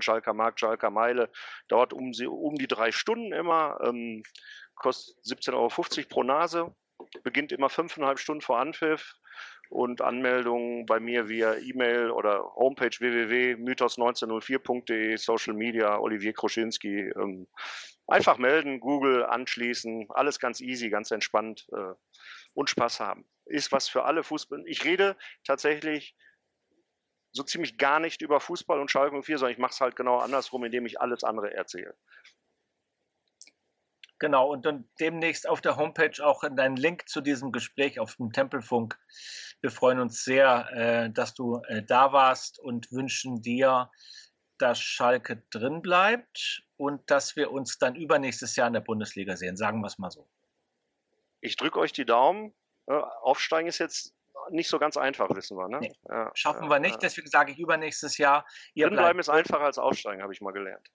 Schalker 0.00 0.34
Markt, 0.34 0.60
Schalker 0.60 0.90
Meile, 0.90 1.30
dauert 1.68 1.94
um, 1.94 2.12
um 2.28 2.54
die 2.56 2.68
drei 2.68 2.92
Stunden 2.92 3.32
immer, 3.32 3.78
ähm, 3.82 4.22
kostet 4.74 5.16
17,50 5.24 5.54
Euro 5.54 5.70
pro 6.08 6.22
Nase, 6.22 6.74
beginnt 7.22 7.52
immer 7.52 7.70
fünfeinhalb 7.70 8.18
Stunden 8.18 8.42
vor 8.42 8.58
Anpfiff 8.58 9.14
und 9.70 10.02
Anmeldungen 10.02 10.84
bei 10.86 11.00
mir 11.00 11.28
via 11.28 11.54
E-Mail 11.54 12.10
oder 12.10 12.54
Homepage 12.54 12.96
www.mythos1904.de, 12.98 15.16
Social 15.16 15.54
Media, 15.54 15.98
Olivier 15.98 16.32
Kroschinski. 16.32 17.12
Ähm, 17.16 17.48
Einfach 18.06 18.38
melden, 18.38 18.80
Google 18.80 19.24
anschließen, 19.24 20.08
alles 20.10 20.38
ganz 20.38 20.60
easy, 20.60 20.90
ganz 20.90 21.10
entspannt 21.10 21.66
äh, 21.72 21.94
und 22.52 22.70
Spaß 22.70 23.00
haben. 23.00 23.26
Ist 23.46 23.72
was 23.72 23.88
für 23.88 24.04
alle 24.04 24.22
Fußball. 24.22 24.62
Ich 24.66 24.84
rede 24.84 25.16
tatsächlich 25.44 26.14
so 27.32 27.42
ziemlich 27.42 27.78
gar 27.78 28.00
nicht 28.00 28.22
über 28.22 28.40
Fußball 28.40 28.80
und 28.80 28.90
Schalke 28.90 29.20
04, 29.20 29.38
sondern 29.38 29.52
ich 29.52 29.58
mache 29.58 29.72
es 29.72 29.80
halt 29.80 29.96
genau 29.96 30.18
andersrum, 30.18 30.64
indem 30.64 30.86
ich 30.86 31.00
alles 31.00 31.24
andere 31.24 31.52
erzähle. 31.52 31.96
Genau, 34.20 34.48
und 34.48 34.64
dann 34.64 34.88
demnächst 35.00 35.48
auf 35.48 35.60
der 35.60 35.76
Homepage 35.76 36.24
auch 36.24 36.44
einen 36.44 36.76
Link 36.76 37.08
zu 37.08 37.20
diesem 37.20 37.50
Gespräch 37.50 37.98
auf 37.98 38.16
dem 38.16 38.32
Tempelfunk. 38.32 38.98
Wir 39.60 39.70
freuen 39.70 39.98
uns 39.98 40.24
sehr, 40.24 40.70
äh, 40.72 41.10
dass 41.10 41.34
du 41.34 41.60
äh, 41.68 41.82
da 41.82 42.12
warst 42.12 42.60
und 42.60 42.92
wünschen 42.92 43.42
dir, 43.42 43.90
dass 44.58 44.80
Schalke 44.80 45.42
drin 45.50 45.82
bleibt 45.82 46.62
und 46.76 47.10
dass 47.10 47.36
wir 47.36 47.50
uns 47.50 47.78
dann 47.78 47.94
übernächstes 47.94 48.56
Jahr 48.56 48.66
in 48.68 48.74
der 48.74 48.80
Bundesliga 48.80 49.36
sehen, 49.36 49.56
sagen 49.56 49.80
wir 49.80 49.86
es 49.86 49.98
mal 49.98 50.10
so. 50.10 50.28
Ich 51.40 51.56
drücke 51.56 51.78
euch 51.78 51.92
die 51.92 52.06
Daumen. 52.06 52.54
Aufsteigen 52.86 53.68
ist 53.68 53.78
jetzt 53.78 54.14
nicht 54.50 54.68
so 54.68 54.78
ganz 54.78 54.96
einfach, 54.96 55.28
wissen 55.30 55.56
wir. 55.56 55.68
Ne? 55.68 55.80
Nee, 55.80 55.92
ja, 56.08 56.30
schaffen 56.34 56.64
ja, 56.64 56.70
wir 56.70 56.78
nicht, 56.78 57.02
deswegen 57.02 57.28
sage 57.28 57.52
ich 57.52 57.58
übernächstes 57.58 58.18
Jahr. 58.18 58.46
Ihr 58.74 58.86
Drinbleiben 58.86 59.20
ist 59.20 59.28
einfacher 59.28 59.64
als 59.64 59.78
Aufsteigen, 59.78 60.22
habe 60.22 60.32
ich 60.32 60.40
mal 60.40 60.52
gelernt. 60.52 60.90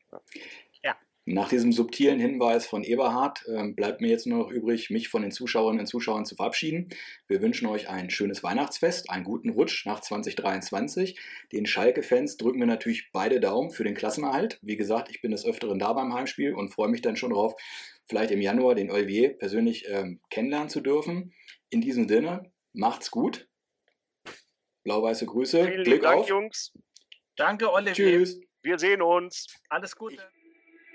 Ja. 0.84 0.98
Nach 1.32 1.48
diesem 1.48 1.72
subtilen 1.72 2.20
Hinweis 2.20 2.66
von 2.66 2.84
Eberhard 2.84 3.46
äh, 3.46 3.68
bleibt 3.68 4.02
mir 4.02 4.08
jetzt 4.08 4.26
nur 4.26 4.40
noch 4.40 4.50
übrig, 4.50 4.90
mich 4.90 5.10
von 5.10 5.22
den 5.22 5.30
Zuschauerinnen 5.30 5.82
und 5.82 5.86
Zuschauern 5.86 6.26
zu 6.26 6.36
verabschieden. 6.36 6.90
Wir 7.28 7.40
wünschen 7.44 7.68
euch 7.68 7.88
ein 7.88 8.10
schönes 8.10 8.42
Weihnachtsfest, 8.42 9.12
einen 9.12 9.26
guten 9.26 9.50
Rutsch 9.50 9.86
nach 9.86 10.00
2023. 10.00 11.20
Den 11.52 11.68
Schalke-Fans 11.68 12.38
drücken 12.38 12.60
wir 12.60 12.66
natürlich 12.66 13.12
beide 13.12 13.40
Daumen 13.40 13.70
für 13.70 13.84
den 13.84 13.94
Klassenerhalt. 13.94 14.58
Wie 14.64 14.76
gesagt, 14.76 15.12
ich 15.12 15.22
bin 15.22 15.30
des 15.30 15.46
Öfteren 15.46 15.78
da 15.78 15.94
beim 15.94 16.16
Heimspiel 16.16 16.56
und 16.56 16.74
freue 16.74 16.90
mich 16.90 17.04
dann 17.04 17.16
schon 17.16 17.30
darauf, 17.30 17.54
vielleicht 18.08 18.32
im 18.32 18.42
Januar 18.42 18.74
den 18.74 18.90
Olivier 18.90 19.38
persönlich 19.38 19.88
ähm, 19.88 20.22
kennenlernen 20.32 20.70
zu 20.70 20.82
dürfen. 20.82 21.36
In 21.70 21.82
diesem 21.82 22.08
Sinne, 22.10 22.52
macht's 22.74 23.12
gut. 23.12 23.48
Blau-weiße 24.84 25.28
Grüße. 25.28 25.64
Vielen 25.64 25.84
Glück 25.84 26.02
Dank, 26.02 26.22
auf. 26.22 26.28
Jungs. 26.28 26.74
Danke, 27.36 27.72
Olivier. 27.72 27.94
Tschüss. 27.94 28.42
Wir 28.64 28.80
sehen 28.80 29.04
uns. 29.04 29.46
Alles 29.70 29.96
Gute. 29.96 30.16
Ich 30.16 30.39